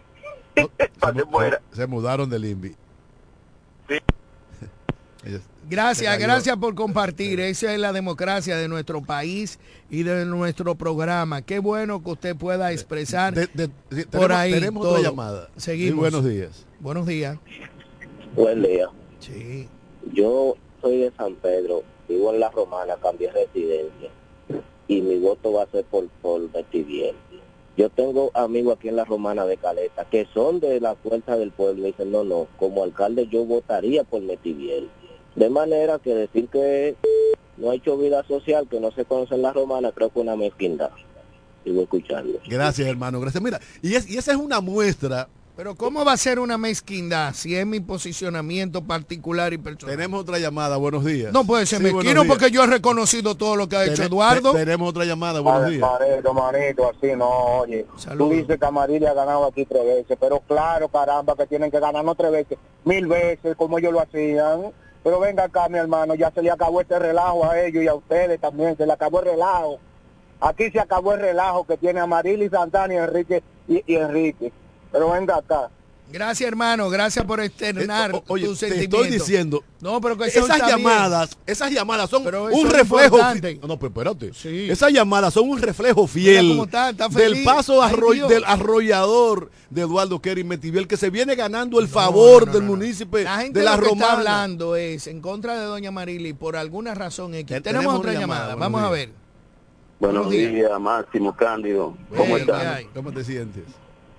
Se, 0.54 0.62
mu- 1.24 1.30
fuera. 1.30 1.60
se 1.72 1.86
mudaron 1.86 2.28
del 2.28 2.44
INVI. 2.44 2.74
Sí. 3.88 3.98
Gracias, 5.68 6.16
gracias 6.20 6.56
por 6.58 6.76
compartir. 6.76 7.40
Esa 7.40 7.72
es 7.74 7.80
la 7.80 7.92
democracia 7.92 8.56
de 8.56 8.68
nuestro 8.68 9.02
país 9.02 9.58
y 9.90 10.04
de 10.04 10.24
nuestro 10.24 10.76
programa. 10.76 11.42
Qué 11.42 11.58
bueno 11.58 12.00
que 12.04 12.10
usted 12.10 12.36
pueda 12.36 12.70
expresar. 12.70 13.34
de- 13.34 13.48
de- 13.52 13.66
sí, 13.90 14.04
por 14.04 14.28
tenemos, 14.28 14.30
ahí 14.36 14.52
tenemos 14.52 14.82
todo. 14.84 14.92
otra 14.94 15.02
llamada. 15.10 15.48
Seguimos. 15.56 15.94
Sí, 15.94 15.98
buenos 15.98 16.24
días. 16.24 16.66
Buenos 16.78 17.06
días. 17.06 17.36
Buen 18.36 18.62
día. 18.62 18.86
Sí. 19.18 19.68
Yo 20.12 20.54
soy 20.80 20.98
de 20.98 21.12
San 21.16 21.34
Pedro, 21.34 21.82
vivo 22.08 22.32
en 22.32 22.40
La 22.40 22.50
Romana, 22.50 22.96
cambié 23.00 23.30
residencia 23.30 24.10
y 24.88 25.00
mi 25.00 25.18
voto 25.18 25.52
va 25.52 25.62
a 25.64 25.66
ser 25.66 25.84
por, 25.84 26.06
por 26.22 26.40
Metiviel. 26.52 27.14
Yo 27.76 27.90
tengo 27.90 28.30
amigos 28.34 28.78
aquí 28.78 28.88
en 28.88 28.96
La 28.96 29.04
Romana 29.04 29.44
de 29.44 29.56
Caleta 29.56 30.06
que 30.06 30.26
son 30.32 30.60
de 30.60 30.80
la 30.80 30.94
fuerza 30.94 31.36
del 31.36 31.50
pueblo 31.50 31.82
y 31.82 31.90
dicen, 31.90 32.10
no, 32.10 32.24
no, 32.24 32.46
como 32.58 32.84
alcalde 32.84 33.26
yo 33.26 33.44
votaría 33.44 34.04
por 34.04 34.22
Metiviel. 34.22 34.88
De 35.34 35.50
manera 35.50 35.98
que 35.98 36.14
decir 36.14 36.48
que 36.48 36.96
no 37.58 37.70
ha 37.70 37.74
hecho 37.74 37.98
vida 37.98 38.24
social, 38.26 38.66
que 38.68 38.80
no 38.80 38.90
se 38.92 39.04
conoce 39.04 39.34
en 39.34 39.42
La 39.42 39.52
Romana, 39.52 39.92
creo 39.92 40.08
que 40.10 40.20
una 40.20 40.36
mezquindad. 40.36 40.90
Sigo 41.64 41.82
escuchando. 41.82 42.38
Gracias, 42.46 42.86
hermano. 42.86 43.20
Gracias. 43.20 43.42
Mira, 43.42 43.60
y, 43.82 43.94
es, 43.94 44.08
y 44.08 44.16
esa 44.16 44.32
es 44.32 44.38
una 44.38 44.60
muestra. 44.60 45.28
Pero 45.56 45.74
¿cómo 45.74 46.04
va 46.04 46.12
a 46.12 46.16
ser 46.18 46.38
una 46.38 46.58
mezquindad 46.58 47.32
si 47.32 47.56
es 47.56 47.64
mi 47.64 47.80
posicionamiento 47.80 48.82
particular 48.84 49.54
y 49.54 49.58
personal? 49.58 49.96
Tenemos 49.96 50.20
otra 50.20 50.38
llamada. 50.38 50.76
Buenos 50.76 51.02
días. 51.02 51.32
No 51.32 51.44
puede 51.46 51.64
ser 51.64 51.78
Sí, 51.78 51.84
mezquino 51.94 52.24
porque 52.26 52.50
yo 52.50 52.64
he 52.64 52.66
reconocido 52.66 53.36
todo 53.36 53.56
lo 53.56 53.66
que 53.66 53.76
ha 53.76 53.84
hecho 53.84 53.94
Tene- 54.02 54.06
Eduardo. 54.08 54.52
te- 54.52 54.58
tenemos 54.58 54.90
otra 54.90 55.06
llamada. 55.06 55.40
Buenos 55.40 55.70
días. 55.70 55.80
Manito, 55.80 56.34
manito, 56.34 56.90
así 56.90 57.16
no, 57.16 57.28
oye. 57.60 57.86
Saludos. 57.96 58.28
Tú 58.32 58.36
dices 58.42 58.58
que 58.60 58.66
Amarillo 58.66 59.08
ha 59.08 59.14
ganado 59.14 59.46
aquí 59.46 59.64
tres 59.64 59.82
veces, 59.82 60.18
pero 60.20 60.40
claro, 60.40 60.88
caramba, 60.88 61.34
que 61.34 61.46
tienen 61.46 61.70
que 61.70 61.80
ganar 61.80 62.04
no 62.04 62.14
tres 62.14 62.32
veces, 62.32 62.58
mil 62.84 63.06
veces, 63.06 63.56
como 63.56 63.78
ellos 63.78 63.94
lo 63.94 64.00
hacían. 64.02 64.72
Pero 65.02 65.20
venga 65.20 65.44
acá, 65.44 65.70
mi 65.70 65.78
hermano, 65.78 66.14
ya 66.16 66.30
se 66.32 66.42
le 66.42 66.50
acabó 66.50 66.82
este 66.82 66.98
relajo 66.98 67.48
a 67.48 67.58
ellos 67.62 67.82
y 67.82 67.88
a 67.88 67.94
ustedes 67.94 68.38
también, 68.42 68.76
se 68.76 68.84
le 68.84 68.92
acabó 68.92 69.20
el 69.20 69.26
relajo. 69.26 69.78
Aquí 70.38 70.70
se 70.70 70.80
acabó 70.80 71.14
el 71.14 71.20
relajo 71.20 71.64
que 71.66 71.78
tiene 71.78 72.00
Amarillo 72.00 72.44
y 72.44 72.50
Santana 72.50 72.92
y 72.92 72.96
Enrique 72.98 73.42
y, 73.68 73.82
y 73.86 73.94
Enrique. 73.96 74.52
Pero 74.92 75.10
venga 75.10 75.36
acá. 75.36 75.68
Gracias, 76.08 76.46
hermano. 76.46 76.88
Gracias 76.88 77.24
por 77.24 77.40
externar 77.40 78.12
Eh, 78.12 78.14
o- 78.14 78.22
oye, 78.28 78.46
tus 78.46 78.60
te 78.60 78.84
estoy 78.84 79.08
diciendo, 79.10 79.64
No, 79.80 80.00
pero 80.00 80.16
que 80.16 80.26
esas 80.26 80.46
bien. 80.46 80.68
llamadas, 80.68 81.36
esas 81.46 81.72
llamadas 81.72 82.08
son 82.08 82.22
Pero 82.22 82.44
un 82.44 82.70
reflejo. 82.70 83.18
fi- 83.18 83.58
No, 83.66 83.76
pero 83.76 83.88
espérate. 83.88 84.32
Sí. 84.32 84.70
Esas 84.70 84.92
llamadas 84.92 85.34
son 85.34 85.50
un 85.50 85.60
reflejo 85.60 86.06
fiel 86.06 86.50
cómo 86.50 86.64
está, 86.64 86.90
está 86.90 87.08
del 87.08 87.42
paso 87.42 87.82
arroy- 87.82 88.20
del 88.28 88.44
arrollador 88.44 89.50
de 89.68 89.80
Eduardo 89.80 90.20
Kerry 90.22 90.44
Metiviel 90.44 90.86
que 90.86 90.96
se 90.96 91.10
viene 91.10 91.34
ganando 91.34 91.80
el 91.80 91.86
No, 91.86 91.90
favor 91.92 92.42
no, 92.42 92.46
no, 92.46 92.52
del 92.52 92.62
no, 92.62 92.68
no. 92.70 92.76
municipio 92.76 93.18
La 93.24 93.38
gente 93.40 93.58
de 93.58 93.64
la 93.64 93.72
que 93.72 93.76
está 93.78 93.88
Romana. 93.90 94.12
hablando 94.12 94.76
es 94.76 95.08
en 95.08 95.20
contra 95.20 95.58
de 95.58 95.64
doña 95.66 95.90
Marili 95.90 96.34
por 96.34 96.56
alguna 96.56 96.94
razón 96.94 97.34
X. 97.34 97.46
Te- 97.48 97.60
Tenemos, 97.62 97.82
tenemos 97.82 97.98
otra 97.98 98.12
llamada. 98.12 98.40
llamada, 98.50 98.54
Vamos 98.54 98.80
a 98.82 98.90
ver. 98.90 99.10
Buenos 99.98 100.26
Buenos 100.26 100.30
días. 100.30 100.52
días, 100.52 100.80
Máximo 100.80 101.34
Cándido. 101.34 101.96
¿Cómo 102.16 102.36
hay? 102.36 102.84
¿Cómo 102.94 103.10
te 103.10 103.24
sientes? 103.24 103.64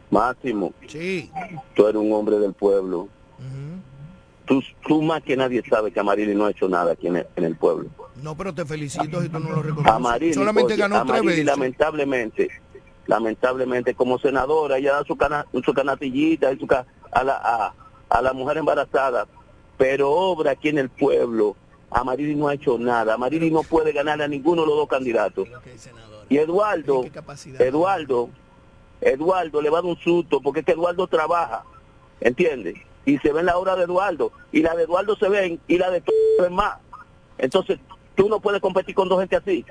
Máximo, 0.09 0.73
Sí. 0.87 1.29
tú 1.75 1.87
eres 1.87 2.01
un 2.01 2.11
hombre 2.13 2.39
del 2.39 2.53
pueblo. 2.53 3.01
Ujú. 3.39 3.77
Tú, 4.45 4.63
tú 4.87 5.01
más 5.01 5.21
que 5.23 5.35
nadie 5.35 5.61
sabe 5.69 5.91
que 5.91 5.99
Amarili 5.99 6.33
no 6.33 6.45
ha 6.45 6.51
hecho 6.51 6.69
nada 6.69 6.93
aquí 6.93 7.07
en 7.07 7.17
el, 7.17 7.27
en 7.35 7.43
el 7.43 7.55
pueblo. 7.57 7.89
No, 8.23 8.35
pero 8.35 8.53
te 8.53 8.65
felicito 8.65 9.21
si 9.21 9.27
tú 9.29 9.39
no 9.39 9.49
lo 9.51 9.61
reconoces. 9.61 9.91
Amarili, 9.93 10.33
Solamente 10.33 10.75
ganó 10.77 11.05
tres 11.05 11.21
veces. 11.23 11.45
lamentablemente, 11.45 12.49
lamentablemente 13.05 13.93
como 13.93 14.17
senadora, 14.19 14.77
ella 14.77 14.93
da 14.93 15.03
su, 15.03 15.15
cana, 15.17 15.45
su 15.65 15.73
canatillita 15.73 16.51
su 16.57 16.65
a, 17.11 17.23
la, 17.23 17.33
a, 17.43 17.73
a 18.09 18.21
la 18.21 18.33
mujer 18.33 18.57
embarazada, 18.57 19.27
pero 19.77 20.09
obra 20.11 20.51
aquí 20.51 20.69
en 20.69 20.77
el 20.77 20.89
pueblo 20.89 21.55
Amarili 21.91 22.35
no 22.35 22.47
ha 22.47 22.53
hecho 22.53 22.77
nada. 22.77 23.13
Amarili 23.15 23.51
no 23.51 23.63
puede 23.63 23.91
ganar 23.91 24.21
a 24.21 24.27
ninguno 24.27 24.61
de 24.63 24.67
los 24.69 24.77
dos 24.77 24.87
candidatos. 24.89 25.47
Y 26.29 26.37
Eduardo, 26.37 27.05
Eduardo, 27.59 28.29
Eduardo 29.01 29.61
le 29.61 29.69
va 29.69 29.79
a 29.79 29.81
dar 29.81 29.89
un 29.89 29.97
susto 29.97 30.41
porque 30.41 30.61
es 30.61 30.65
que 30.65 30.71
Eduardo 30.73 31.07
trabaja, 31.07 31.63
¿entiendes? 32.19 32.75
Y 33.05 33.17
se 33.19 33.31
ven 33.31 33.45
la 33.45 33.57
obra 33.57 33.75
de 33.75 33.83
Eduardo, 33.83 34.31
y 34.51 34.61
la 34.61 34.75
de 34.75 34.83
Eduardo 34.83 35.15
se 35.15 35.29
ven, 35.29 35.59
y 35.67 35.77
la 35.77 35.89
de 35.89 36.01
todos 36.01 36.51
más. 36.51 36.77
Entonces, 37.37 37.79
tú 38.15 38.27
no 38.27 38.39
puedes 38.39 38.61
competir 38.61 38.95
con 38.95 39.07
dos 39.07 39.19
gente 39.19 39.37
así. 39.37 39.65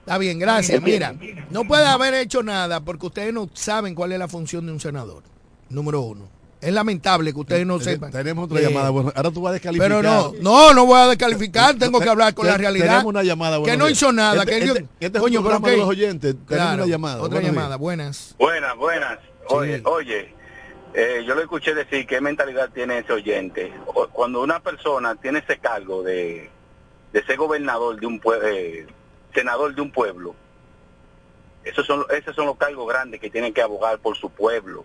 Está 0.00 0.16
bien, 0.16 0.38
gracias. 0.38 0.80
Mira, 0.82 1.14
no 1.50 1.64
puede 1.64 1.84
haber 1.84 2.14
hecho 2.14 2.42
nada 2.42 2.80
porque 2.80 3.06
ustedes 3.06 3.34
no 3.34 3.48
saben 3.52 3.94
cuál 3.94 4.12
es 4.12 4.18
la 4.18 4.28
función 4.28 4.64
de 4.66 4.72
un 4.72 4.80
senador. 4.80 5.22
Número 5.68 6.00
uno. 6.00 6.39
Es 6.60 6.72
lamentable 6.74 7.32
que 7.32 7.40
ustedes 7.40 7.66
no 7.66 7.80
sepan. 7.80 8.10
Tenemos 8.12 8.44
otra 8.44 8.60
Eh, 8.60 8.64
llamada. 8.64 8.90
Bueno, 8.90 9.12
ahora 9.16 9.30
tú 9.30 9.40
vas 9.40 9.50
a 9.50 9.52
descalificar. 9.54 9.88
Pero 9.88 10.02
no, 10.02 10.32
no, 10.40 10.74
no 10.74 10.84
voy 10.86 11.00
a 11.00 11.06
descalificar, 11.08 11.74
tengo 11.76 12.00
que 12.00 12.08
hablar 12.08 12.34
con 12.34 12.46
la 12.46 12.58
realidad. 12.58 12.84
Tenemos 12.86 13.04
una 13.06 13.22
llamada. 13.22 13.56
que 13.56 13.60
buenos 13.60 13.78
no 13.78 13.88
hizo 13.88 14.12
nada. 14.12 14.40
Este, 14.42 14.50
que 14.50 14.58
este- 14.66 14.80
yo- 14.80 14.86
este 15.00 15.18
es 15.18 15.22
Coño, 15.22 15.40
programa 15.40 15.68
los 15.70 15.88
oyentes. 15.88 16.32
Tenemos 16.34 16.46
Claro, 16.46 16.82
una 16.82 16.86
llamada. 16.92 17.22
Otra 17.22 17.40
llamada, 17.40 17.76
buenas. 17.76 18.34
Buenas, 18.38 18.76
buenas. 18.76 19.18
Oye, 19.48 19.80
oye, 19.84 20.34
eh, 20.92 21.24
yo 21.26 21.34
le 21.34 21.42
escuché 21.42 21.74
decir 21.74 22.06
qué 22.06 22.20
mentalidad 22.20 22.68
tiene 22.74 22.98
ese 22.98 23.12
oyente. 23.14 23.72
O- 23.86 24.06
Cuando 24.08 24.42
una 24.42 24.60
persona 24.60 25.14
tiene 25.16 25.38
ese 25.38 25.58
cargo 25.58 26.02
de, 26.02 26.50
de 27.12 27.24
ser 27.24 27.36
gobernador 27.38 27.98
de 27.98 28.06
un 28.06 28.20
pueblo, 28.20 28.46
senador 29.34 29.74
de 29.74 29.80
un 29.80 29.90
pueblo, 29.90 30.34
esos 31.64 31.86
son, 31.86 32.04
esos 32.10 32.34
son 32.36 32.46
los 32.46 32.56
cargos 32.56 32.86
grandes 32.88 33.18
que 33.20 33.30
tienen 33.30 33.52
que 33.54 33.62
abogar 33.62 33.98
por 33.98 34.16
su 34.16 34.28
pueblo. 34.30 34.84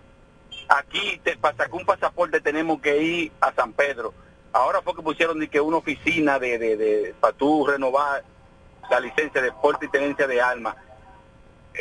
Aquí, 0.68 1.20
te, 1.24 1.38
para 1.38 1.56
sacar 1.56 1.74
un 1.74 1.86
pasaporte 1.86 2.42
tenemos 2.42 2.82
que 2.82 2.98
ir 3.02 3.32
a 3.40 3.54
San 3.54 3.74
Pedro. 3.74 4.14
Ahora 4.52 4.82
fue 4.82 4.96
que 4.96 5.02
pusieron 5.02 5.40
de 5.40 5.48
que 5.48 5.60
una 5.60 5.78
oficina 5.78 6.40
de, 6.40 6.58
de, 6.58 6.78
de 6.78 7.16
para 7.20 7.34
tú 7.34 7.68
renovar 7.68 8.24
la 8.90 9.00
licencia 9.00 9.42
de 9.42 9.52
porte 9.52 9.86
y 9.86 9.90
tenencia 9.90 10.28
de 10.28 10.42
armas 10.42 10.76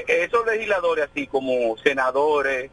esos 0.06 0.44
legisladores 0.46 1.08
así 1.10 1.26
como 1.26 1.76
senadores 1.78 2.70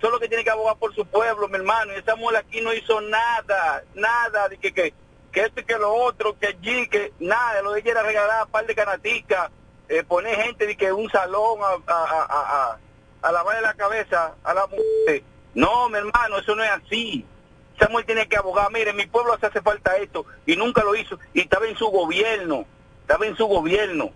son 0.00 0.12
los 0.12 0.20
que 0.20 0.28
tienen 0.28 0.44
que 0.44 0.50
abogar 0.50 0.76
por 0.76 0.94
su 0.94 1.04
pueblo, 1.06 1.48
mi 1.48 1.56
hermano. 1.56 1.92
Y 1.92 1.96
esa 1.96 2.14
mujer 2.14 2.36
aquí 2.38 2.60
no 2.60 2.72
hizo 2.72 3.00
nada, 3.00 3.82
nada, 3.94 4.48
de 4.48 4.56
que, 4.56 4.72
que, 4.72 4.94
que 5.32 5.40
esto 5.40 5.60
y 5.60 5.64
que 5.64 5.76
lo 5.76 5.92
otro, 5.92 6.38
que 6.38 6.48
allí, 6.48 6.88
que 6.88 7.12
nada, 7.18 7.62
lo 7.62 7.72
de 7.72 7.80
ella 7.80 7.90
era 7.92 8.02
regalar 8.04 8.44
un 8.44 8.50
par 8.52 8.64
de 8.64 8.76
canaticas, 8.76 9.50
eh, 9.88 10.04
poner 10.04 10.36
gente 10.36 10.66
de 10.66 10.76
que 10.76 10.92
un 10.92 11.10
salón 11.10 11.58
a, 11.62 11.92
a, 11.92 12.04
a, 12.04 12.22
a, 12.22 12.70
a, 12.70 12.78
a 13.22 13.32
lavarle 13.32 13.60
la 13.62 13.74
cabeza 13.74 14.34
a 14.44 14.54
la 14.54 14.66
mujer. 14.68 15.24
No, 15.54 15.88
mi 15.88 15.98
hermano, 15.98 16.38
eso 16.38 16.54
no 16.54 16.62
es 16.62 16.70
así. 16.70 17.24
Esa 17.76 17.88
mujer 17.88 18.06
tiene 18.06 18.28
que 18.28 18.36
abogar, 18.36 18.70
mire, 18.72 18.92
mi 18.92 19.06
pueblo 19.06 19.36
se 19.38 19.46
hace 19.46 19.60
falta 19.60 19.96
esto, 19.96 20.26
y 20.46 20.56
nunca 20.56 20.82
lo 20.82 20.96
hizo, 20.96 21.18
y 21.32 21.40
estaba 21.40 21.66
en 21.66 21.76
su 21.76 21.86
gobierno, 21.88 22.64
estaba 23.02 23.26
en 23.26 23.36
su 23.36 23.46
gobierno 23.46 24.12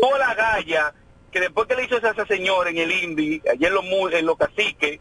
toda 0.00 0.18
la 0.18 0.34
galla 0.34 0.94
que 1.30 1.40
después 1.40 1.68
que 1.68 1.76
le 1.76 1.84
hizo 1.84 1.96
esa, 1.96 2.10
esa 2.10 2.26
señora 2.26 2.70
en 2.70 2.78
el 2.78 2.90
INVI, 2.90 3.42
allá 3.50 3.68
en 3.68 3.74
los, 3.74 3.84
en 4.12 4.26
los 4.26 4.38
caciques, 4.38 5.00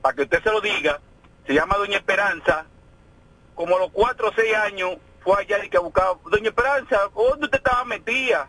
para 0.00 0.14
que 0.14 0.22
usted 0.22 0.42
se 0.42 0.50
lo 0.50 0.60
diga, 0.60 1.00
se 1.46 1.54
llama 1.54 1.76
Doña 1.76 1.96
Esperanza, 1.96 2.66
como 3.54 3.76
a 3.76 3.80
los 3.80 3.90
cuatro 3.90 4.28
o 4.28 4.32
seis 4.34 4.54
años 4.54 4.96
fue 5.20 5.40
allá 5.40 5.64
y 5.64 5.68
que 5.68 5.78
buscaba, 5.78 6.18
Doña 6.30 6.50
Esperanza, 6.50 7.10
¿dónde 7.14 7.46
usted 7.46 7.58
estaba 7.58 7.84
metida? 7.84 8.48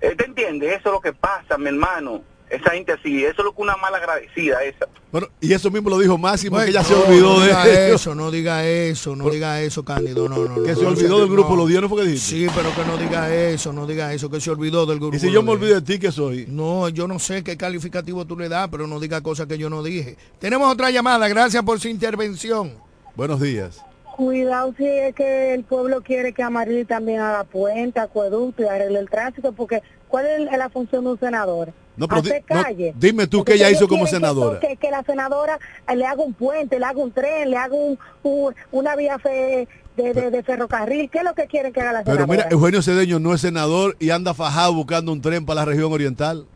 Eh, 0.00 0.14
¿Te 0.14 0.24
entiende? 0.24 0.68
Eso 0.68 0.88
es 0.88 0.92
lo 0.92 1.00
que 1.00 1.12
pasa, 1.12 1.58
mi 1.58 1.68
hermano. 1.68 2.22
Esa 2.48 2.70
gente 2.70 2.92
así, 2.92 3.24
eso 3.24 3.34
es 3.38 3.44
lo 3.44 3.52
que 3.52 3.62
una 3.62 3.76
mala 3.76 3.96
agradecida 3.96 4.62
esa. 4.62 4.86
Bueno, 5.10 5.26
y 5.40 5.52
eso 5.52 5.68
mismo 5.70 5.90
lo 5.90 5.98
dijo 5.98 6.16
Máximo, 6.16 6.58
que 6.60 6.72
ya 6.72 6.82
No, 6.82 6.88
se 6.88 6.94
olvidó 6.94 7.34
no 7.34 7.40
de 7.40 7.46
diga 7.46 7.66
eso, 7.88 8.14
no 8.14 8.30
diga 8.30 8.66
eso, 8.66 9.16
no 9.16 9.30
diga 9.30 9.60
eso, 9.62 9.84
Cándido, 9.84 10.28
no, 10.28 10.44
no. 10.44 10.62
Que 10.62 10.70
no, 10.70 10.76
se 10.76 10.82
no, 10.82 10.88
olvidó 10.90 11.08
no, 11.08 11.18
del 11.18 11.28
grupo, 11.30 11.50
no. 11.50 11.56
lo 11.56 11.66
dio, 11.66 11.80
¿no 11.80 11.88
fue 11.88 12.02
que 12.02 12.08
dijiste? 12.08 12.36
Sí, 12.36 12.46
pero 12.54 12.72
que 12.74 12.84
no 12.84 12.96
diga 12.96 13.34
eso, 13.34 13.72
no 13.72 13.86
diga 13.86 14.12
eso, 14.12 14.30
que 14.30 14.40
se 14.40 14.50
olvidó 14.50 14.86
del 14.86 15.00
grupo. 15.00 15.16
Y 15.16 15.18
si 15.18 15.32
yo 15.32 15.42
me 15.42 15.50
olvido 15.50 15.74
de 15.74 15.82
ti, 15.82 15.98
¿qué 15.98 16.12
soy? 16.12 16.46
No, 16.48 16.88
yo 16.88 17.08
no 17.08 17.18
sé 17.18 17.42
qué 17.42 17.56
calificativo 17.56 18.24
tú 18.26 18.38
le 18.38 18.48
das, 18.48 18.68
pero 18.70 18.86
no 18.86 19.00
diga 19.00 19.20
cosas 19.22 19.46
que 19.46 19.58
yo 19.58 19.68
no 19.68 19.82
dije. 19.82 20.16
Tenemos 20.38 20.72
otra 20.72 20.90
llamada, 20.90 21.26
gracias 21.26 21.64
por 21.64 21.80
su 21.80 21.88
intervención. 21.88 22.74
Buenos 23.16 23.40
días. 23.40 23.82
Cuidado 24.16 24.72
si 24.78 24.86
es 24.86 25.14
que 25.14 25.52
el 25.52 25.64
pueblo 25.64 26.00
quiere 26.02 26.32
que 26.32 26.42
Amaril 26.42 26.86
también 26.86 27.20
haga 27.20 27.44
puente, 27.44 28.00
acueducto 28.00 28.62
y 28.62 28.66
arregle 28.66 28.98
el 28.98 29.10
tránsito, 29.10 29.52
porque 29.52 29.82
¿cuál 30.22 30.48
es 30.48 30.58
la 30.58 30.68
función 30.70 31.04
de 31.04 31.10
un 31.10 31.18
senador? 31.20 31.72
No, 31.96 32.08
pero 32.08 32.22
di- 32.22 32.30
Hacer 32.30 32.44
no, 32.50 32.62
calle. 32.62 32.94
dime 32.98 33.26
tú 33.26 33.44
qué 33.44 33.54
ella 33.54 33.70
hizo 33.70 33.88
como 33.88 34.06
senadora. 34.06 34.60
Que, 34.60 34.76
que 34.76 34.90
la 34.90 35.02
senadora 35.02 35.58
le 35.94 36.04
haga 36.06 36.22
un 36.22 36.34
puente, 36.34 36.78
le 36.78 36.84
haga 36.84 36.98
un 36.98 37.10
tren, 37.12 37.50
le 37.50 37.56
haga 37.56 37.74
un, 37.74 37.98
un- 38.22 38.54
una 38.72 38.96
vía 38.96 39.18
fe- 39.18 39.66
de, 39.96 40.12
de- 40.12 40.30
de 40.30 40.42
ferrocarril. 40.42 41.08
¿Qué 41.10 41.18
es 41.18 41.24
lo 41.24 41.34
que 41.34 41.46
quieren 41.46 41.72
que 41.72 41.80
haga 41.80 41.92
la 41.92 42.04
Pero 42.04 42.16
senadora? 42.16 42.36
mira, 42.44 42.48
Eugenio 42.50 42.82
Cedeño 42.82 43.18
no 43.18 43.32
es 43.34 43.40
senador 43.40 43.96
y 43.98 44.10
anda 44.10 44.34
fajado 44.34 44.74
buscando 44.74 45.10
un 45.12 45.22
tren 45.22 45.46
para 45.46 45.60
la 45.60 45.64
región 45.66 45.90
oriental. 45.92 46.46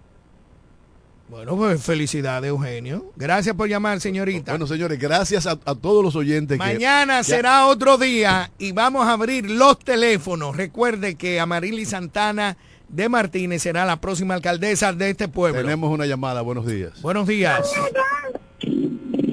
Bueno, 1.29 1.57
pues 1.57 1.81
felicidades, 1.81 2.49
Eugenio. 2.49 3.13
Gracias 3.15 3.55
por 3.55 3.69
llamar, 3.69 4.01
señorita. 4.01 4.51
Bueno, 4.53 4.67
señores, 4.67 4.99
gracias 4.99 5.47
a, 5.47 5.53
a 5.65 5.75
todos 5.77 6.03
los 6.03 6.17
oyentes. 6.17 6.59
que- 6.59 6.65
Mañana 6.65 7.19
ya- 7.21 7.25
será 7.25 7.67
otro 7.67 7.99
día 7.99 8.51
y 8.59 8.73
vamos 8.73 9.07
a 9.07 9.13
abrir 9.13 9.49
los 9.49 9.79
teléfonos. 9.79 10.57
Recuerde 10.57 11.15
que 11.15 11.39
Amarili 11.39 11.87
Santana 11.87 12.57
de 12.93 13.09
Martínez 13.09 13.63
será 13.63 13.85
la 13.85 14.01
próxima 14.01 14.35
alcaldesa 14.35 14.93
de 14.93 15.11
este 15.11 15.29
pueblo. 15.29 15.61
Tenemos 15.63 15.91
una 15.93 16.07
llamada, 16.07 16.41
buenos 16.43 16.67
días. 16.67 17.01
Buenos 17.03 17.27
días. 17.27 17.71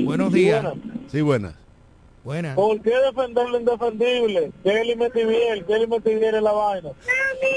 Buenos 0.03 0.31
días. 0.31 0.65
Sí, 1.11 1.21
buenas. 1.21 1.53
Buenas. 2.23 2.55
¿Por 2.55 2.81
qué 2.81 2.91
defender 3.05 3.47
lo 3.49 3.57
indefendible? 3.59 4.51
Kelly 4.61 4.95
Metivier, 4.97 5.65
Kelly 5.65 5.87
Metivier 5.87 6.35
en 6.35 6.43
la 6.43 6.51
vaina. 6.51 6.89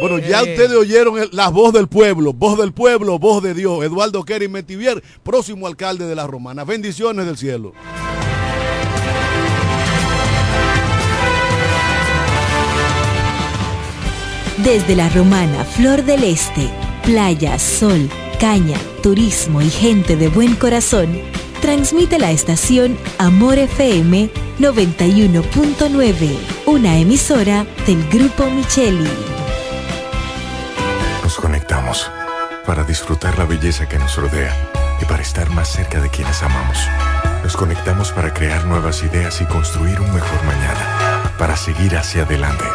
Bueno, 0.01 0.19
ya 0.19 0.43
Eh. 0.43 0.51
ustedes 0.53 0.73
oyeron 0.73 1.19
el- 1.19 1.29
la 1.33 1.49
voz 1.49 1.73
del 1.73 1.89
pueblo, 1.89 2.33
voz 2.33 2.57
del 2.57 2.73
pueblo, 2.73 3.19
voz 3.19 3.43
de 3.43 3.53
Dios. 3.55 3.83
Eduardo 3.85 4.23
Kerry 4.25 4.47
Metivier, 4.49 5.03
próximo 5.25 5.67
alcalde 5.67 6.07
de 6.07 6.15
la 6.15 6.29
Romana. 6.29 6.63
Bendiciones 6.65 7.27
del 7.27 7.37
cielo. 7.37 7.73
Desde 14.65 14.95
la 14.95 15.09
romana 15.09 15.65
Flor 15.65 16.05
del 16.05 16.23
Este, 16.23 16.69
playa, 17.03 17.59
sol, 17.59 18.11
caña, 18.39 18.77
turismo 19.03 19.63
y 19.63 19.71
gente 19.71 20.17
de 20.17 20.29
buen 20.29 20.55
corazón, 20.55 21.19
transmite 21.63 22.19
la 22.19 22.31
estación 22.31 22.99
Amor 23.17 23.59
FM 23.59 24.29
91.9, 24.59 26.39
una 26.67 26.99
emisora 26.99 27.65
del 27.87 28.07
Grupo 28.11 28.51
Micheli. 28.51 29.09
Nos 31.23 31.37
conectamos 31.37 32.11
para 32.67 32.85
disfrutar 32.85 33.39
la 33.39 33.47
belleza 33.47 33.89
que 33.89 33.99
nos 33.99 34.15
rodea 34.17 34.55
y 35.01 35.07
para 35.07 35.23
estar 35.23 35.49
más 35.51 35.69
cerca 35.69 36.03
de 36.03 36.11
quienes 36.11 36.43
amamos. 36.43 36.77
Nos 37.43 37.57
conectamos 37.57 38.13
para 38.13 38.35
crear 38.35 38.67
nuevas 38.67 39.03
ideas 39.03 39.41
y 39.41 39.47
construir 39.47 39.99
un 40.03 40.13
mejor 40.13 40.45
mañana, 40.45 41.33
para 41.39 41.57
seguir 41.57 41.97
hacia 41.97 42.25
adelante. 42.25 42.67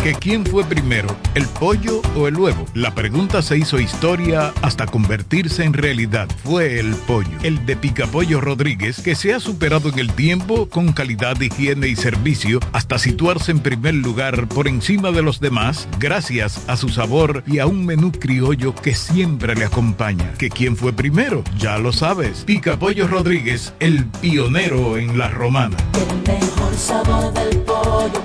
Que 0.05 0.13
quién 0.13 0.45
fue 0.45 0.63
primero, 0.63 1.07
el 1.33 1.47
pollo 1.47 1.99
o 2.15 2.27
el 2.27 2.37
huevo. 2.37 2.63
La 2.75 2.93
pregunta 2.93 3.41
se 3.41 3.57
hizo 3.57 3.79
historia 3.79 4.53
hasta 4.61 4.85
convertirse 4.85 5.63
en 5.63 5.73
realidad. 5.73 6.27
Fue 6.43 6.79
el 6.79 6.93
pollo, 6.93 7.35
el 7.41 7.65
de 7.65 7.75
Picapollo 7.75 8.39
Rodríguez, 8.39 9.01
que 9.01 9.15
se 9.15 9.33
ha 9.33 9.39
superado 9.39 9.89
en 9.89 9.97
el 9.97 10.11
tiempo 10.11 10.69
con 10.69 10.93
calidad, 10.93 11.41
higiene 11.41 11.87
y 11.87 11.95
servicio 11.95 12.59
hasta 12.71 12.99
situarse 12.99 13.49
en 13.49 13.61
primer 13.61 13.95
lugar 13.95 14.47
por 14.47 14.67
encima 14.67 15.09
de 15.09 15.23
los 15.23 15.39
demás 15.39 15.87
gracias 15.97 16.61
a 16.67 16.77
su 16.77 16.89
sabor 16.89 17.43
y 17.47 17.57
a 17.57 17.65
un 17.65 17.83
menú 17.83 18.11
criollo 18.11 18.75
que 18.75 18.93
siempre 18.93 19.55
le 19.55 19.65
acompaña. 19.65 20.33
¿Que 20.37 20.51
quién 20.51 20.77
fue 20.77 20.93
primero? 20.93 21.43
Ya 21.57 21.79
lo 21.79 21.91
sabes. 21.91 22.43
Picapollo 22.45 23.07
Rodríguez, 23.07 23.73
el 23.79 24.05
pionero 24.05 24.99
en 24.99 25.17
la 25.17 25.29
romana. 25.29 25.77
El 25.93 26.31
mejor 26.31 26.75
sabor 26.75 27.33
del 27.33 27.57
pollo 27.61 28.21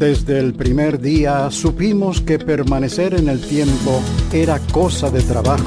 Desde 0.00 0.38
el 0.38 0.54
primer 0.54 0.98
día 0.98 1.50
supimos 1.50 2.22
que 2.22 2.38
permanecer 2.38 3.12
en 3.12 3.28
el 3.28 3.38
tiempo 3.38 4.00
era 4.32 4.58
cosa 4.72 5.10
de 5.10 5.20
trabajo. 5.20 5.66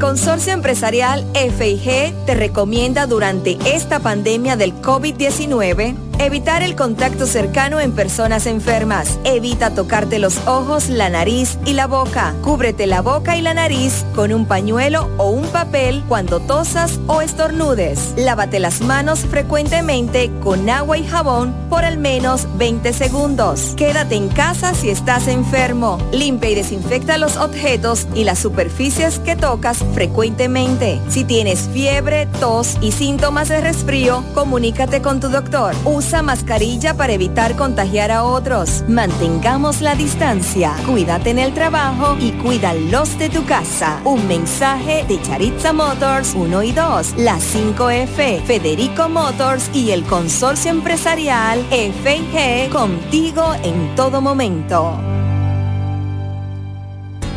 Consorcio 0.00 0.54
Empresarial 0.54 1.26
FIG 1.34 2.14
te 2.24 2.34
recomienda 2.34 3.06
durante 3.06 3.58
esta 3.66 4.00
pandemia 4.00 4.56
del 4.56 4.72
COVID-19 4.80 6.09
evitar 6.24 6.62
el 6.62 6.76
contacto 6.76 7.26
cercano 7.26 7.80
en 7.80 7.92
personas 7.92 8.46
enfermas. 8.46 9.18
Evita 9.24 9.70
tocarte 9.70 10.18
los 10.18 10.46
ojos, 10.46 10.90
la 10.90 11.08
nariz 11.08 11.58
y 11.64 11.72
la 11.72 11.86
boca. 11.86 12.34
Cúbrete 12.42 12.86
la 12.86 13.00
boca 13.00 13.36
y 13.36 13.40
la 13.40 13.54
nariz 13.54 14.04
con 14.14 14.32
un 14.32 14.44
pañuelo 14.44 15.08
o 15.16 15.30
un 15.30 15.46
papel 15.46 16.04
cuando 16.08 16.40
tosas 16.40 17.00
o 17.06 17.22
estornudes. 17.22 18.12
Lávate 18.16 18.60
las 18.60 18.82
manos 18.82 19.20
frecuentemente 19.20 20.30
con 20.42 20.68
agua 20.68 20.98
y 20.98 21.06
jabón 21.06 21.54
por 21.70 21.84
al 21.84 21.96
menos 21.96 22.46
20 22.58 22.92
segundos. 22.92 23.72
Quédate 23.76 24.16
en 24.16 24.28
casa 24.28 24.74
si 24.74 24.90
estás 24.90 25.26
enfermo. 25.26 25.98
Limpia 26.12 26.50
y 26.50 26.54
desinfecta 26.54 27.16
los 27.16 27.38
objetos 27.38 28.06
y 28.14 28.24
las 28.24 28.38
superficies 28.38 29.20
que 29.20 29.36
tocas 29.36 29.78
frecuentemente. 29.94 31.00
Si 31.08 31.24
tienes 31.24 31.70
fiebre, 31.72 32.26
tos 32.40 32.76
y 32.82 32.92
síntomas 32.92 33.48
de 33.48 33.60
resfrío, 33.60 34.22
comunícate 34.34 35.00
con 35.00 35.20
tu 35.20 35.28
doctor. 35.28 35.74
Usa 35.84 36.09
mascarilla 36.22 36.94
para 36.94 37.12
evitar 37.12 37.56
contagiar 37.56 38.10
a 38.10 38.24
otros. 38.24 38.84
Mantengamos 38.88 39.80
la 39.80 39.94
distancia. 39.94 40.74
Cuídate 40.86 41.30
en 41.30 41.38
el 41.38 41.54
trabajo 41.54 42.16
y 42.20 42.32
cuídalos 42.32 43.16
de 43.18 43.28
tu 43.30 43.44
casa. 43.44 44.00
Un 44.04 44.26
mensaje 44.26 45.04
de 45.08 45.22
Charitza 45.22 45.72
Motors 45.72 46.34
1 46.34 46.62
y 46.64 46.72
2, 46.72 47.14
la 47.18 47.38
5F, 47.38 48.42
Federico 48.42 49.08
Motors 49.08 49.70
y 49.72 49.92
el 49.92 50.02
consorcio 50.04 50.70
empresarial 50.70 51.60
FG 51.70 52.70
contigo 52.70 53.54
en 53.62 53.94
todo 53.94 54.20
momento. 54.20 54.98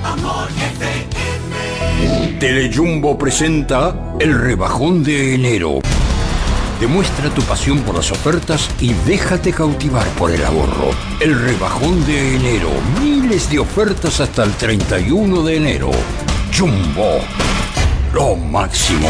Amor 0.04 0.50
Telejumbo 2.44 3.18
presenta 3.18 4.16
el 4.20 4.38
rebajón 4.38 5.02
de 5.02 5.36
enero. 5.36 5.80
Demuestra 6.84 7.30
tu 7.30 7.42
pasión 7.44 7.80
por 7.84 7.96
las 7.96 8.12
ofertas 8.12 8.70
y 8.82 8.92
déjate 9.06 9.54
cautivar 9.54 10.06
por 10.18 10.32
el 10.32 10.44
ahorro. 10.44 10.92
El 11.22 11.40
rebajón 11.40 12.06
de 12.06 12.36
enero. 12.36 12.70
Miles 13.02 13.50
de 13.50 13.60
ofertas 13.60 14.20
hasta 14.20 14.44
el 14.44 14.52
31 14.52 15.44
de 15.44 15.56
enero. 15.56 15.92
Jumbo. 16.54 17.22
Lo 18.14 18.36
máximo. 18.36 19.08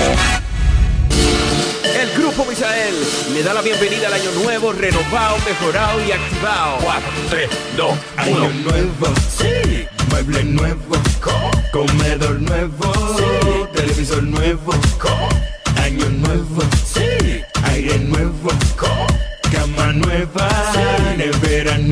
El 1.99 2.11
Grupo 2.15 2.45
Misael 2.45 2.93
le 3.33 3.41
da 3.41 3.55
la 3.55 3.63
bienvenida 3.63 4.05
al 4.05 4.13
año 4.13 4.31
nuevo, 4.43 4.71
renovado, 4.71 5.37
mejorado 5.39 5.99
y 6.05 6.11
activado. 6.11 6.77
4, 6.83 7.09
3, 7.31 7.49
2, 7.75 7.97
1. 8.27 8.37
Año 8.37 8.53
nuevo, 8.69 9.15
sí. 9.35 9.87
Mueble 10.11 10.43
nuevo, 10.43 10.95
comedor 11.71 12.39
nuevo, 12.39 13.67
televisor 13.73 14.21
nuevo, 14.21 14.73
año 15.75 16.07
nuevo, 16.07 16.61
sí. 16.85 17.43
Aire 17.73 17.97
nuevo, 17.97 18.51
cama 19.51 19.93
nueva, 19.93 20.47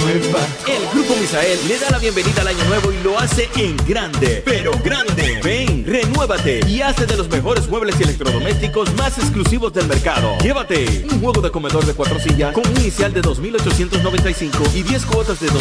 El 0.02 0.88
Grupo 0.92 1.16
Misael 1.16 1.60
le 1.68 1.78
da 1.78 1.92
la 1.92 2.00
bienvenida 2.00 2.42
al 2.42 2.48
año 2.48 2.64
nuevo 2.66 2.92
y 2.92 3.04
lo 3.04 3.20
hace 3.20 3.48
en 3.56 3.78
grande, 3.88 4.42
pero 4.44 4.72
grande. 4.84 5.40
Ven, 5.44 5.86
renuévate 5.86 6.62
y 6.68 6.82
hace 6.82 7.06
de 7.06 7.16
los 7.16 7.30
mejores 7.30 7.68
muebles 7.68 7.96
y 8.00 8.04
electrodomésticos 8.04 8.94
más 8.96 9.20
exclusivos 9.20 9.72
del 9.74 9.86
mercado. 9.88 10.36
Llévate 10.40 11.06
un 11.12 11.20
juego 11.22 11.42
de 11.42 11.52
comedor 11.52 11.86
de 11.86 11.94
cuatro 11.94 12.20
sillas 12.20 12.52
con 12.54 12.68
un 12.68 12.78
inicial 12.78 13.14
de 13.14 13.22
2.895 13.22 14.74
y 14.74 14.82
10 14.82 15.06
cuotas 15.06 15.40
de 15.40 15.50
2.895. 15.50 15.52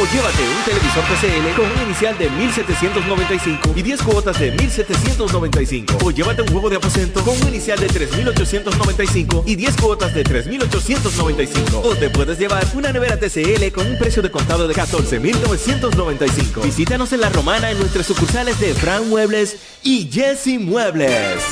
O 0.00 0.06
llévate 0.12 0.42
un 0.42 0.64
televisor 0.64 1.04
TCL 1.04 1.56
con 1.56 1.66
un 1.66 1.86
inicial 1.86 2.16
de 2.18 2.30
1.795 2.30 3.76
y 3.76 3.82
10 3.82 4.02
cuotas 4.02 4.38
de 4.38 4.56
1.795. 4.56 6.04
O 6.04 6.10
llévate 6.12 6.42
un 6.42 6.48
juego 6.48 6.70
de 6.70 6.76
aposento 6.76 7.20
con 7.22 7.36
un 7.36 7.48
inicial 7.48 7.80
de 7.80 7.88
3.895 7.88 9.42
y 9.44 9.56
10 9.56 9.76
cuotas 9.76 10.14
de 10.14 10.24
3.895. 10.24 11.80
O 11.82 11.96
te 11.96 12.10
puedes 12.10 12.38
llevar 12.38 12.64
una 12.76 12.92
nevera 12.92 13.18
TCL 13.18 13.72
con 13.72 13.86
un 13.86 13.98
precio 13.98 14.22
de 14.22 14.30
contado 14.30 14.68
de 14.68 14.74
14.995. 14.74 16.62
Visítanos 16.62 17.12
en 17.12 17.20
La 17.20 17.30
Romana 17.30 17.70
en 17.70 17.78
nuestras 17.78 18.06
sucursales 18.06 18.60
de 18.60 18.74
Fran 18.74 19.08
Muebles 19.08 19.56
y 19.82 20.08
Jesse 20.12 20.60
Muebles. 20.60 21.42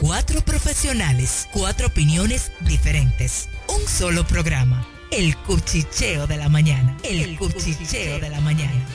Cuatro 0.00 0.40
profesionales, 0.40 1.46
cuatro 1.52 1.88
opiniones 1.88 2.52
diferentes. 2.60 3.48
Un 3.68 3.86
solo 3.86 4.26
programa. 4.26 4.86
El 5.10 5.36
cuchicheo 5.36 6.26
de 6.26 6.38
la 6.38 6.48
mañana. 6.48 6.96
El, 7.04 7.36
cuchicheo 7.36 8.18
de 8.18 8.30
la 8.30 8.40
mañana. 8.40 8.86